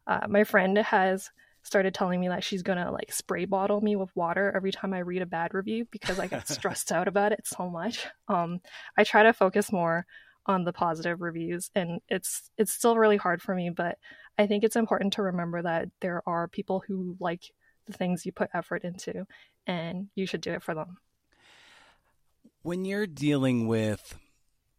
uh, 0.08 0.26
my 0.28 0.44
friend 0.44 0.78
has 0.78 1.30
started 1.68 1.94
telling 1.94 2.20
me 2.20 2.30
that 2.30 2.44
she's 2.44 2.64
gonna 2.64 2.92
like 2.92 3.12
spray 3.12 3.46
bottle 3.46 3.82
me 3.82 3.96
with 3.96 4.16
water 4.16 4.52
every 4.56 4.72
time 4.72 4.94
I 4.94 5.00
read 5.00 5.22
a 5.22 5.28
bad 5.28 5.54
review 5.54 5.86
because 5.92 6.18
I 6.18 6.28
get 6.28 6.48
stressed 6.48 6.92
out 6.92 7.08
about 7.08 7.34
it 7.34 7.46
so 7.46 7.70
much. 7.70 8.08
Um, 8.28 8.62
I 8.98 9.04
try 9.04 9.24
to 9.24 9.34
focus 9.34 9.72
more 9.72 10.06
on 10.46 10.64
the 10.64 10.74
positive 10.74 11.22
reviews, 11.22 11.70
and 11.76 12.00
it's 12.08 12.50
it's 12.58 12.72
still 12.72 12.98
really 12.98 13.18
hard 13.18 13.42
for 13.42 13.54
me. 13.54 13.70
But 13.70 13.98
I 14.40 14.48
think 14.48 14.64
it's 14.64 14.76
important 14.76 15.14
to 15.14 15.24
remember 15.24 15.62
that 15.62 15.90
there 16.00 16.24
are 16.26 16.48
people 16.48 16.84
who 16.88 17.18
like 17.20 17.52
the 17.86 17.94
things 17.94 18.26
you 18.26 18.32
put 18.32 18.50
effort 18.54 18.84
into, 18.84 19.26
and 19.68 20.08
you 20.16 20.26
should 20.26 20.42
do 20.42 20.54
it 20.54 20.64
for 20.64 20.74
them. 20.74 20.98
When 22.64 22.86
you're 22.86 23.08
dealing 23.08 23.68
with 23.68 24.18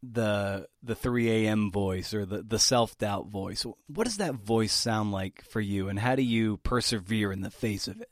the 0.03 0.67
the 0.83 0.95
3 0.95 1.31
a.m. 1.31 1.71
voice 1.71 2.15
or 2.15 2.25
the, 2.25 2.43
the 2.43 2.59
self 2.59 2.97
doubt 2.99 3.29
voice. 3.29 3.65
What 3.87 4.05
does 4.05 4.19
that 4.19 4.35
voice 4.35 4.73
sound 4.73 5.13
like 5.13 5.45
for 5.45 5.61
you, 5.61 5.89
and 5.89 5.99
how 5.99 6.15
do 6.15 6.23
you 6.23 6.59
persevere 6.59 7.33
in 7.33 7.41
the 7.41 7.51
face 7.51 7.89
of 7.89 8.01
it? 8.01 8.11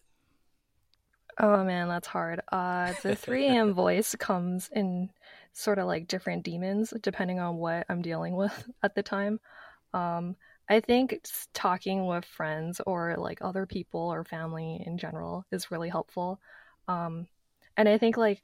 Oh 1.38 1.64
man, 1.64 1.88
that's 1.88 2.08
hard. 2.08 2.40
Uh, 2.50 2.94
the 3.02 3.14
3 3.14 3.46
a.m. 3.46 3.74
voice 3.74 4.14
comes 4.14 4.70
in 4.72 5.10
sort 5.52 5.78
of 5.78 5.86
like 5.86 6.08
different 6.08 6.44
demons 6.44 6.92
depending 7.02 7.40
on 7.40 7.56
what 7.56 7.86
I'm 7.88 8.02
dealing 8.02 8.36
with 8.36 8.68
at 8.82 8.94
the 8.94 9.02
time. 9.02 9.40
Um, 9.92 10.36
I 10.68 10.80
think 10.80 11.20
talking 11.54 12.06
with 12.06 12.24
friends 12.24 12.80
or 12.86 13.16
like 13.16 13.38
other 13.40 13.66
people 13.66 14.00
or 14.00 14.24
family 14.24 14.82
in 14.84 14.98
general 14.98 15.44
is 15.52 15.70
really 15.70 15.88
helpful. 15.88 16.40
Um, 16.88 17.28
and 17.76 17.88
I 17.88 17.98
think 17.98 18.16
like 18.16 18.42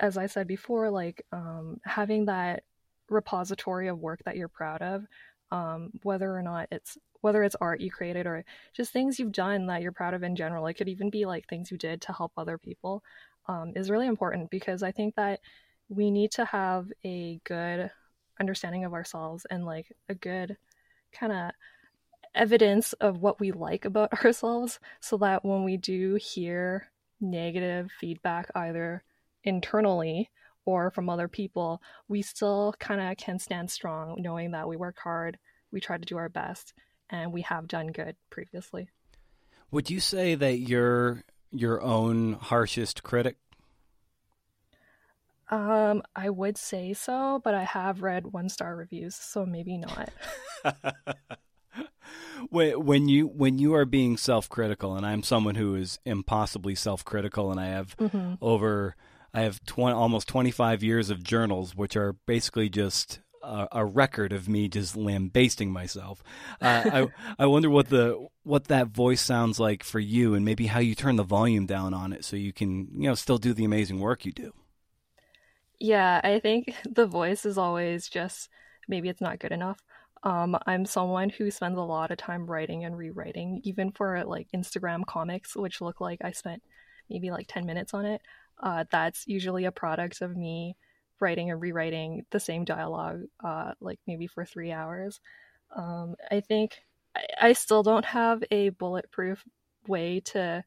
as 0.00 0.16
I 0.16 0.26
said 0.26 0.46
before, 0.46 0.90
like 0.90 1.24
um, 1.32 1.80
having 1.84 2.26
that 2.26 2.62
repository 3.08 3.88
of 3.88 3.98
work 3.98 4.20
that 4.24 4.36
you're 4.36 4.48
proud 4.48 4.82
of, 4.82 5.04
um, 5.50 5.90
whether 6.02 6.34
or 6.34 6.42
not 6.42 6.68
it's 6.70 6.98
whether 7.20 7.42
it's 7.42 7.56
art 7.60 7.80
you 7.80 7.90
created 7.90 8.26
or 8.26 8.44
just 8.74 8.92
things 8.92 9.18
you've 9.18 9.32
done 9.32 9.66
that 9.66 9.82
you're 9.82 9.92
proud 9.92 10.14
of 10.14 10.22
in 10.22 10.36
general. 10.36 10.66
It 10.66 10.74
could 10.74 10.88
even 10.88 11.10
be 11.10 11.24
like 11.26 11.48
things 11.48 11.70
you 11.70 11.76
did 11.76 12.00
to 12.02 12.12
help 12.12 12.32
other 12.36 12.58
people. 12.58 13.02
Um, 13.48 13.72
is 13.74 13.90
really 13.90 14.06
important 14.06 14.50
because 14.50 14.82
I 14.82 14.92
think 14.92 15.14
that 15.14 15.40
we 15.88 16.10
need 16.10 16.32
to 16.32 16.44
have 16.44 16.92
a 17.04 17.40
good 17.44 17.90
understanding 18.38 18.84
of 18.84 18.92
ourselves 18.92 19.46
and 19.50 19.64
like 19.64 19.90
a 20.08 20.14
good 20.14 20.56
kind 21.12 21.32
of 21.32 21.50
evidence 22.34 22.92
of 22.94 23.20
what 23.22 23.40
we 23.40 23.52
like 23.52 23.84
about 23.84 24.12
ourselves 24.24 24.78
so 25.00 25.16
that 25.18 25.44
when 25.44 25.64
we 25.64 25.76
do 25.76 26.16
hear 26.16 26.90
negative 27.20 27.90
feedback 27.98 28.50
either 28.54 29.02
internally 29.44 30.30
or 30.68 30.90
from 30.90 31.08
other 31.08 31.28
people, 31.28 31.80
we 32.08 32.20
still 32.20 32.74
kind 32.78 33.00
of 33.00 33.16
can 33.16 33.38
stand 33.38 33.70
strong 33.70 34.16
knowing 34.18 34.50
that 34.50 34.68
we 34.68 34.76
work 34.76 34.98
hard, 35.02 35.38
we 35.72 35.80
try 35.80 35.96
to 35.96 36.04
do 36.04 36.18
our 36.18 36.28
best, 36.28 36.74
and 37.08 37.32
we 37.32 37.40
have 37.40 37.66
done 37.66 37.86
good 37.86 38.16
previously. 38.28 38.90
Would 39.70 39.88
you 39.88 39.98
say 39.98 40.34
that 40.34 40.58
you're 40.58 41.24
your 41.50 41.80
own 41.80 42.34
harshest 42.34 43.02
critic? 43.02 43.38
Um, 45.48 46.02
I 46.14 46.28
would 46.28 46.58
say 46.58 46.92
so, 46.92 47.40
but 47.42 47.54
I 47.54 47.64
have 47.64 48.02
read 48.02 48.34
one 48.34 48.50
star 48.50 48.76
reviews, 48.76 49.14
so 49.14 49.46
maybe 49.46 49.78
not. 49.78 50.10
when 52.50 52.84
when 52.84 53.08
you 53.08 53.26
when 53.26 53.58
you 53.58 53.74
are 53.74 53.86
being 53.86 54.18
self-critical, 54.18 54.94
and 54.94 55.06
I'm 55.06 55.22
someone 55.22 55.54
who 55.54 55.74
is 55.76 55.98
impossibly 56.04 56.74
self-critical, 56.74 57.50
and 57.50 57.58
I 57.58 57.68
have 57.68 57.96
mm-hmm. 57.96 58.34
over 58.42 58.96
I 59.34 59.42
have 59.42 59.64
20, 59.66 59.94
almost 59.94 60.28
25 60.28 60.82
years 60.82 61.10
of 61.10 61.22
journals, 61.22 61.74
which 61.74 61.96
are 61.96 62.14
basically 62.26 62.68
just 62.68 63.20
a, 63.42 63.68
a 63.72 63.84
record 63.84 64.32
of 64.32 64.48
me 64.48 64.68
just 64.68 64.96
lambasting 64.96 65.70
myself. 65.70 66.22
Uh, 66.60 66.82
I 67.38 67.44
I 67.44 67.46
wonder 67.46 67.70
what 67.70 67.88
the 67.88 68.28
what 68.42 68.64
that 68.64 68.88
voice 68.88 69.20
sounds 69.20 69.58
like 69.60 69.82
for 69.82 70.00
you, 70.00 70.34
and 70.34 70.44
maybe 70.44 70.66
how 70.66 70.80
you 70.80 70.94
turn 70.94 71.16
the 71.16 71.22
volume 71.22 71.66
down 71.66 71.94
on 71.94 72.12
it 72.12 72.24
so 72.24 72.36
you 72.36 72.52
can 72.52 72.88
you 72.94 73.08
know 73.08 73.14
still 73.14 73.38
do 73.38 73.52
the 73.52 73.64
amazing 73.64 74.00
work 74.00 74.24
you 74.24 74.32
do. 74.32 74.52
Yeah, 75.78 76.20
I 76.24 76.40
think 76.40 76.74
the 76.90 77.06
voice 77.06 77.44
is 77.46 77.58
always 77.58 78.08
just 78.08 78.48
maybe 78.88 79.08
it's 79.08 79.20
not 79.20 79.38
good 79.38 79.52
enough. 79.52 79.78
Um, 80.24 80.58
I'm 80.66 80.84
someone 80.84 81.30
who 81.30 81.50
spends 81.50 81.78
a 81.78 81.82
lot 81.82 82.10
of 82.10 82.18
time 82.18 82.46
writing 82.46 82.84
and 82.84 82.96
rewriting, 82.96 83.60
even 83.64 83.92
for 83.92 84.24
like 84.24 84.48
Instagram 84.54 85.06
comics, 85.06 85.54
which 85.54 85.80
look 85.80 86.00
like 86.00 86.20
I 86.24 86.32
spent 86.32 86.62
maybe 87.08 87.30
like 87.30 87.46
10 87.48 87.64
minutes 87.66 87.94
on 87.94 88.04
it. 88.04 88.20
Uh, 88.60 88.84
that's 88.90 89.26
usually 89.26 89.64
a 89.64 89.72
product 89.72 90.20
of 90.20 90.36
me 90.36 90.76
writing 91.20 91.50
and 91.50 91.60
rewriting 91.60 92.24
the 92.30 92.40
same 92.40 92.64
dialogue, 92.64 93.22
uh, 93.44 93.72
like 93.80 93.98
maybe 94.06 94.26
for 94.26 94.44
three 94.44 94.72
hours. 94.72 95.20
Um, 95.76 96.16
I 96.30 96.40
think 96.40 96.78
I, 97.16 97.48
I, 97.48 97.52
still 97.52 97.82
don't 97.82 98.04
have 98.04 98.42
a 98.50 98.70
bulletproof 98.70 99.44
way 99.86 100.20
to 100.20 100.64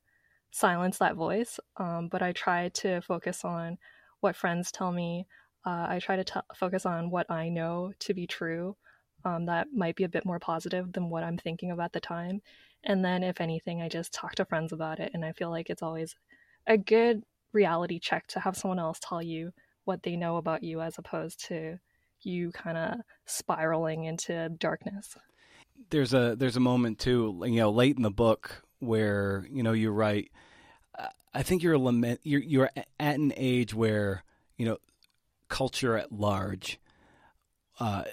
silence 0.52 1.00
that 1.00 1.16
voice, 1.16 1.60
um, 1.78 2.08
but 2.10 2.22
I 2.22 2.34
try 2.34 2.70
to 2.70 3.02
focus 3.02 3.44
on 3.44 3.78
what 4.20 4.36
friends 4.36 4.72
tell 4.72 4.92
me. 4.92 5.26
Uh, 5.66 5.88
I 5.89 6.00
try 6.00 6.18
to 6.18 6.24
t- 6.24 6.39
focus 6.56 6.86
on 6.86 7.10
what 7.10 7.30
I 7.32 7.50
know 7.50 7.94
to 8.00 8.14
be 8.14 8.28
true. 8.28 8.76
Um, 9.24 9.46
that 9.46 9.68
might 9.74 9.96
be 9.96 10.04
a 10.04 10.10
bit 10.10 10.26
more 10.26 10.39
positive 10.39 10.92
than 10.94 11.10
what 11.10 11.24
I'm 11.24 11.38
thinking 11.38 11.72
of 11.72 11.80
at 11.80 11.94
the 11.94 12.00
time. 12.00 12.42
And 12.84 13.06
then, 13.06 13.24
if 13.24 13.39
anything, 13.39 13.82
I 13.82 13.89
just 13.89 14.14
talk 14.14 14.36
to 14.36 14.46
friends 14.46 14.72
about 14.74 15.00
it. 15.00 15.12
And 15.14 15.24
I 15.24 15.34
feel 15.34 15.52
like 15.52 15.70
it's 15.70 15.84
always 15.84 16.16
a 16.66 16.78
good 16.78 17.24
reality 17.54 17.99
check 17.99 18.28
to 18.28 18.39
have 18.39 18.58
someone 18.58 18.80
else 18.80 18.99
tell 19.02 19.22
you 19.22 19.52
what 19.86 20.04
they 20.04 20.16
know 20.16 20.38
about 20.38 20.64
you 20.64 20.82
as 20.82 20.97
opposed 20.97 21.45
to 21.47 21.78
you 22.22 22.52
kind 22.52 22.78
of 22.78 22.99
spiraling 23.26 24.06
into 24.06 24.49
darkness. 24.49 25.16
There's 25.89 26.14
a 26.14 26.36
there's 26.38 26.56
a 26.56 26.62
moment 26.62 26.99
too, 26.99 27.41
you 27.45 27.58
know, 27.58 27.72
late 27.72 27.97
in 27.97 28.04
the 28.04 28.12
book 28.12 28.64
where 28.80 29.47
you 29.52 29.64
know 29.64 29.74
you 29.74 29.91
write. 29.91 30.32
I 31.34 31.43
think 31.43 31.64
you're 31.64 31.78
lament. 31.78 32.20
You're 32.24 32.41
you're 32.41 32.70
at 32.99 33.20
an 33.20 33.34
age 33.38 33.74
where 33.74 34.24
you 34.58 34.66
know 34.66 34.78
culture 35.47 35.97
at 35.97 36.12
large 36.12 36.80
uh, 37.80 38.04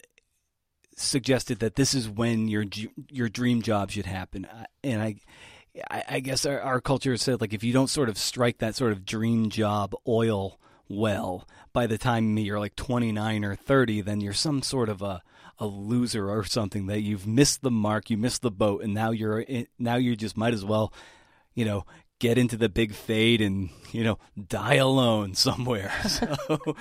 suggested 0.97 1.59
that 1.59 1.77
this 1.77 1.95
is 1.95 2.09
when 2.09 2.49
your 2.49 2.65
your 3.11 3.29
dream 3.29 3.63
job 3.63 3.91
should 3.91 4.07
happen, 4.07 4.47
and 4.83 5.03
I. 5.03 5.17
I, 5.91 6.21
guess 6.21 6.45
our, 6.47 6.61
our 6.61 6.81
culture 6.81 7.17
said 7.17 7.41
like 7.41 7.53
if 7.53 7.63
you 7.63 7.73
don't 7.73 7.91
sort 7.91 8.09
of 8.09 8.19
strike 8.19 8.59
that 8.59 8.75
sort 8.75 8.93
of 8.93 9.05
dream 9.05 9.51
job 9.51 9.95
oil 10.07 10.59
well 10.89 11.47
by 11.73 11.87
the 11.87 11.99
time 11.99 12.37
you're 12.39 12.59
like 12.59 12.75
29 12.77 13.45
or 13.45 13.55
30 13.55 14.01
then 14.01 14.21
you're 14.21 14.33
some 14.33 14.63
sort 14.63 14.89
of 14.89 15.03
a 15.03 15.23
a 15.61 15.67
loser 15.67 16.31
or 16.31 16.45
something 16.45 16.87
that 16.87 17.01
you've 17.01 17.27
missed 17.27 17.63
the 17.63 17.71
mark 17.71 18.11
you 18.11 18.17
missed 18.17 18.43
the 18.43 18.51
boat 18.51 18.83
and 18.83 18.95
now 18.95 19.11
you're 19.11 19.41
in, 19.41 19.67
now 19.79 19.97
you 19.97 20.17
just 20.17 20.37
might 20.37 20.55
as 20.55 20.65
well 20.65 20.93
you 21.55 21.65
know 21.65 21.85
get 22.19 22.39
into 22.39 22.57
the 22.57 22.69
big 22.69 22.93
fade 22.93 23.41
and 23.41 23.71
you 23.93 24.03
know 24.03 24.19
die 24.49 24.75
alone 24.75 25.35
somewhere. 25.35 25.93
So 26.09 26.77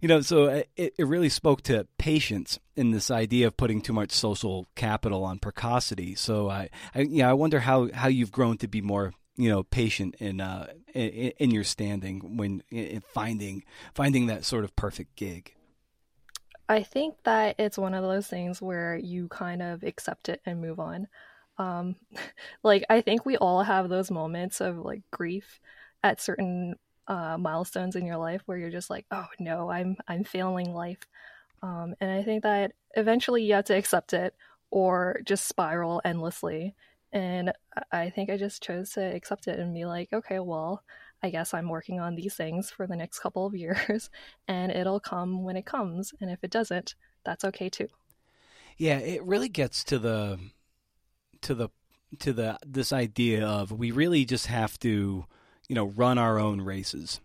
you 0.00 0.08
know 0.08 0.20
so 0.20 0.46
uh, 0.46 0.62
it, 0.76 0.94
it 0.98 1.06
really 1.06 1.28
spoke 1.28 1.62
to 1.62 1.86
patience 1.98 2.58
in 2.76 2.90
this 2.90 3.10
idea 3.10 3.46
of 3.46 3.56
putting 3.56 3.80
too 3.80 3.92
much 3.92 4.10
social 4.12 4.66
capital 4.74 5.24
on 5.24 5.38
precocity. 5.38 6.14
So 6.14 6.50
i, 6.50 6.68
I 6.94 7.02
yeah 7.02 7.30
i 7.30 7.32
wonder 7.32 7.60
how 7.60 7.90
how 7.92 8.08
you've 8.08 8.32
grown 8.32 8.58
to 8.58 8.68
be 8.68 8.80
more 8.80 9.12
you 9.36 9.48
know 9.48 9.62
patient 9.62 10.16
in 10.18 10.40
uh 10.40 10.66
in, 10.92 11.32
in 11.38 11.50
your 11.50 11.64
standing 11.64 12.36
when 12.36 12.62
in 12.70 13.00
finding 13.00 13.64
finding 13.94 14.26
that 14.26 14.44
sort 14.44 14.64
of 14.64 14.74
perfect 14.76 15.16
gig. 15.16 15.54
I 16.68 16.82
think 16.82 17.16
that 17.24 17.56
it's 17.58 17.76
one 17.76 17.92
of 17.92 18.02
those 18.02 18.26
things 18.26 18.62
where 18.62 18.96
you 18.96 19.28
kind 19.28 19.60
of 19.60 19.82
accept 19.82 20.30
it 20.30 20.40
and 20.46 20.62
move 20.62 20.80
on 20.80 21.08
um 21.58 21.96
like 22.62 22.84
i 22.90 23.00
think 23.00 23.24
we 23.24 23.36
all 23.36 23.62
have 23.62 23.88
those 23.88 24.10
moments 24.10 24.60
of 24.60 24.78
like 24.78 25.02
grief 25.10 25.60
at 26.02 26.20
certain 26.20 26.74
uh 27.08 27.36
milestones 27.38 27.96
in 27.96 28.06
your 28.06 28.16
life 28.16 28.42
where 28.46 28.58
you're 28.58 28.70
just 28.70 28.90
like 28.90 29.06
oh 29.10 29.26
no 29.38 29.70
i'm 29.70 29.96
i'm 30.08 30.24
failing 30.24 30.72
life 30.72 31.06
um 31.62 31.94
and 32.00 32.10
i 32.10 32.22
think 32.22 32.42
that 32.42 32.72
eventually 32.96 33.42
you 33.42 33.54
have 33.54 33.64
to 33.64 33.76
accept 33.76 34.12
it 34.12 34.34
or 34.70 35.20
just 35.24 35.46
spiral 35.46 36.00
endlessly 36.04 36.74
and 37.14 37.52
I 37.92 38.10
think 38.10 38.28
I 38.28 38.36
just 38.36 38.60
chose 38.60 38.90
to 38.90 39.00
accept 39.00 39.46
it 39.46 39.60
and 39.60 39.72
be 39.72 39.84
like, 39.84 40.12
okay, 40.12 40.40
well, 40.40 40.82
I 41.22 41.30
guess 41.30 41.54
I'm 41.54 41.68
working 41.68 42.00
on 42.00 42.16
these 42.16 42.34
things 42.34 42.70
for 42.70 42.88
the 42.88 42.96
next 42.96 43.18
couple 43.20 43.46
of 43.46 43.54
years 43.54 44.10
and 44.48 44.72
it'll 44.72 45.00
come 45.00 45.44
when 45.44 45.56
it 45.56 45.64
comes. 45.64 46.12
And 46.20 46.28
if 46.28 46.40
it 46.42 46.50
doesn't, 46.50 46.96
that's 47.24 47.44
okay 47.44 47.68
too. 47.68 47.86
Yeah, 48.76 48.98
it 48.98 49.22
really 49.22 49.48
gets 49.48 49.84
to 49.84 50.00
the 50.00 50.40
to 51.44 51.54
the 51.54 51.68
to 52.20 52.32
the 52.32 52.58
this 52.66 52.92
idea 52.92 53.46
of 53.46 53.72
we 53.72 53.90
really 53.90 54.24
just 54.24 54.46
have 54.46 54.78
to, 54.80 55.24
you 55.68 55.74
know, 55.74 55.86
run 55.86 56.18
our 56.18 56.38
own 56.38 56.60
races. 56.60 57.20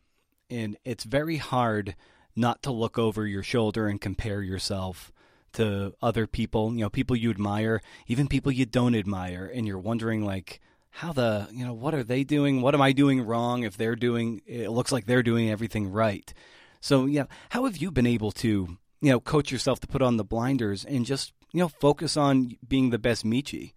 And 0.49 0.78
it's 0.84 1.03
very 1.03 1.38
hard 1.38 1.95
not 2.36 2.63
to 2.63 2.72
look 2.72 2.97
over 2.97 3.28
your 3.28 3.43
shoulder 3.43 3.88
and 3.88 3.99
compare 3.99 4.41
yourself 4.41 5.11
to 5.53 5.93
other 6.01 6.28
people, 6.28 6.74
you 6.74 6.82
know, 6.82 6.89
people 6.89 7.15
you 7.15 7.30
admire, 7.30 7.82
even 8.07 8.28
people 8.28 8.51
you 8.51 8.65
don't 8.65 8.95
admire, 8.95 9.51
and 9.53 9.67
you're 9.67 9.80
wondering 9.80 10.24
like 10.24 10.61
how 10.91 11.13
the, 11.13 11.47
you 11.51 11.65
know, 11.65 11.74
what 11.74 11.93
are 11.93 12.03
they 12.03 12.24
doing? 12.24 12.61
What 12.61 12.76
am 12.76 12.82
I 12.82 12.91
doing 12.91 13.22
wrong 13.22 13.63
if 13.63 13.78
they're 13.78 13.95
doing 13.95 14.41
it 14.45 14.70
looks 14.70 14.91
like 14.91 15.05
they're 15.05 15.24
doing 15.24 15.49
everything 15.49 15.91
right. 15.91 16.34
So, 16.82 17.05
yeah, 17.05 17.26
how 17.49 17.65
have 17.65 17.78
you 17.78 17.91
been 17.91 18.07
able 18.07 18.32
to, 18.34 18.78
you 19.01 19.09
know, 19.09 19.20
coach 19.20 19.51
yourself 19.51 19.80
to 19.82 19.88
put 19.88 20.01
on 20.01 20.17
the 20.17 20.24
blinders 20.24 20.86
and 20.86 21.05
just, 21.05 21.34
you 21.51 21.59
know, 21.59 21.67
focus 21.67 22.15
on 22.15 22.57
being 22.67 22.89
the 22.89 22.99
best 22.99 23.26
Meichi? 23.26 23.74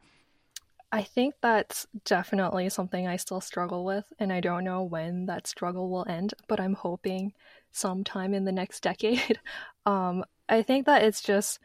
I 0.95 1.03
think 1.03 1.35
that's 1.41 1.87
definitely 2.05 2.69
something 2.69 3.07
I 3.07 3.17
still 3.17 3.41
struggle 3.41 3.85
with, 3.85 4.13
and 4.19 4.31
I 4.31 4.41
don't 4.41 4.63
know 4.65 4.83
when 4.83 5.25
that 5.27 5.47
struggle 5.47 5.89
will 5.91 6.07
end, 6.07 6.35
but 6.49 6.61
I'm 6.61 6.75
hoping 6.75 7.33
sometime 7.73 8.35
in 8.35 8.45
the 8.45 8.53
next 8.53 8.83
decade. 8.83 9.41
Um, 9.87 10.25
I 10.49 10.63
think 10.63 10.85
that 10.87 11.03
it's 11.03 11.23
just, 11.23 11.61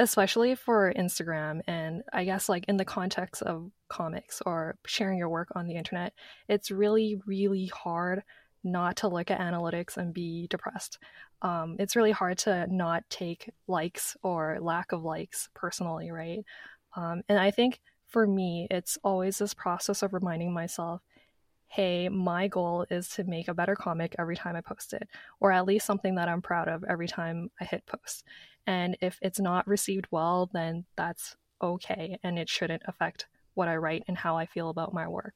especially 0.00 0.56
for 0.56 0.92
Instagram, 0.92 1.60
and 1.68 2.02
I 2.12 2.24
guess 2.24 2.48
like 2.48 2.64
in 2.66 2.76
the 2.76 2.84
context 2.84 3.42
of 3.42 3.70
comics 3.88 4.42
or 4.44 4.76
sharing 4.86 5.18
your 5.18 5.28
work 5.28 5.48
on 5.54 5.68
the 5.68 5.76
internet, 5.76 6.12
it's 6.48 6.72
really, 6.72 7.20
really 7.26 7.66
hard 7.66 8.24
not 8.64 8.96
to 8.96 9.08
look 9.08 9.30
at 9.30 9.40
analytics 9.40 9.96
and 9.96 10.12
be 10.12 10.48
depressed. 10.48 10.98
Um, 11.42 11.76
it's 11.78 11.94
really 11.94 12.10
hard 12.12 12.38
to 12.38 12.66
not 12.68 13.04
take 13.08 13.50
likes 13.68 14.16
or 14.22 14.58
lack 14.60 14.90
of 14.92 15.04
likes 15.04 15.48
personally, 15.54 16.10
right? 16.10 16.40
Um, 16.96 17.22
and 17.28 17.38
I 17.38 17.50
think 17.50 17.80
for 18.14 18.28
me, 18.28 18.68
it's 18.70 18.96
always 19.02 19.38
this 19.38 19.54
process 19.54 20.00
of 20.04 20.14
reminding 20.14 20.52
myself 20.52 21.02
hey, 21.66 22.08
my 22.08 22.46
goal 22.46 22.86
is 22.88 23.08
to 23.08 23.24
make 23.24 23.48
a 23.48 23.54
better 23.54 23.74
comic 23.74 24.14
every 24.16 24.36
time 24.36 24.54
I 24.54 24.60
post 24.60 24.92
it, 24.92 25.08
or 25.40 25.50
at 25.50 25.66
least 25.66 25.84
something 25.84 26.14
that 26.14 26.28
I'm 26.28 26.40
proud 26.40 26.68
of 26.68 26.84
every 26.84 27.08
time 27.08 27.50
I 27.60 27.64
hit 27.64 27.84
post. 27.84 28.22
And 28.68 28.96
if 29.00 29.18
it's 29.20 29.40
not 29.40 29.66
received 29.66 30.06
well, 30.12 30.48
then 30.52 30.84
that's 30.96 31.34
okay, 31.60 32.20
and 32.22 32.38
it 32.38 32.48
shouldn't 32.48 32.82
affect 32.86 33.26
what 33.54 33.66
I 33.66 33.74
write 33.74 34.04
and 34.06 34.16
how 34.16 34.36
I 34.36 34.46
feel 34.46 34.68
about 34.68 34.94
my 34.94 35.08
work. 35.08 35.34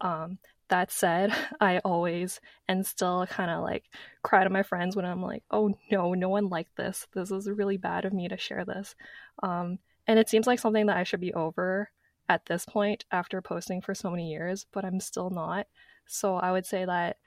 Um, 0.00 0.38
that 0.68 0.92
said, 0.92 1.34
I 1.60 1.78
always 1.80 2.40
and 2.68 2.86
still 2.86 3.26
kind 3.26 3.50
of 3.50 3.64
like 3.64 3.86
cry 4.22 4.44
to 4.44 4.50
my 4.50 4.62
friends 4.62 4.94
when 4.94 5.04
I'm 5.04 5.22
like, 5.22 5.42
oh 5.50 5.74
no, 5.90 6.14
no 6.14 6.28
one 6.28 6.48
liked 6.48 6.76
this. 6.76 7.08
This 7.12 7.32
is 7.32 7.50
really 7.50 7.76
bad 7.76 8.04
of 8.04 8.12
me 8.12 8.28
to 8.28 8.36
share 8.36 8.64
this. 8.64 8.94
Um, 9.42 9.80
and 10.06 10.20
it 10.20 10.28
seems 10.28 10.46
like 10.46 10.60
something 10.60 10.86
that 10.86 10.96
I 10.96 11.02
should 11.02 11.20
be 11.20 11.34
over 11.34 11.90
at 12.32 12.46
this 12.46 12.64
point 12.64 13.04
after 13.12 13.42
posting 13.42 13.82
for 13.82 13.94
so 13.94 14.10
many 14.10 14.30
years, 14.30 14.64
but 14.72 14.86
I'm 14.86 15.00
still 15.00 15.28
not. 15.28 15.66
So 16.06 16.36
I 16.36 16.50
would 16.50 16.64
say 16.64 16.86
that 16.86 17.18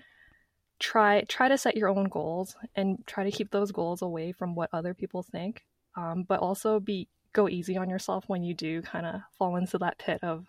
try 0.79 1.21
try 1.29 1.47
to 1.47 1.57
set 1.57 1.77
your 1.77 1.89
own 1.89 2.05
goals 2.05 2.55
and 2.75 3.05
try 3.05 3.23
to 3.23 3.31
keep 3.31 3.51
those 3.51 3.71
goals 3.71 4.01
away 4.01 4.31
from 4.31 4.55
what 4.55 4.71
other 4.73 4.95
people 4.95 5.21
think. 5.21 5.63
Um, 5.95 6.23
but 6.23 6.39
also 6.39 6.79
be 6.79 7.07
go 7.33 7.47
easy 7.47 7.77
on 7.77 7.89
yourself 7.89 8.25
when 8.27 8.43
you 8.43 8.53
do 8.55 8.81
kind 8.81 9.05
of 9.05 9.21
fall 9.37 9.55
into 9.57 9.77
that 9.77 9.99
pit 9.99 10.19
of 10.23 10.45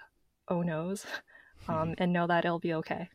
oh 0.49 0.63
no's, 0.63 1.05
um, 1.69 1.95
and 1.99 2.13
know 2.13 2.27
that 2.27 2.47
it'll 2.47 2.59
be 2.59 2.75
okay. 2.75 3.11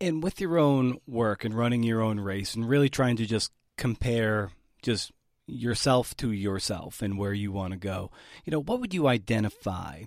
And 0.00 0.22
with 0.22 0.40
your 0.40 0.58
own 0.58 0.98
work 1.06 1.44
and 1.44 1.54
running 1.54 1.82
your 1.82 2.00
own 2.00 2.18
race 2.18 2.54
and 2.54 2.66
really 2.66 2.88
trying 2.88 3.16
to 3.16 3.26
just 3.26 3.52
compare 3.76 4.50
just 4.82 5.12
yourself 5.46 6.16
to 6.16 6.32
yourself 6.32 7.02
and 7.02 7.18
where 7.18 7.32
you 7.32 7.52
want 7.52 7.72
to 7.72 7.78
go, 7.78 8.10
you 8.44 8.50
know, 8.50 8.62
what 8.62 8.80
would 8.80 8.94
you 8.94 9.06
identify 9.06 10.04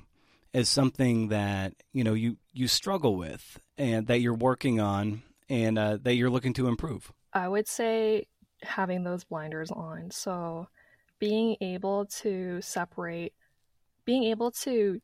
as 0.53 0.69
something 0.69 1.27
that 1.29 1.73
you 1.91 2.03
know 2.03 2.13
you 2.13 2.37
you 2.53 2.67
struggle 2.67 3.17
with 3.17 3.59
and 3.77 4.07
that 4.07 4.21
you're 4.21 4.33
working 4.33 4.79
on 4.79 5.21
and 5.49 5.77
uh, 5.77 5.97
that 6.01 6.15
you're 6.15 6.29
looking 6.29 6.53
to 6.53 6.67
improve? 6.67 7.11
I 7.33 7.47
would 7.47 7.67
say 7.67 8.27
having 8.63 9.03
those 9.03 9.23
blinders 9.23 9.71
on. 9.71 10.11
So 10.11 10.67
being 11.19 11.57
able 11.61 12.05
to 12.05 12.61
separate 12.61 13.33
being 14.05 14.25
able 14.25 14.51
to 14.51 15.01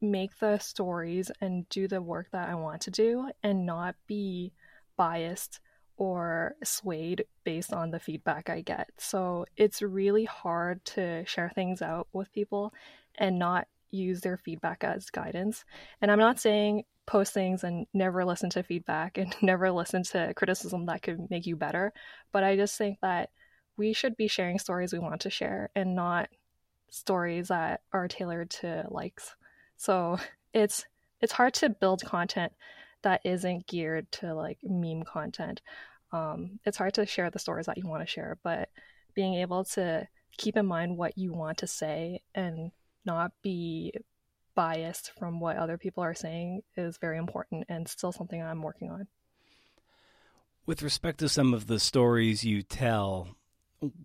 make 0.00 0.38
the 0.38 0.58
stories 0.58 1.30
and 1.40 1.68
do 1.68 1.88
the 1.88 2.00
work 2.00 2.28
that 2.32 2.48
I 2.48 2.54
want 2.54 2.82
to 2.82 2.90
do 2.90 3.30
and 3.42 3.66
not 3.66 3.94
be 4.06 4.52
biased 4.96 5.60
or 5.98 6.54
swayed 6.62 7.24
based 7.44 7.72
on 7.72 7.90
the 7.90 7.98
feedback 7.98 8.48
I 8.48 8.60
get. 8.60 8.88
So 8.98 9.46
it's 9.56 9.82
really 9.82 10.24
hard 10.24 10.84
to 10.86 11.26
share 11.26 11.50
things 11.54 11.82
out 11.82 12.06
with 12.12 12.32
people 12.32 12.72
and 13.16 13.38
not 13.38 13.66
use 13.90 14.20
their 14.20 14.36
feedback 14.36 14.84
as 14.84 15.10
guidance. 15.10 15.64
And 16.00 16.10
I'm 16.10 16.20
not 16.20 16.38
saying 16.38 16.84
post 17.04 17.34
things 17.34 17.64
and 17.64 17.86
never 17.92 18.24
listen 18.24 18.48
to 18.50 18.62
feedback 18.62 19.18
and 19.18 19.34
never 19.42 19.72
listen 19.72 20.04
to 20.04 20.32
criticism 20.34 20.86
that 20.86 21.02
could 21.02 21.28
make 21.30 21.46
you 21.46 21.56
better, 21.56 21.92
but 22.32 22.44
I 22.44 22.54
just 22.54 22.78
think 22.78 22.98
that 23.02 23.30
we 23.76 23.92
should 23.92 24.16
be 24.16 24.28
sharing 24.28 24.58
stories 24.58 24.92
we 24.92 24.98
want 24.98 25.22
to 25.22 25.30
share 25.30 25.70
and 25.74 25.96
not 25.96 26.28
stories 26.90 27.48
that 27.48 27.80
are 27.92 28.08
tailored 28.08 28.50
to 28.50 28.86
likes. 28.88 29.34
So 29.76 30.18
it's 30.54 30.84
it's 31.20 31.32
hard 31.32 31.54
to 31.54 31.68
build 31.68 32.04
content 32.04 32.52
that 33.02 33.20
isn't 33.24 33.66
geared 33.66 34.10
to 34.12 34.34
like 34.34 34.58
meme 34.62 35.04
content. 35.04 35.60
Um, 36.12 36.58
it's 36.64 36.78
hard 36.78 36.94
to 36.94 37.06
share 37.06 37.30
the 37.30 37.38
stories 37.38 37.66
that 37.66 37.78
you 37.78 37.86
want 37.86 38.02
to 38.02 38.10
share, 38.10 38.38
but 38.42 38.68
being 39.14 39.34
able 39.34 39.64
to 39.64 40.08
keep 40.36 40.56
in 40.56 40.66
mind 40.66 40.96
what 40.96 41.18
you 41.18 41.32
want 41.32 41.58
to 41.58 41.66
say 41.66 42.22
and 42.34 42.70
not 43.04 43.32
be 43.42 43.92
biased 44.54 45.12
from 45.18 45.40
what 45.40 45.56
other 45.56 45.78
people 45.78 46.02
are 46.02 46.14
saying 46.14 46.62
is 46.76 46.98
very 46.98 47.18
important 47.18 47.64
and 47.68 47.86
still 47.86 48.12
something 48.12 48.42
I'm 48.42 48.62
working 48.62 48.90
on. 48.90 49.06
With 50.66 50.82
respect 50.82 51.18
to 51.20 51.28
some 51.28 51.54
of 51.54 51.66
the 51.66 51.80
stories 51.80 52.44
you 52.44 52.62
tell, 52.62 53.28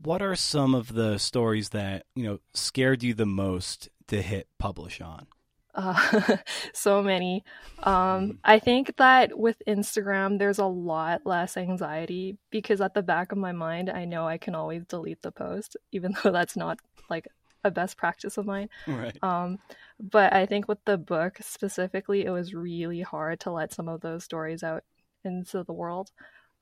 what 0.01 0.21
are 0.21 0.35
some 0.35 0.75
of 0.75 0.93
the 0.93 1.17
stories 1.17 1.69
that, 1.69 2.05
you 2.15 2.23
know, 2.23 2.39
scared 2.53 3.03
you 3.03 3.13
the 3.13 3.25
most 3.25 3.89
to 4.07 4.21
hit 4.21 4.47
publish 4.59 5.01
on? 5.01 5.27
Uh, 5.75 6.37
so 6.73 7.01
many. 7.01 7.43
Um, 7.79 7.93
mm-hmm. 7.93 8.31
I 8.43 8.59
think 8.59 8.95
that 8.97 9.37
with 9.37 9.61
Instagram, 9.67 10.39
there's 10.39 10.59
a 10.59 10.65
lot 10.65 11.21
less 11.25 11.57
anxiety 11.57 12.37
because 12.49 12.81
at 12.81 12.93
the 12.93 13.01
back 13.01 13.31
of 13.31 13.37
my 13.37 13.51
mind, 13.51 13.89
I 13.89 14.05
know 14.05 14.27
I 14.27 14.37
can 14.37 14.55
always 14.55 14.85
delete 14.85 15.21
the 15.21 15.31
post, 15.31 15.77
even 15.91 16.15
though 16.23 16.31
that's 16.31 16.55
not 16.55 16.79
like 17.09 17.27
a 17.63 17.71
best 17.71 17.97
practice 17.97 18.37
of 18.37 18.45
mine. 18.45 18.69
Right. 18.87 19.17
Um, 19.23 19.59
but 19.99 20.33
I 20.33 20.45
think 20.45 20.67
with 20.67 20.83
the 20.85 20.97
book 20.97 21.37
specifically, 21.41 22.25
it 22.25 22.31
was 22.31 22.53
really 22.53 23.01
hard 23.01 23.39
to 23.41 23.51
let 23.51 23.73
some 23.73 23.87
of 23.87 24.01
those 24.01 24.23
stories 24.23 24.63
out 24.63 24.83
into 25.23 25.63
the 25.63 25.73
world, 25.73 26.11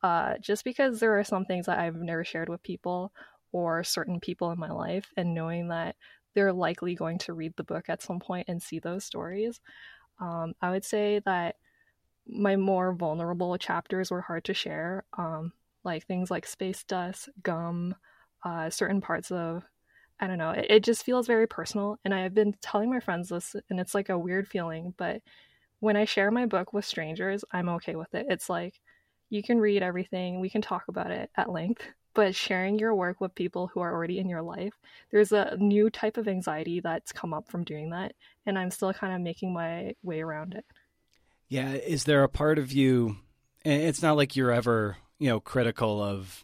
uh, 0.04 0.38
just 0.40 0.64
because 0.64 1.00
there 1.00 1.18
are 1.18 1.24
some 1.24 1.46
things 1.46 1.66
that 1.66 1.80
I've 1.80 1.96
never 1.96 2.24
shared 2.24 2.50
with 2.50 2.62
people 2.62 3.12
or 3.52 3.84
certain 3.84 4.20
people 4.20 4.52
in 4.52 4.60
my 4.60 4.70
life, 4.70 5.12
and 5.18 5.34
knowing 5.34 5.70
that 5.70 5.96
they're 6.34 6.54
likely 6.54 6.96
going 6.96 7.18
to 7.20 7.34
read 7.34 7.54
the 7.58 7.64
book 7.64 7.90
at 7.90 8.02
some 8.02 8.20
point 8.20 8.48
and 8.48 8.62
see 8.62 8.80
those 8.80 9.04
stories. 9.04 9.60
Um, 10.20 10.54
I 10.62 10.72
would 10.72 10.86
say 10.86 11.22
that 11.26 11.56
my 12.28 12.56
more 12.56 12.94
vulnerable 12.94 13.58
chapters 13.58 14.12
were 14.12 14.22
hard 14.22 14.46
to 14.46 14.54
share, 14.54 15.04
um, 15.18 15.54
like 15.84 16.06
things 16.06 16.32
like 16.32 16.46
space 16.46 16.84
dust, 16.84 17.30
gum, 17.44 17.96
uh, 18.44 18.70
certain 18.70 19.02
parts 19.02 19.32
of 19.32 19.64
I 20.20 20.28
don't 20.28 20.38
know. 20.38 20.52
It, 20.52 20.68
it, 20.70 20.84
just 20.84 21.04
feels 21.04 21.26
very 21.26 21.48
personal. 21.48 21.98
And 22.06 22.14
I've 22.14 22.36
been 22.36 22.54
telling 22.62 22.92
my 22.92 23.00
friends 23.00 23.30
this, 23.30 23.56
and 23.72 23.80
it's 23.80 23.96
like 23.96 24.10
a 24.10 24.20
weird 24.20 24.48
feeling. 24.48 24.94
But 24.96 25.24
when 25.80 25.98
I 25.98 26.06
share 26.06 26.30
my 26.30 26.46
book 26.46 26.74
with 26.74 26.86
strangers, 26.86 27.44
I'm 27.52 27.70
okay 27.70 27.96
with 27.96 28.14
it. 28.14 28.28
It's 28.30 28.48
like 28.48 28.80
you 29.32 29.42
can 29.42 29.60
read 29.60 29.82
everything, 29.82 30.40
we 30.40 30.50
can 30.50 30.62
talk 30.62 30.84
about 30.90 31.10
it 31.10 31.32
at 31.36 31.50
length. 31.52 31.84
But 32.14 32.36
sharing 32.36 32.78
your 32.78 32.94
work 32.94 33.22
with 33.22 33.36
people 33.36 33.68
who 33.68 33.80
are 33.80 33.92
already 33.92 34.20
in 34.20 34.28
your 34.28 34.42
life, 34.42 34.74
there's 35.12 35.32
a 35.32 35.56
new 35.58 35.90
type 35.90 36.18
of 36.18 36.28
anxiety 36.28 36.80
that's 36.80 37.12
come 37.12 37.34
up 37.34 37.50
from 37.50 37.64
doing 37.64 37.92
that. 37.92 38.14
And 38.46 38.58
I'm 38.58 38.72
still 38.72 38.94
kind 38.94 39.14
of 39.14 39.22
making 39.22 39.54
my 39.54 39.96
way 40.04 40.22
around 40.22 40.54
it. 40.54 40.66
Yeah. 41.48 41.72
Is 41.72 42.04
there 42.04 42.24
a 42.24 42.30
part 42.30 42.60
of 42.60 42.72
you, 42.72 43.18
it's 43.64 44.02
not 44.02 44.18
like 44.18 44.36
you're 44.36 44.52
ever, 44.52 44.98
you 45.20 45.30
know, 45.30 45.40
critical 45.40 46.02
of 46.04 46.44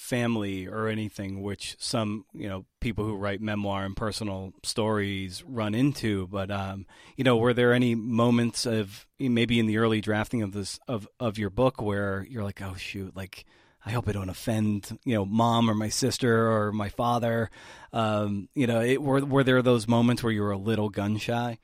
family 0.00 0.66
or 0.66 0.88
anything 0.88 1.42
which 1.42 1.76
some 1.78 2.24
you 2.32 2.48
know 2.48 2.64
people 2.80 3.04
who 3.04 3.16
write 3.16 3.40
memoir 3.40 3.84
and 3.84 3.96
personal 3.96 4.52
stories 4.62 5.42
run 5.44 5.74
into 5.74 6.26
but 6.28 6.50
um, 6.50 6.86
you 7.16 7.24
know 7.24 7.36
were 7.36 7.52
there 7.52 7.72
any 7.72 7.94
moments 7.94 8.64
of 8.64 9.06
maybe 9.18 9.58
in 9.58 9.66
the 9.66 9.76
early 9.76 10.00
drafting 10.00 10.42
of 10.42 10.52
this 10.52 10.78
of 10.88 11.08
of 11.18 11.38
your 11.38 11.50
book 11.50 11.82
where 11.82 12.26
you're 12.30 12.44
like 12.44 12.62
oh 12.62 12.74
shoot 12.74 13.14
like 13.16 13.44
I 13.86 13.90
hope 13.90 14.08
I 14.08 14.12
don't 14.12 14.28
offend, 14.28 14.98
you 15.04 15.14
know, 15.14 15.24
mom 15.24 15.70
or 15.70 15.74
my 15.74 15.88
sister 15.88 16.50
or 16.50 16.72
my 16.72 16.88
father. 16.88 17.50
Um, 17.92 18.48
you 18.54 18.66
know, 18.66 18.80
it, 18.80 19.00
were 19.00 19.24
were 19.24 19.44
there 19.44 19.62
those 19.62 19.88
moments 19.88 20.22
where 20.22 20.32
you 20.32 20.42
were 20.42 20.50
a 20.50 20.58
little 20.58 20.88
gun 20.88 21.16
shy? 21.16 21.58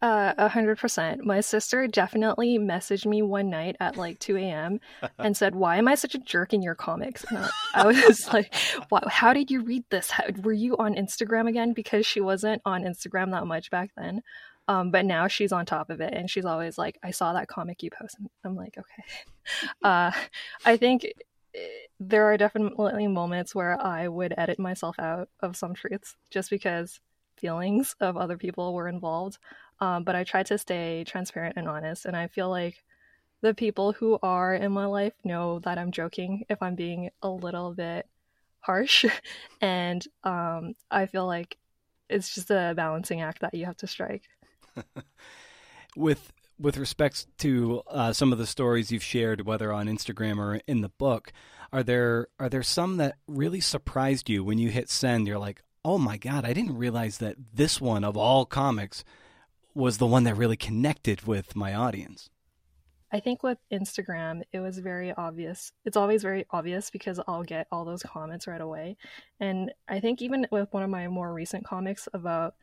Uh, 0.00 0.32
a 0.38 0.48
hundred 0.48 0.78
percent. 0.78 1.24
My 1.24 1.40
sister 1.40 1.88
definitely 1.88 2.56
messaged 2.56 3.04
me 3.04 3.20
one 3.20 3.50
night 3.50 3.74
at 3.80 3.96
like 3.96 4.20
2 4.20 4.36
a.m. 4.36 4.78
and 5.18 5.36
said, 5.36 5.56
"Why 5.56 5.76
am 5.76 5.88
I 5.88 5.96
such 5.96 6.14
a 6.14 6.20
jerk 6.20 6.54
in 6.54 6.62
your 6.62 6.76
comics?" 6.76 7.24
And 7.24 7.38
I, 7.38 7.50
I 7.74 7.86
was 7.86 8.28
like, 8.32 8.54
"How 9.08 9.32
did 9.32 9.50
you 9.50 9.62
read 9.62 9.82
this? 9.90 10.10
How, 10.10 10.22
were 10.40 10.52
you 10.52 10.76
on 10.76 10.94
Instagram 10.94 11.48
again?" 11.48 11.72
Because 11.72 12.06
she 12.06 12.20
wasn't 12.20 12.62
on 12.64 12.84
Instagram 12.84 13.32
that 13.32 13.48
much 13.48 13.72
back 13.72 13.90
then, 13.96 14.22
um, 14.68 14.92
but 14.92 15.04
now 15.04 15.26
she's 15.26 15.50
on 15.50 15.66
top 15.66 15.90
of 15.90 16.00
it, 16.00 16.14
and 16.14 16.30
she's 16.30 16.44
always 16.44 16.78
like, 16.78 16.96
"I 17.02 17.10
saw 17.10 17.32
that 17.32 17.48
comic 17.48 17.82
you 17.82 17.90
posted." 17.90 18.26
I'm 18.44 18.54
like, 18.54 18.76
"Okay." 18.78 19.04
Uh, 19.82 20.12
I 20.66 20.76
think 20.76 21.10
there 22.00 22.24
are 22.24 22.36
definitely 22.36 23.06
moments 23.06 23.54
where 23.54 23.80
I 23.80 24.08
would 24.08 24.34
edit 24.36 24.58
myself 24.58 24.96
out 24.98 25.28
of 25.40 25.56
some 25.56 25.74
truths 25.74 26.16
just 26.30 26.50
because 26.50 27.00
feelings 27.36 27.94
of 28.00 28.16
other 28.16 28.36
people 28.36 28.74
were 28.74 28.88
involved. 28.88 29.38
Um, 29.80 30.04
but 30.04 30.14
I 30.14 30.24
try 30.24 30.42
to 30.44 30.58
stay 30.58 31.04
transparent 31.04 31.56
and 31.56 31.68
honest. 31.68 32.04
And 32.04 32.16
I 32.16 32.26
feel 32.26 32.50
like 32.50 32.84
the 33.40 33.54
people 33.54 33.92
who 33.92 34.18
are 34.22 34.54
in 34.54 34.72
my 34.72 34.86
life 34.86 35.14
know 35.24 35.60
that 35.60 35.78
I'm 35.78 35.92
joking 35.92 36.44
if 36.48 36.60
I'm 36.62 36.74
being 36.74 37.10
a 37.22 37.30
little 37.30 37.74
bit 37.74 38.06
harsh. 38.60 39.04
and 39.60 40.04
um, 40.24 40.74
I 40.90 41.06
feel 41.06 41.26
like 41.26 41.56
it's 42.08 42.34
just 42.34 42.50
a 42.50 42.74
balancing 42.76 43.20
act 43.20 43.40
that 43.40 43.54
you 43.54 43.66
have 43.66 43.76
to 43.78 43.86
strike. 43.86 44.22
with 45.96 46.32
with 46.58 46.76
respect 46.76 47.26
to 47.38 47.82
uh, 47.86 48.12
some 48.12 48.32
of 48.32 48.38
the 48.38 48.46
stories 48.46 48.90
you've 48.90 49.02
shared, 49.02 49.46
whether 49.46 49.72
on 49.72 49.86
Instagram 49.86 50.38
or 50.38 50.60
in 50.66 50.80
the 50.80 50.88
book, 50.88 51.32
are 51.72 51.82
there 51.82 52.28
are 52.38 52.48
there 52.48 52.62
some 52.62 52.96
that 52.96 53.16
really 53.26 53.60
surprised 53.60 54.28
you 54.28 54.42
when 54.42 54.58
you 54.58 54.70
hit 54.70 54.88
send? 54.88 55.26
You're 55.26 55.38
like, 55.38 55.62
oh 55.84 55.98
my 55.98 56.16
god, 56.16 56.44
I 56.44 56.52
didn't 56.52 56.76
realize 56.76 57.18
that 57.18 57.36
this 57.52 57.80
one 57.80 58.04
of 58.04 58.16
all 58.16 58.44
comics 58.44 59.04
was 59.74 59.98
the 59.98 60.06
one 60.06 60.24
that 60.24 60.34
really 60.34 60.56
connected 60.56 61.26
with 61.26 61.54
my 61.54 61.74
audience. 61.74 62.30
I 63.10 63.20
think 63.20 63.42
with 63.42 63.58
Instagram, 63.72 64.42
it 64.52 64.60
was 64.60 64.78
very 64.78 65.12
obvious. 65.12 65.72
It's 65.84 65.96
always 65.96 66.22
very 66.22 66.44
obvious 66.50 66.90
because 66.90 67.18
I'll 67.26 67.42
get 67.42 67.66
all 67.72 67.84
those 67.84 68.02
comments 68.02 68.46
right 68.46 68.60
away. 68.60 68.96
And 69.40 69.72
I 69.88 70.00
think 70.00 70.20
even 70.20 70.46
with 70.50 70.68
one 70.72 70.82
of 70.82 70.90
my 70.90 71.08
more 71.08 71.32
recent 71.32 71.64
comics 71.64 72.08
about 72.12 72.54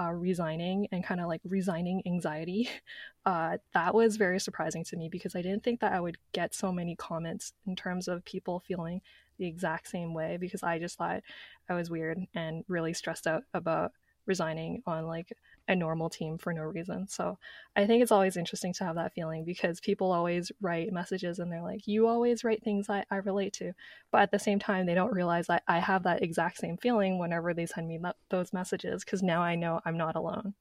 uh, 0.00 0.10
resigning 0.10 0.88
and 0.92 1.04
kind 1.04 1.20
of 1.20 1.28
like 1.28 1.40
resigning 1.44 2.02
anxiety, 2.06 2.68
uh, 3.26 3.58
that 3.74 3.94
was 3.94 4.16
very 4.16 4.40
surprising 4.40 4.84
to 4.84 4.96
me 4.96 5.08
because 5.08 5.34
I 5.34 5.42
didn't 5.42 5.64
think 5.64 5.80
that 5.80 5.92
I 5.92 6.00
would 6.00 6.18
get 6.32 6.54
so 6.54 6.72
many 6.72 6.96
comments 6.96 7.52
in 7.66 7.76
terms 7.76 8.08
of 8.08 8.24
people 8.24 8.60
feeling 8.60 9.00
the 9.38 9.46
exact 9.46 9.88
same 9.88 10.14
way 10.14 10.36
because 10.40 10.62
I 10.62 10.78
just 10.78 10.98
thought 10.98 11.22
I 11.68 11.74
was 11.74 11.90
weird 11.90 12.18
and 12.34 12.64
really 12.68 12.92
stressed 12.92 13.26
out 13.26 13.44
about 13.54 13.92
resigning 14.26 14.82
on 14.86 15.06
like 15.06 15.32
a 15.68 15.76
normal 15.76 16.10
team 16.10 16.38
for 16.38 16.52
no 16.52 16.62
reason. 16.62 17.08
So 17.08 17.38
I 17.76 17.86
think 17.86 18.02
it's 18.02 18.12
always 18.12 18.36
interesting 18.36 18.72
to 18.74 18.84
have 18.84 18.96
that 18.96 19.14
feeling 19.14 19.44
because 19.44 19.80
people 19.80 20.12
always 20.12 20.50
write 20.60 20.92
messages 20.92 21.38
and 21.38 21.50
they're 21.50 21.62
like, 21.62 21.86
you 21.86 22.08
always 22.08 22.44
write 22.44 22.62
things 22.62 22.88
I, 22.88 23.04
I 23.10 23.16
relate 23.16 23.52
to. 23.54 23.72
But 24.10 24.22
at 24.22 24.30
the 24.30 24.38
same 24.38 24.58
time, 24.58 24.86
they 24.86 24.94
don't 24.94 25.12
realize 25.12 25.46
that 25.46 25.62
I 25.68 25.78
have 25.78 26.02
that 26.02 26.22
exact 26.22 26.58
same 26.58 26.76
feeling 26.76 27.18
whenever 27.18 27.54
they 27.54 27.66
send 27.66 27.88
me 27.88 27.98
that, 27.98 28.16
those 28.28 28.52
messages 28.52 29.04
because 29.04 29.22
now 29.22 29.42
I 29.42 29.54
know 29.54 29.80
I'm 29.84 29.96
not 29.96 30.16
alone. 30.16 30.54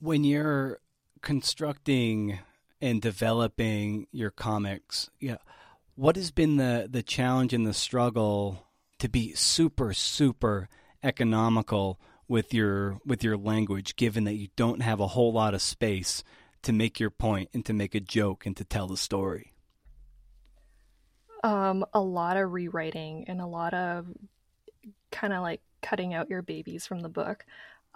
When 0.00 0.24
you're 0.24 0.80
constructing 1.22 2.38
and 2.80 3.00
developing 3.00 4.06
your 4.12 4.30
comics, 4.30 5.08
yeah, 5.18 5.38
what 5.94 6.16
has 6.16 6.30
been 6.30 6.56
the, 6.56 6.88
the 6.90 7.02
challenge 7.02 7.54
and 7.54 7.66
the 7.66 7.72
struggle 7.72 8.66
to 8.98 9.08
be 9.08 9.32
super, 9.34 9.94
super 9.94 10.68
economical 11.02 11.98
with 12.28 12.52
your 12.52 12.98
with 13.04 13.22
your 13.22 13.36
language, 13.36 13.96
given 13.96 14.24
that 14.24 14.34
you 14.34 14.48
don't 14.56 14.82
have 14.82 15.00
a 15.00 15.06
whole 15.06 15.32
lot 15.32 15.54
of 15.54 15.62
space 15.62 16.24
to 16.62 16.72
make 16.72 16.98
your 16.98 17.10
point 17.10 17.50
and 17.54 17.64
to 17.66 17.72
make 17.72 17.94
a 17.94 18.00
joke 18.00 18.46
and 18.46 18.56
to 18.56 18.64
tell 18.64 18.86
the 18.86 18.96
story? 18.96 19.52
Um, 21.44 21.84
a 21.92 22.00
lot 22.00 22.36
of 22.36 22.52
rewriting 22.52 23.24
and 23.28 23.40
a 23.40 23.46
lot 23.46 23.72
of 23.74 24.06
kind 25.12 25.32
of 25.32 25.42
like 25.42 25.60
cutting 25.82 26.14
out 26.14 26.30
your 26.30 26.42
babies 26.42 26.86
from 26.86 27.00
the 27.00 27.08
book. 27.08 27.44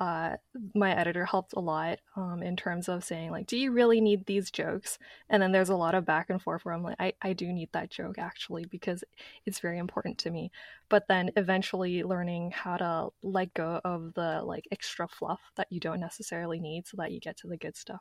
Uh, 0.00 0.36
my 0.74 0.96
editor 0.96 1.26
helped 1.26 1.52
a 1.52 1.60
lot 1.60 1.98
um, 2.16 2.42
in 2.42 2.56
terms 2.56 2.88
of 2.88 3.04
saying 3.04 3.30
like 3.30 3.46
do 3.46 3.56
you 3.58 3.70
really 3.70 4.00
need 4.00 4.24
these 4.24 4.50
jokes? 4.50 4.98
And 5.28 5.42
then 5.42 5.52
there's 5.52 5.68
a 5.68 5.76
lot 5.76 5.94
of 5.94 6.06
back 6.06 6.30
and 6.30 6.40
forth 6.40 6.64
where 6.64 6.74
i'm 6.74 6.82
like 6.82 6.96
I, 6.98 7.12
I 7.20 7.34
do 7.34 7.52
need 7.52 7.68
that 7.72 7.90
joke 7.90 8.18
actually 8.18 8.64
because 8.64 9.04
it's 9.44 9.60
very 9.60 9.78
important 9.78 10.16
to 10.18 10.30
me. 10.30 10.50
But 10.88 11.06
then 11.06 11.30
eventually 11.36 12.02
learning 12.02 12.50
how 12.52 12.78
to 12.78 13.08
let 13.22 13.52
go 13.52 13.80
of 13.84 14.14
the 14.14 14.40
like 14.42 14.66
extra 14.72 15.06
fluff 15.06 15.40
that 15.56 15.68
you 15.70 15.80
don't 15.80 16.00
necessarily 16.00 16.60
need 16.60 16.86
so 16.86 16.96
that 16.96 17.12
you 17.12 17.20
get 17.20 17.36
to 17.38 17.46
the 17.46 17.58
good 17.58 17.76
stuff. 17.76 18.00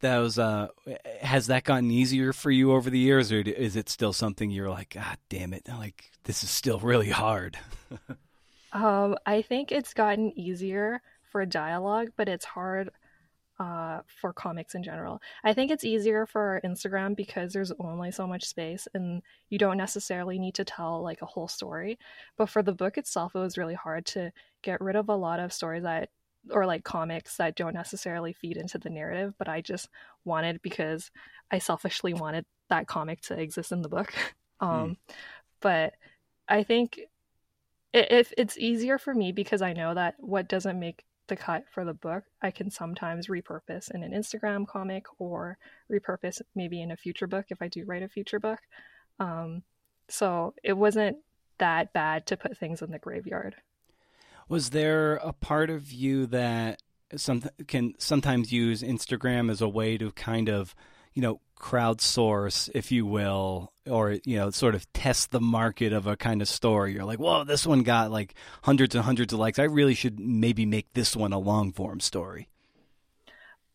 That 0.00 0.18
was 0.18 0.38
uh 0.38 0.68
has 1.20 1.48
that 1.48 1.64
gotten 1.64 1.90
easier 1.90 2.32
for 2.32 2.50
you 2.50 2.72
over 2.72 2.88
the 2.88 2.98
years 2.98 3.30
or 3.30 3.40
is 3.40 3.76
it 3.76 3.90
still 3.90 4.14
something 4.14 4.50
you're 4.50 4.70
like 4.70 4.94
god 4.94 5.18
damn 5.28 5.52
it 5.54 5.68
like 5.68 6.10
this 6.24 6.42
is 6.42 6.50
still 6.50 6.78
really 6.80 7.10
hard 7.10 7.56
um 8.74 9.16
i 9.24 9.40
think 9.40 9.72
it's 9.72 9.94
gotten 9.94 10.38
easier 10.38 11.00
for 11.22 11.46
dialogue 11.46 12.08
but 12.16 12.28
it's 12.28 12.44
hard 12.44 12.90
uh, 13.58 14.00
for 14.06 14.32
comics 14.32 14.74
in 14.74 14.82
general. 14.82 15.20
I 15.44 15.52
think 15.52 15.70
it's 15.70 15.84
easier 15.84 16.26
for 16.26 16.60
Instagram 16.64 17.14
because 17.14 17.52
there's 17.52 17.72
only 17.78 18.10
so 18.10 18.26
much 18.26 18.44
space 18.44 18.88
and 18.94 19.22
you 19.48 19.58
don't 19.58 19.76
necessarily 19.76 20.38
need 20.38 20.54
to 20.56 20.64
tell 20.64 21.02
like 21.02 21.22
a 21.22 21.26
whole 21.26 21.48
story. 21.48 21.98
But 22.36 22.48
for 22.48 22.62
the 22.62 22.72
book 22.72 22.98
itself, 22.98 23.34
it 23.34 23.38
was 23.38 23.58
really 23.58 23.74
hard 23.74 24.06
to 24.06 24.32
get 24.62 24.80
rid 24.80 24.96
of 24.96 25.08
a 25.08 25.16
lot 25.16 25.40
of 25.40 25.52
stories 25.52 25.84
that 25.84 26.08
or 26.50 26.66
like 26.66 26.84
comics 26.84 27.38
that 27.38 27.54
don't 27.54 27.74
necessarily 27.74 28.32
feed 28.32 28.56
into 28.56 28.76
the 28.76 28.90
narrative, 28.90 29.34
but 29.38 29.48
I 29.48 29.60
just 29.60 29.88
wanted 30.24 30.60
because 30.60 31.10
I 31.50 31.58
selfishly 31.58 32.12
wanted 32.12 32.44
that 32.68 32.86
comic 32.86 33.22
to 33.22 33.38
exist 33.40 33.72
in 33.72 33.82
the 33.82 33.88
book. 33.88 34.12
Hmm. 34.60 34.66
Um, 34.68 34.90
mm. 34.90 34.96
But 35.60 35.94
I 36.48 36.62
think 36.62 37.00
if 37.94 38.32
it's 38.36 38.58
easier 38.58 38.98
for 38.98 39.14
me 39.14 39.32
because 39.32 39.62
I 39.62 39.72
know 39.72 39.94
that 39.94 40.16
what 40.18 40.48
doesn't 40.48 40.78
make 40.78 41.04
the 41.28 41.36
cut 41.36 41.64
for 41.72 41.84
the 41.84 41.94
book, 41.94 42.24
I 42.42 42.50
can 42.50 42.70
sometimes 42.70 43.28
repurpose 43.28 43.90
in 43.90 44.02
an 44.02 44.12
Instagram 44.12 44.66
comic 44.66 45.06
or 45.18 45.56
repurpose 45.90 46.42
maybe 46.54 46.82
in 46.82 46.90
a 46.90 46.96
future 46.96 47.26
book 47.26 47.46
if 47.48 47.62
I 47.62 47.68
do 47.68 47.84
write 47.84 48.02
a 48.02 48.08
future 48.08 48.40
book. 48.40 48.58
Um, 49.18 49.62
so 50.08 50.54
it 50.62 50.74
wasn't 50.74 51.18
that 51.58 51.92
bad 51.92 52.26
to 52.26 52.36
put 52.36 52.58
things 52.58 52.82
in 52.82 52.90
the 52.90 52.98
graveyard. 52.98 53.56
Was 54.48 54.70
there 54.70 55.14
a 55.16 55.32
part 55.32 55.70
of 55.70 55.90
you 55.90 56.26
that 56.26 56.82
some 57.16 57.44
can 57.68 57.94
sometimes 57.98 58.52
use 58.52 58.82
Instagram 58.82 59.50
as 59.50 59.62
a 59.62 59.68
way 59.68 59.96
to 59.96 60.12
kind 60.12 60.48
of, 60.48 60.74
you 61.14 61.22
know, 61.22 61.40
crowdsource, 61.58 62.68
if 62.74 62.92
you 62.92 63.06
will, 63.06 63.72
or 63.86 64.18
you 64.24 64.36
know, 64.36 64.50
sort 64.50 64.74
of 64.74 64.90
test 64.92 65.30
the 65.30 65.40
market 65.40 65.92
of 65.92 66.06
a 66.06 66.16
kind 66.16 66.42
of 66.42 66.48
story? 66.48 66.92
You're 66.92 67.04
like, 67.04 67.18
whoa, 67.18 67.44
this 67.44 67.66
one 67.66 67.82
got 67.82 68.10
like 68.10 68.34
hundreds 68.62 68.94
and 68.94 69.04
hundreds 69.04 69.32
of 69.32 69.38
likes. 69.38 69.58
I 69.58 69.64
really 69.64 69.94
should 69.94 70.20
maybe 70.20 70.66
make 70.66 70.92
this 70.92 71.16
one 71.16 71.32
a 71.32 71.38
long 71.38 71.72
form 71.72 72.00
story. 72.00 72.48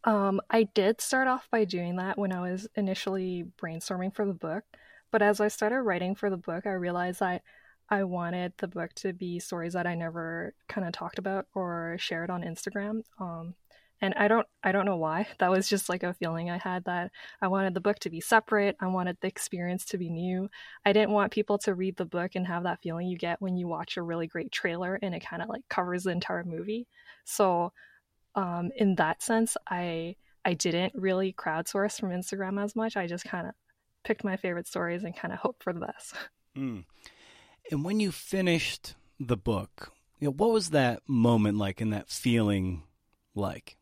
Um, 0.04 0.40
I 0.50 0.64
did 0.64 1.02
start 1.02 1.28
off 1.28 1.50
by 1.52 1.66
doing 1.66 1.98
that 1.98 2.18
when 2.18 2.32
I 2.32 2.42
was 2.50 2.68
initially 2.76 3.46
brainstorming 3.62 4.14
for 4.14 4.26
the 4.26 4.34
book, 4.34 4.64
but 5.12 5.22
as 5.22 5.42
I 5.42 5.50
started 5.50 5.82
writing 5.82 6.16
for 6.16 6.30
the 6.30 6.38
book, 6.38 6.66
I 6.66 6.72
realized 6.72 7.20
that 7.20 7.42
I 7.90 8.04
wanted 8.04 8.54
the 8.58 8.68
book 8.68 8.94
to 8.96 9.14
be 9.14 9.40
stories 9.40 9.74
that 9.74 9.88
I 9.88 9.96
never 9.96 10.54
kind 10.68 10.86
of 10.86 10.94
talked 10.94 11.18
about 11.18 11.48
or 11.54 11.98
shared 12.00 12.30
on 12.30 12.44
Instagram. 12.44 13.02
Um, 13.20 13.56
and 14.02 14.14
I 14.16 14.28
don't 14.28 14.48
I 14.64 14.72
don't 14.72 14.86
know 14.86 14.98
why. 14.98 15.28
That 15.40 15.52
was 15.52 15.70
just 15.70 15.90
like 15.90 16.04
a 16.04 16.14
feeling 16.14 16.50
I 16.50 16.58
had 16.58 16.86
that 16.86 17.12
I 17.42 17.48
wanted 17.48 17.74
the 17.74 17.82
book 17.82 18.00
to 18.00 18.10
be 18.10 18.22
separate. 18.22 18.76
I 18.80 18.88
wanted 18.88 19.18
the 19.22 19.28
experience 19.28 19.86
to 19.86 19.98
be 19.98 20.10
new. 20.10 20.50
I 20.86 20.94
didn't 20.94 21.12
want 21.12 21.32
people 21.32 21.58
to 21.60 21.76
read 21.76 21.98
the 21.98 22.06
book 22.06 22.32
and 22.36 22.48
have 22.48 22.64
that 22.64 22.82
feeling 22.82 23.08
you 23.08 23.18
get 23.18 23.42
when 23.42 23.58
you 23.58 23.68
watch 23.68 23.98
a 23.98 24.02
really 24.02 24.28
great 24.28 24.52
trailer 24.52 25.00
and 25.02 25.16
it 25.16 25.26
kind 25.26 25.42
of 25.42 25.50
like 25.50 25.68
covers 25.70 26.04
the 26.04 26.12
entire 26.12 26.44
movie. 26.44 26.88
So 27.26 27.72
um, 28.36 28.72
in 28.76 28.96
that 28.96 29.22
sense, 29.22 29.58
I 29.68 30.16
I 30.46 30.54
didn't 30.54 30.94
really 30.96 31.34
crowdsource 31.34 32.00
from 32.00 32.12
Instagram 32.12 32.64
as 32.64 32.76
much. 32.76 32.98
I 32.98 33.08
just 33.08 33.26
kind 33.26 33.48
of 33.48 33.54
picked 34.04 34.24
my 34.24 34.38
favorite 34.38 34.68
stories 34.68 35.04
and 35.04 35.16
kind 35.16 35.34
of 35.34 35.40
hoped 35.40 35.64
for 35.64 35.74
the 35.74 35.82
best. 35.82 36.14
Mm. 36.58 36.84
And 37.70 37.86
when 37.86 38.00
you 38.00 38.12
finished 38.12 38.96
the 39.20 39.38
book, 39.38 39.94
you 40.20 40.28
know, 40.28 40.34
what 40.34 40.50
was 40.50 40.72
that 40.72 41.04
moment 41.08 41.60
like 41.60 41.80
and 41.80 41.94
that 41.94 42.10
feeling 42.10 42.82
like? 43.36 43.78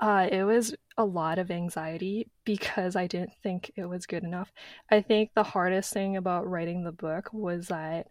Uh, 0.00 0.28
it 0.30 0.44
was 0.44 0.74
a 0.96 1.04
lot 1.04 1.38
of 1.38 1.50
anxiety 1.50 2.28
because 2.44 2.96
I 2.96 3.06
didn't 3.06 3.32
think 3.42 3.70
it 3.76 3.84
was 3.84 4.06
good 4.06 4.24
enough. 4.24 4.52
I 4.90 5.00
think 5.00 5.30
the 5.34 5.44
hardest 5.44 5.92
thing 5.92 6.16
about 6.16 6.48
writing 6.48 6.84
the 6.84 6.92
book 6.92 7.32
was 7.32 7.68
that 7.68 8.08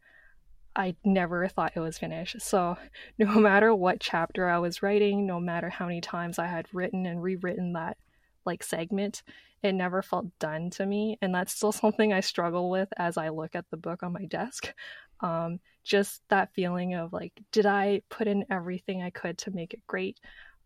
I 0.76 0.96
never 1.04 1.48
thought 1.48 1.74
it 1.76 1.80
was 1.82 1.98
finished. 1.98 2.42
So, 2.42 2.78
no 3.18 3.36
matter 3.36 3.74
what 3.76 4.00
chapter 4.00 4.50
I 4.50 4.58
was 4.60 4.82
writing, 4.82 5.26
no 5.26 5.40
matter 5.40 5.70
how 5.70 5.86
many 5.86 6.02
times 6.02 6.40
I 6.40 6.48
had 6.48 6.68
written 6.74 7.06
and 7.06 7.22
rewritten 7.22 7.74
that 7.74 7.98
like 8.46 8.64
segment, 8.64 9.24
it 9.62 9.74
never 9.74 10.02
felt 10.02 10.38
done 10.40 10.70
to 10.72 10.86
me. 10.86 11.18
And 11.22 11.34
that's 11.34 11.54
still 11.54 11.72
something 11.74 12.12
I 12.12 12.22
struggle 12.22 12.70
with 12.70 12.90
as 12.98 13.18
I 13.18 13.30
look 13.30 13.56
at 13.56 13.70
the 13.70 13.78
book 13.78 14.04
on 14.04 14.14
my 14.14 14.26
desk. 14.26 14.74
Um, 15.20 15.60
just 15.84 16.22
that 16.30 16.54
feeling 16.54 16.96
of 16.96 17.14
like, 17.14 17.34
did 17.52 17.66
I 17.66 18.02
put 18.10 18.28
in 18.28 18.46
everything 18.50 19.02
I 19.02 19.10
could 19.10 19.38
to 19.40 19.52
make 19.52 19.74
it 19.74 19.86
great? 19.88 20.20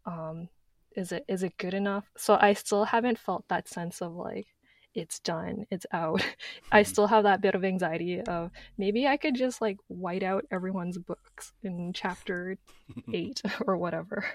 Um, 0.06 0.50
is 0.98 1.12
it 1.12 1.24
is 1.28 1.44
it 1.44 1.58
good 1.58 1.74
enough? 1.74 2.10
So 2.18 2.38
I 2.42 2.54
still 2.54 2.86
haven't 2.86 3.20
felt 3.20 3.48
that 3.48 3.70
sense 3.70 4.02
of 4.02 4.14
like 4.14 4.48
it's 4.96 5.20
done, 5.20 5.68
it's 5.70 5.86
out. 5.94 6.26
I 6.72 6.82
mm-hmm. 6.82 6.90
still 6.90 7.08
have 7.08 7.24
that 7.24 7.40
bit 7.40 7.56
of 7.56 7.64
anxiety 7.64 8.20
of 8.20 8.52
maybe 8.78 9.08
I 9.08 9.16
could 9.16 9.36
just 9.36 9.62
like 9.62 9.78
white 9.88 10.24
out 10.24 10.46
everyone's 10.52 10.98
books 10.98 11.54
in 11.64 11.94
chapter 11.94 12.58
eight 13.14 13.42
or 13.66 13.78
whatever. 13.78 14.26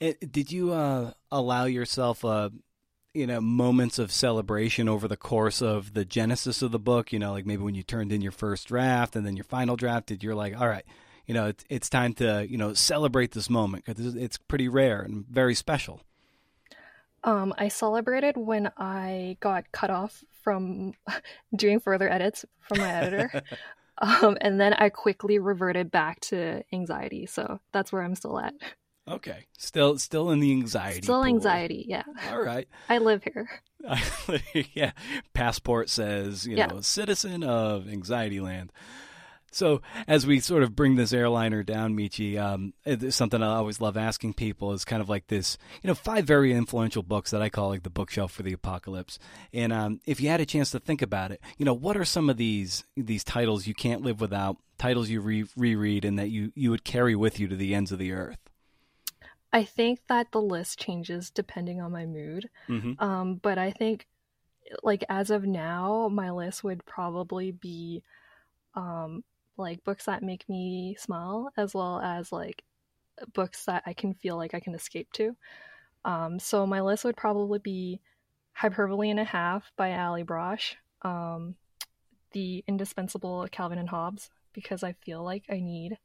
It, 0.00 0.32
did 0.32 0.50
you 0.50 0.72
uh, 0.72 1.12
allow 1.30 1.66
yourself 1.66 2.24
uh, 2.24 2.50
you 3.14 3.26
know 3.26 3.40
moments 3.40 3.98
of 3.98 4.10
celebration 4.10 4.88
over 4.88 5.06
the 5.06 5.16
course 5.16 5.62
of 5.62 5.94
the 5.94 6.04
genesis 6.04 6.60
of 6.60 6.70
the 6.70 6.78
book 6.78 7.12
you 7.12 7.18
know 7.18 7.32
like 7.32 7.46
maybe 7.46 7.62
when 7.62 7.74
you 7.74 7.82
turned 7.82 8.12
in 8.12 8.20
your 8.20 8.32
first 8.32 8.68
draft 8.68 9.16
and 9.16 9.24
then 9.24 9.36
your 9.36 9.44
final 9.44 9.74
draft 9.74 10.08
did 10.08 10.22
you're 10.22 10.34
like 10.34 10.58
all 10.60 10.68
right 10.68 10.84
you 11.26 11.34
know 11.34 11.46
it's, 11.46 11.64
it's 11.68 11.90
time 11.90 12.12
to 12.14 12.46
you 12.48 12.56
know 12.56 12.74
celebrate 12.74 13.32
this 13.32 13.50
moment 13.50 13.84
because 13.84 14.14
it's 14.14 14.36
pretty 14.36 14.68
rare 14.68 15.02
and 15.02 15.26
very 15.26 15.54
special 15.54 16.00
um, 17.26 17.52
I 17.58 17.68
celebrated 17.68 18.36
when 18.36 18.70
I 18.76 19.36
got 19.40 19.72
cut 19.72 19.90
off 19.90 20.24
from 20.42 20.92
doing 21.56 21.80
further 21.80 22.08
edits 22.08 22.44
from 22.68 22.78
my 22.78 22.90
editor. 22.90 23.42
um, 23.98 24.38
and 24.40 24.60
then 24.60 24.72
I 24.74 24.88
quickly 24.90 25.40
reverted 25.40 25.90
back 25.90 26.20
to 26.20 26.62
anxiety. 26.72 27.26
So 27.26 27.60
that's 27.72 27.92
where 27.92 28.02
I'm 28.02 28.14
still 28.14 28.38
at. 28.38 28.54
Okay. 29.08 29.46
Still 29.58 29.98
still 29.98 30.30
in 30.30 30.40
the 30.40 30.52
anxiety. 30.52 31.02
Still 31.02 31.22
pool. 31.22 31.26
anxiety, 31.26 31.84
yeah. 31.88 32.04
All 32.30 32.42
right. 32.42 32.68
I 32.88 32.98
live 32.98 33.22
here. 33.24 33.48
yeah. 34.74 34.92
Passport 35.34 35.90
says, 35.90 36.46
you 36.46 36.56
yeah. 36.56 36.66
know, 36.66 36.80
citizen 36.80 37.42
of 37.42 37.88
anxiety 37.88 38.40
land. 38.40 38.72
So 39.56 39.80
as 40.06 40.26
we 40.26 40.40
sort 40.40 40.62
of 40.62 40.76
bring 40.76 40.96
this 40.96 41.14
airliner 41.14 41.62
down, 41.62 41.96
Meichi, 41.96 42.38
um, 42.38 42.74
something 43.10 43.42
I 43.42 43.54
always 43.54 43.80
love 43.80 43.96
asking 43.96 44.34
people 44.34 44.72
is 44.72 44.84
kind 44.84 45.00
of 45.00 45.08
like 45.08 45.28
this, 45.28 45.56
you 45.82 45.88
know, 45.88 45.94
five 45.94 46.26
very 46.26 46.52
influential 46.52 47.02
books 47.02 47.30
that 47.30 47.40
I 47.40 47.48
call 47.48 47.68
like 47.68 47.82
the 47.82 47.90
bookshelf 47.90 48.32
for 48.32 48.42
the 48.42 48.52
apocalypse. 48.52 49.18
And 49.54 49.72
um, 49.72 50.00
if 50.04 50.20
you 50.20 50.28
had 50.28 50.42
a 50.42 50.46
chance 50.46 50.70
to 50.72 50.78
think 50.78 51.00
about 51.00 51.32
it, 51.32 51.40
you 51.56 51.64
know, 51.64 51.72
what 51.72 51.96
are 51.96 52.04
some 52.04 52.28
of 52.28 52.36
these 52.36 52.84
these 52.96 53.24
titles 53.24 53.66
you 53.66 53.72
can't 53.74 54.02
live 54.02 54.20
without, 54.20 54.58
titles 54.76 55.08
you 55.08 55.22
re- 55.22 55.46
reread, 55.56 56.04
and 56.04 56.18
that 56.18 56.28
you 56.28 56.52
you 56.54 56.70
would 56.70 56.84
carry 56.84 57.16
with 57.16 57.40
you 57.40 57.48
to 57.48 57.56
the 57.56 57.74
ends 57.74 57.90
of 57.90 57.98
the 57.98 58.12
earth? 58.12 58.38
I 59.54 59.64
think 59.64 60.00
that 60.08 60.32
the 60.32 60.42
list 60.42 60.78
changes 60.78 61.30
depending 61.30 61.80
on 61.80 61.92
my 61.92 62.04
mood. 62.04 62.50
Mm-hmm. 62.68 63.02
Um, 63.02 63.36
but 63.36 63.56
I 63.56 63.70
think, 63.70 64.06
like, 64.82 65.02
as 65.08 65.30
of 65.30 65.44
now, 65.44 66.10
my 66.12 66.30
list 66.30 66.62
would 66.62 66.84
probably 66.84 67.52
be 67.52 68.02
um, 68.74 69.24
like 69.56 69.84
books 69.84 70.06
that 70.06 70.22
make 70.22 70.48
me 70.48 70.96
smile, 70.98 71.50
as 71.56 71.74
well 71.74 72.00
as 72.00 72.32
like 72.32 72.62
books 73.32 73.64
that 73.64 73.82
I 73.86 73.92
can 73.92 74.14
feel 74.14 74.36
like 74.36 74.54
I 74.54 74.60
can 74.60 74.74
escape 74.74 75.12
to. 75.14 75.36
Um, 76.04 76.38
so 76.38 76.66
my 76.66 76.80
list 76.80 77.04
would 77.04 77.16
probably 77.16 77.58
be 77.58 78.00
Hyperbole 78.52 79.10
and 79.10 79.20
a 79.20 79.24
Half 79.24 79.72
by 79.76 79.90
Allie 79.90 80.24
Brosh, 80.24 80.74
um, 81.02 81.56
The 82.32 82.64
Indispensable 82.66 83.46
Calvin 83.50 83.78
and 83.78 83.88
Hobbes, 83.88 84.30
because 84.52 84.82
I 84.82 84.92
feel 84.92 85.22
like 85.22 85.44
I 85.50 85.60
need 85.60 85.98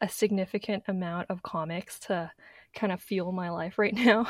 a 0.00 0.08
significant 0.08 0.84
amount 0.88 1.30
of 1.30 1.42
comics 1.42 1.98
to 2.00 2.30
kind 2.74 2.92
of 2.92 3.00
fuel 3.00 3.32
my 3.32 3.50
life 3.50 3.78
right 3.78 3.94
now. 3.96 4.26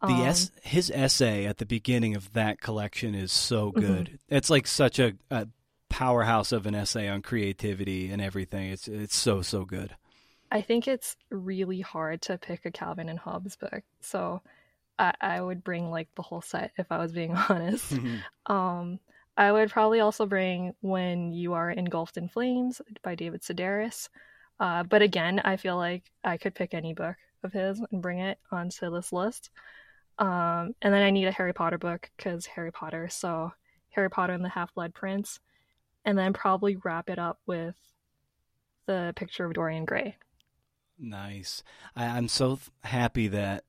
The 0.00 0.08
um, 0.08 0.22
es- 0.22 0.50
his 0.62 0.90
essay 0.90 1.46
at 1.46 1.58
the 1.58 1.66
beginning 1.66 2.14
of 2.14 2.32
that 2.32 2.60
collection 2.60 3.14
is 3.14 3.32
so 3.32 3.70
mm-hmm. 3.70 3.80
good. 3.80 4.06
Mm-hmm. 4.06 4.34
It's 4.36 4.50
like 4.50 4.66
such 4.66 4.98
a, 4.98 5.14
a, 5.30 5.48
powerhouse 5.88 6.52
of 6.52 6.66
an 6.66 6.74
essay 6.74 7.08
on 7.08 7.22
creativity 7.22 8.10
and 8.10 8.20
everything. 8.20 8.70
It's 8.70 8.88
it's 8.88 9.16
so 9.16 9.42
so 9.42 9.64
good. 9.64 9.96
I 10.50 10.60
think 10.60 10.86
it's 10.86 11.16
really 11.30 11.80
hard 11.80 12.22
to 12.22 12.38
pick 12.38 12.64
a 12.64 12.70
Calvin 12.70 13.08
and 13.08 13.18
Hobbes 13.18 13.56
book, 13.56 13.82
so 14.00 14.42
I, 14.98 15.12
I 15.20 15.40
would 15.40 15.64
bring 15.64 15.90
like 15.90 16.08
the 16.14 16.22
whole 16.22 16.42
set 16.42 16.72
if 16.76 16.90
I 16.90 16.98
was 16.98 17.12
being 17.12 17.34
honest. 17.48 17.92
Mm-hmm. 17.92 18.52
Um, 18.52 19.00
I 19.36 19.50
would 19.50 19.70
probably 19.70 20.00
also 20.00 20.26
bring 20.26 20.74
When 20.80 21.32
You 21.32 21.54
Are 21.54 21.70
Engulfed 21.70 22.16
in 22.16 22.28
Flames 22.28 22.80
by 23.02 23.14
David 23.14 23.42
Sedaris. 23.42 24.08
Uh, 24.60 24.84
but 24.84 25.02
again, 25.02 25.40
I 25.44 25.56
feel 25.56 25.76
like 25.76 26.04
I 26.22 26.36
could 26.36 26.54
pick 26.54 26.72
any 26.72 26.94
book 26.94 27.16
of 27.42 27.52
his 27.52 27.82
and 27.90 28.00
bring 28.00 28.20
it 28.20 28.38
onto 28.52 28.90
this 28.90 29.12
list. 29.12 29.50
Um, 30.18 30.74
and 30.80 30.94
then 30.94 31.02
I 31.02 31.10
need 31.10 31.26
a 31.26 31.32
Harry 31.32 31.52
Potter 31.52 31.78
book 31.78 32.10
because 32.16 32.46
Harry 32.46 32.70
Potter. 32.70 33.08
So 33.10 33.52
Harry 33.90 34.08
Potter 34.08 34.32
and 34.32 34.44
the 34.44 34.48
Half 34.48 34.74
Blood 34.74 34.94
Prince, 34.94 35.40
and 36.04 36.18
then 36.18 36.32
probably 36.32 36.76
wrap 36.76 37.10
it 37.10 37.18
up 37.18 37.38
with 37.46 37.74
the 38.86 39.12
picture 39.16 39.44
of 39.44 39.54
Dorian 39.54 39.84
Gray. 39.84 40.16
Nice. 40.98 41.62
I, 41.96 42.04
I'm 42.06 42.28
so 42.28 42.56
th- 42.56 42.70
happy 42.82 43.28
that 43.28 43.64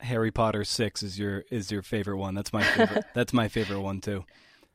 Harry 0.00 0.30
Potter 0.30 0.64
six 0.64 1.02
is 1.02 1.18
your 1.18 1.44
is 1.50 1.70
your 1.70 1.82
favorite 1.82 2.16
one. 2.16 2.34
That's 2.34 2.52
my 2.52 2.62
favorite. 2.62 3.04
that's 3.14 3.32
my 3.32 3.48
favorite 3.48 3.80
one 3.80 4.00
too. 4.00 4.24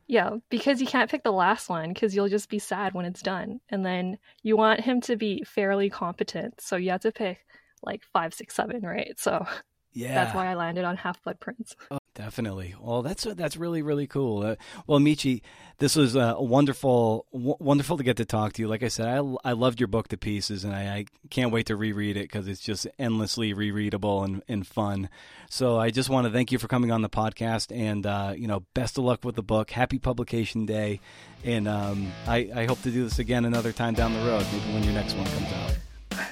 Yeah, 0.07 0.36
because 0.49 0.82
you 0.82 0.86
can't 0.86 1.09
pick 1.09 1.23
the 1.23 1.32
last 1.32 1.67
one 1.67 1.91
because 1.91 2.15
you'll 2.15 2.30
just 2.30 2.49
be 2.49 2.59
sad 2.59 2.93
when 2.93 3.05
it's 3.05 3.23
done, 3.23 3.59
and 3.69 3.84
then 3.84 4.19
you 4.43 4.55
want 4.55 4.82
him 4.82 5.01
to 5.01 5.15
be 5.15 5.43
fairly 5.43 5.89
competent, 5.89 6.61
so 6.61 6.76
you 6.76 6.91
have 6.91 7.01
to 7.01 7.11
pick 7.11 7.39
like 7.82 8.03
five, 8.13 8.34
six, 8.34 8.53
seven, 8.55 8.82
right? 8.82 9.19
So 9.19 9.45
Yeah, 9.93 10.13
that's 10.13 10.36
why 10.36 10.47
I 10.47 10.55
landed 10.55 10.84
on 10.84 10.97
Half 10.97 11.23
Blood 11.23 11.39
Prince. 11.39 11.76
Oh, 11.89 11.97
definitely. 12.16 12.74
Well, 12.82 13.03
that's 13.03 13.24
that's 13.24 13.55
really 13.55 13.82
really 13.82 14.07
cool. 14.07 14.43
Uh, 14.43 14.55
well, 14.88 14.99
Meichi, 14.99 15.41
this 15.78 15.95
was 15.95 16.16
uh, 16.16 16.36
wonderful, 16.38 17.26
w- 17.34 17.57
wonderful 17.59 17.97
to 17.97 18.03
get 18.03 18.18
to 18.18 18.26
talk 18.26 18.53
to 18.53 18.61
you. 18.61 18.68
Like 18.68 18.82
I 18.82 18.88
said, 18.88 19.07
I, 19.07 19.49
I 19.49 19.51
loved 19.51 19.80
your 19.80 19.88
book 19.88 20.07
to 20.09 20.18
pieces, 20.18 20.63
and 20.63 20.74
I, 20.74 20.82
I 20.95 21.05
can't 21.30 21.51
wait 21.51 21.66
to 21.68 21.76
reread 21.76 22.18
it 22.18 22.24
because 22.24 22.47
it's 22.47 22.61
just 22.61 22.88
endlessly 22.97 23.53
rereadable 23.53 24.24
and, 24.24 24.41
and 24.47 24.66
fun. 24.66 25.09
So 25.49 25.78
I 25.78 25.91
just 25.91 26.09
want 26.09 26.28
to 26.28 26.34
thank 26.34 26.51
you 26.51 26.59
for 26.59 26.68
coming 26.68 26.91
on 26.91 27.01
the 27.01 27.09
podcast, 27.09 27.76
and 27.76 28.05
uh, 28.05 28.34
you 28.36 28.47
know, 28.47 28.61
best 28.74 28.97
of 28.97 29.03
luck 29.03 29.24
with 29.24 29.36
the 29.36 29.43
book. 29.43 29.72
Happy 29.72 29.99
publication 29.99 30.66
day, 30.66 31.01
and 31.43 31.68
um, 31.68 32.11
I, 32.28 32.49
I 32.55 32.66
hope 32.66 32.82
to 32.84 32.91
do 32.91 33.03
this 33.03 33.20
again 33.20 33.45
another 33.45 33.72
time 33.72 33.93
down 33.93 34.13
the 34.13 34.20
road, 34.20 34.45
maybe 34.51 34.74
when 34.74 34.84
your 34.84 34.93
next 34.93 35.16
one 35.16 35.26
comes 35.28 35.51
out. 35.51 35.78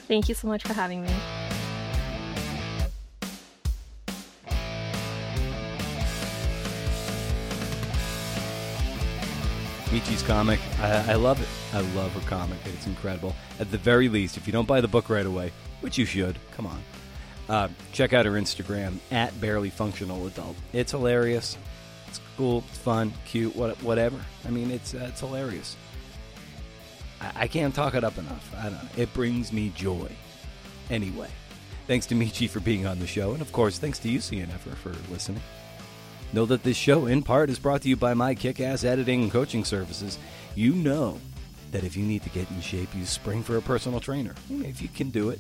Thank 0.07 0.29
you 0.29 0.36
so 0.36 0.47
much 0.47 0.63
for 0.63 0.73
having 0.73 1.01
me. 1.01 1.09
Meichi's 9.93 10.23
comic. 10.23 10.59
I, 10.79 11.11
I 11.11 11.13
love 11.13 11.39
it. 11.39 11.47
I 11.71 11.81
love 11.95 12.11
her 12.13 12.27
comic. 12.27 12.57
It's 12.65 12.87
incredible. 12.87 13.35
At 13.59 13.69
the 13.69 13.77
very 13.77 14.09
least, 14.09 14.37
if 14.37 14.47
you 14.47 14.51
don't 14.51 14.67
buy 14.67 14.81
the 14.81 14.87
book 14.87 15.07
right 15.07 15.25
away, 15.25 15.51
which 15.81 15.99
you 15.99 16.05
should, 16.05 16.39
come 16.57 16.65
on, 16.65 16.81
uh, 17.47 17.67
check 17.91 18.11
out 18.11 18.25
her 18.25 18.31
Instagram 18.31 18.97
at 19.11 19.39
barely 19.39 19.69
functional 19.69 20.25
adult. 20.25 20.55
It's 20.73 20.89
hilarious. 20.91 21.59
It's 22.07 22.19
cool. 22.37 22.63
It's 22.69 22.79
fun. 22.79 23.13
Cute. 23.25 23.55
What, 23.55 23.83
whatever. 23.83 24.19
I 24.47 24.49
mean, 24.49 24.71
it's 24.71 24.95
uh, 24.95 25.05
it's 25.09 25.19
hilarious. 25.19 25.77
I, 27.21 27.31
I 27.35 27.47
can't 27.47 27.75
talk 27.75 27.93
it 27.93 28.03
up 28.03 28.17
enough. 28.17 28.51
I 28.57 28.63
don't 28.63 28.73
know. 28.73 28.89
It 28.97 29.13
brings 29.13 29.53
me 29.53 29.71
joy. 29.75 30.09
Anyway, 30.89 31.29
thanks 31.85 32.07
to 32.07 32.15
Meichi 32.15 32.49
for 32.49 32.61
being 32.61 32.87
on 32.87 32.97
the 32.97 33.05
show, 33.05 33.33
and 33.33 33.43
of 33.43 33.51
course, 33.51 33.77
thanks 33.77 33.99
to 33.99 34.09
you, 34.09 34.17
CNF, 34.17 34.57
for 34.57 34.89
listening. 35.11 35.43
Know 36.34 36.45
that 36.47 36.63
this 36.63 36.75
show, 36.75 37.05
in 37.05 37.21
part, 37.21 37.51
is 37.51 37.59
brought 37.59 37.84
to 37.84 37.89
you 37.89 37.95
by 37.95 38.15
my 38.15 38.34
kick 38.34 38.59
ass 38.59 38.84
editing 38.84 39.21
and 39.21 39.31
coaching 39.31 39.63
services. 39.63 40.17
You 40.55 40.73
know 40.73 41.19
that 41.71 41.84
if 41.84 41.95
you 41.95 42.03
need 42.03 42.23
to 42.23 42.29
get 42.29 42.49
in 42.49 42.59
shape, 42.59 42.89
you 42.95 43.05
Spring 43.05 43.43
for 43.43 43.57
a 43.57 43.61
personal 43.61 43.99
trainer. 43.99 44.34
If 44.49 44.81
you 44.81 44.88
can 44.88 45.11
do 45.11 45.29
it, 45.29 45.39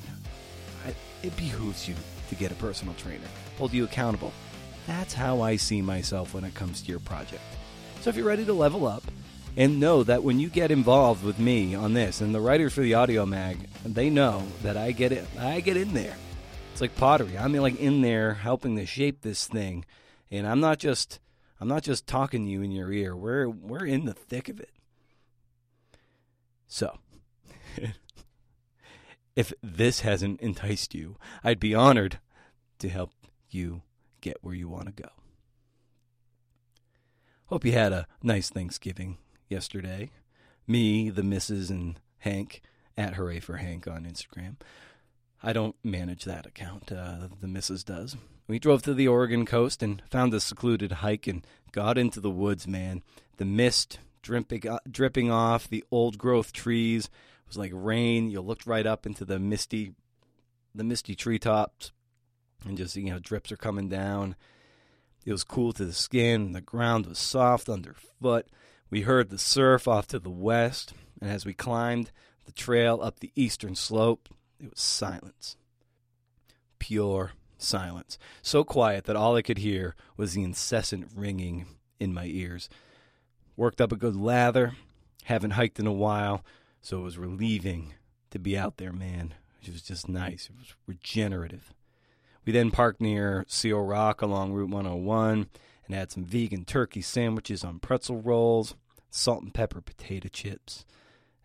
it 1.23 1.35
behooves 1.35 1.87
you 1.87 1.95
to 2.29 2.35
get 2.35 2.51
a 2.51 2.55
personal 2.55 2.93
trainer, 2.95 3.25
hold 3.57 3.73
you 3.73 3.85
accountable. 3.85 4.31
That's 4.85 5.13
how 5.13 5.41
I 5.41 5.55
see 5.55 5.81
myself 5.81 6.33
when 6.33 6.43
it 6.43 6.53
comes 6.53 6.81
to 6.81 6.89
your 6.89 6.99
project. 6.99 7.41
So 8.01 8.09
if 8.09 8.15
you're 8.15 8.25
ready 8.25 8.45
to 8.45 8.53
level 8.53 8.85
up, 8.85 9.03
and 9.55 9.79
know 9.79 10.03
that 10.03 10.23
when 10.23 10.39
you 10.39 10.49
get 10.49 10.71
involved 10.71 11.23
with 11.23 11.39
me 11.39 11.75
on 11.75 11.93
this, 11.93 12.21
and 12.21 12.35
the 12.35 12.41
writers 12.41 12.73
for 12.73 12.81
the 12.81 12.95
audio 12.95 13.25
mag, 13.25 13.57
they 13.85 14.09
know 14.09 14.43
that 14.63 14.75
I 14.77 14.91
get 14.91 15.11
it. 15.11 15.25
I 15.39 15.59
get 15.61 15.77
in 15.77 15.93
there. 15.93 16.15
It's 16.71 16.81
like 16.81 16.95
pottery. 16.95 17.37
I'm 17.37 17.53
like 17.53 17.79
in 17.79 18.01
there 18.01 18.33
helping 18.33 18.75
to 18.77 18.85
shape 18.85 19.21
this 19.21 19.47
thing 19.47 19.85
and 20.33 20.47
I'm 20.47 20.59
not 20.59 20.79
just 20.79 21.19
I'm 21.61 21.67
not 21.67 21.83
just 21.83 22.07
talking 22.07 22.45
to 22.45 22.51
you 22.51 22.61
in 22.61 22.71
your 22.71 22.91
ear. 22.91 23.15
We're 23.15 23.47
we're 23.47 23.85
in 23.85 24.05
the 24.05 24.13
thick 24.13 24.49
of 24.49 24.59
it. 24.59 24.71
So, 26.67 26.97
if 29.35 29.53
this 29.61 29.99
hasn't 29.99 30.41
enticed 30.41 30.95
you, 30.95 31.17
I'd 31.43 31.59
be 31.59 31.75
honored 31.75 32.19
to 32.79 32.89
help 32.89 33.11
you 33.49 33.83
get 34.21 34.37
where 34.41 34.55
you 34.55 34.67
want 34.67 34.87
to 34.87 35.03
go. 35.03 35.09
Hope 37.45 37.63
you 37.63 37.73
had 37.73 37.93
a 37.93 38.07
nice 38.23 38.49
Thanksgiving 38.49 39.19
yesterday. 39.47 40.09
Me, 40.65 41.11
the 41.11 41.21
missus, 41.21 41.69
and 41.69 41.99
Hank 42.19 42.61
at 42.97 43.13
Hooray 43.13 43.39
for 43.39 43.57
Hank 43.57 43.87
on 43.87 44.05
Instagram. 44.05 44.55
I 45.43 45.51
don't 45.51 45.75
manage 45.83 46.23
that 46.23 46.45
account. 46.45 46.91
Uh, 46.91 47.27
the 47.41 47.47
missus 47.47 47.83
does. 47.83 48.15
We 48.47 48.59
drove 48.59 48.81
to 48.83 48.93
the 48.93 49.07
Oregon 49.07 49.45
coast 49.45 49.83
and 49.83 50.01
found 50.09 50.33
a 50.33 50.39
secluded 50.39 50.93
hike 50.93 51.27
and 51.27 51.45
got 51.71 51.97
into 51.97 52.21
the 52.21 52.31
woods, 52.31 52.67
man. 52.67 53.03
The 53.37 53.45
mist 53.45 53.99
dripping, 54.21 54.67
uh, 54.67 54.79
dripping 54.89 55.29
off 55.29 55.67
the 55.67 55.83
old 55.91 56.17
growth 56.17 56.53
trees 56.53 57.05
it 57.05 57.49
was 57.49 57.57
like 57.57 57.71
rain. 57.73 58.29
You 58.29 58.41
looked 58.41 58.65
right 58.65 58.85
up 58.85 59.05
into 59.05 59.25
the 59.25 59.37
misty, 59.37 59.93
the 60.73 60.83
misty 60.83 61.13
treetops, 61.13 61.91
and 62.65 62.77
just 62.77 62.95
you 62.95 63.11
know 63.11 63.19
drips 63.19 63.51
are 63.51 63.57
coming 63.57 63.89
down. 63.89 64.35
It 65.25 65.31
was 65.31 65.43
cool 65.43 65.73
to 65.73 65.85
the 65.85 65.93
skin. 65.93 66.53
The 66.53 66.61
ground 66.61 67.05
was 67.05 67.19
soft 67.19 67.69
underfoot. 67.69 68.47
We 68.89 69.01
heard 69.01 69.29
the 69.29 69.37
surf 69.37 69.87
off 69.87 70.07
to 70.07 70.19
the 70.19 70.29
west, 70.29 70.93
and 71.21 71.29
as 71.29 71.45
we 71.45 71.53
climbed 71.53 72.11
the 72.45 72.51
trail 72.51 72.99
up 73.01 73.19
the 73.19 73.31
eastern 73.35 73.75
slope, 73.75 74.29
it 74.63 74.71
was 74.71 74.81
silence. 74.81 75.57
Pure 76.79 77.31
silence. 77.57 78.17
So 78.41 78.63
quiet 78.63 79.05
that 79.05 79.15
all 79.15 79.35
I 79.35 79.41
could 79.41 79.57
hear 79.59 79.95
was 80.17 80.33
the 80.33 80.43
incessant 80.43 81.09
ringing 81.15 81.65
in 81.99 82.13
my 82.13 82.25
ears. 82.25 82.69
Worked 83.55 83.81
up 83.81 83.91
a 83.91 83.97
good 83.97 84.15
lather. 84.15 84.73
Haven't 85.25 85.51
hiked 85.51 85.79
in 85.79 85.87
a 85.87 85.93
while, 85.93 86.43
so 86.81 86.99
it 86.99 87.03
was 87.03 87.17
relieving 87.17 87.93
to 88.31 88.39
be 88.39 88.57
out 88.57 88.77
there, 88.77 88.91
man. 88.91 89.33
It 89.61 89.71
was 89.71 89.81
just 89.81 90.09
nice. 90.09 90.49
It 90.49 90.57
was 90.57 90.75
regenerative. 90.85 91.73
We 92.45 92.51
then 92.51 92.71
parked 92.71 92.99
near 92.99 93.45
Seal 93.47 93.79
Rock 93.79 94.21
along 94.21 94.51
Route 94.51 94.69
101 94.69 95.47
and 95.85 95.95
had 95.95 96.11
some 96.11 96.25
vegan 96.25 96.65
turkey 96.65 97.01
sandwiches 97.01 97.63
on 97.63 97.79
pretzel 97.79 98.21
rolls, 98.21 98.75
salt 99.09 99.43
and 99.43 99.53
pepper 99.53 99.79
potato 99.79 100.27
chips, 100.27 100.85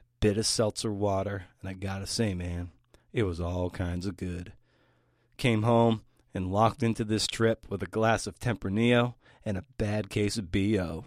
a 0.00 0.04
bit 0.20 0.38
of 0.38 0.46
seltzer 0.46 0.92
water, 0.92 1.44
and 1.60 1.70
I 1.70 1.74
gotta 1.74 2.06
say, 2.06 2.34
man, 2.34 2.70
it 3.12 3.22
was 3.24 3.40
all 3.40 3.70
kinds 3.70 4.06
of 4.06 4.16
good. 4.16 4.52
Came 5.36 5.62
home 5.62 6.02
and 6.34 6.52
locked 6.52 6.82
into 6.82 7.04
this 7.04 7.26
trip 7.26 7.66
with 7.68 7.82
a 7.82 7.86
glass 7.86 8.26
of 8.26 8.38
Tempranillo 8.38 9.14
and 9.44 9.56
a 9.56 9.64
bad 9.78 10.10
case 10.10 10.36
of 10.36 10.52
BO. 10.52 11.04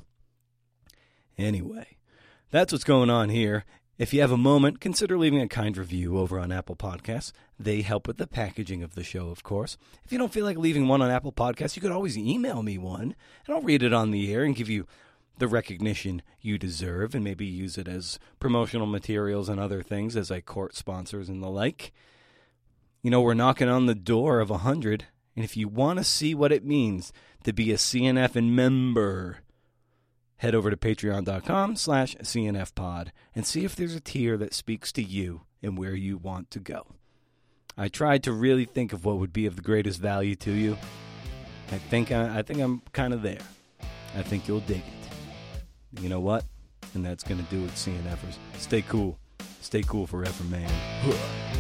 Anyway, 1.38 1.98
that's 2.50 2.72
what's 2.72 2.84
going 2.84 3.10
on 3.10 3.30
here. 3.30 3.66
If 3.98 4.14
you 4.14 4.22
have 4.22 4.32
a 4.32 4.38
moment, 4.38 4.80
consider 4.80 5.16
leaving 5.16 5.42
a 5.42 5.48
kind 5.48 5.78
review 5.78 6.18
over 6.18 6.40
on 6.40 6.52
Apple 6.52 6.76
Podcasts. 6.76 7.34
They 7.60 7.82
help 7.82 8.08
with 8.08 8.18
the 8.18 8.26
packaging 8.26 8.82
of 8.82 8.96
the 8.96 9.04
show, 9.04 9.30
of 9.30 9.44
course. 9.44 9.78
If 10.04 10.12
you 10.12 10.18
don't 10.18 10.34
feel 10.34 10.44
like 10.44 10.58
leaving 10.58 10.88
one 10.88 11.04
on 11.04 11.12
Apple 11.12 11.32
Podcasts, 11.32 11.76
you 11.76 11.84
could 11.84 11.92
always 11.92 12.18
email 12.18 12.64
me 12.64 12.80
one, 12.80 13.16
and 13.46 13.56
I'll 13.56 13.62
read 13.62 13.84
it 13.84 13.94
on 13.94 14.10
the 14.10 14.34
air 14.34 14.44
and 14.44 14.56
give 14.56 14.70
you 14.70 14.88
the 15.38 15.48
recognition 15.48 16.22
you 16.40 16.58
deserve 16.58 17.16
and 17.16 17.24
maybe 17.24 17.46
use 17.46 17.78
it 17.78 17.88
as 17.88 18.20
promotional 18.40 18.88
materials 18.88 19.50
and 19.50 19.60
other 19.60 19.82
things 19.82 20.16
as 20.16 20.32
I 20.32 20.42
court 20.42 20.76
sponsors 20.76 21.30
and 21.30 21.42
the 21.42 21.50
like. 21.50 21.92
You 23.02 23.10
know, 23.10 23.22
we're 23.22 23.34
knocking 23.34 23.70
on 23.70 23.88
the 23.88 23.96
door 23.96 24.40
of 24.40 24.50
a 24.50 24.54
100, 24.54 25.06
and 25.36 25.44
if 25.44 25.58
you 25.58 25.68
want 25.68 25.98
to 25.98 26.04
see 26.04 26.36
what 26.36 26.52
it 26.52 26.64
means 26.64 27.12
to 27.44 27.54
be 27.54 27.72
a 27.72 27.78
CNF 27.78 28.36
and 28.36 28.56
member, 28.56 29.40
head 30.38 30.54
over 30.54 30.70
to 30.70 30.78
patreon.com 30.78 31.76
slash 31.76 32.16
cnfpod 32.18 33.10
and 33.34 33.46
see 33.46 33.66
if 33.66 33.76
there's 33.76 33.96
a 33.96 34.00
tier 34.00 34.38
that 34.38 34.54
speaks 34.54 34.92
to 34.92 35.02
you 35.02 35.42
and 35.64 35.78
where 35.78 35.96
you 35.96 36.18
want 36.18 36.52
to 36.52 36.60
go. 36.60 36.86
I 37.78 37.88
tried 37.88 38.24
to 38.24 38.32
really 38.32 38.66
think 38.66 38.94
of 38.94 39.06
what 39.06 39.18
would 39.18 39.34
be 39.34 39.46
of 39.46 39.56
the 39.56 39.62
greatest 39.62 40.00
value 40.00 40.36
to 40.36 40.52
you. 40.52 40.78
I 41.72 41.78
think 41.78 42.12
I, 42.12 42.40
I 42.40 42.42
think 42.42 42.60
I'm 42.60 42.82
kind 42.92 43.14
of 43.14 43.22
there. 43.22 43.42
I 44.16 44.24
think 44.24 44.48
you'll 44.48 44.60
dig 44.62 44.80
it. 44.80 45.01
You 46.00 46.10
know 46.10 46.20
what? 46.20 46.46
And 46.94 47.06
that's 47.06 47.24
going 47.24 47.44
to 47.44 47.50
do 47.50 47.64
it, 47.66 47.72
CNFers. 47.72 48.38
Stay 48.58 48.82
cool. 48.82 49.18
Stay 49.62 49.84
cool 49.84 50.08
forever, 50.08 50.44
man. 50.46 50.72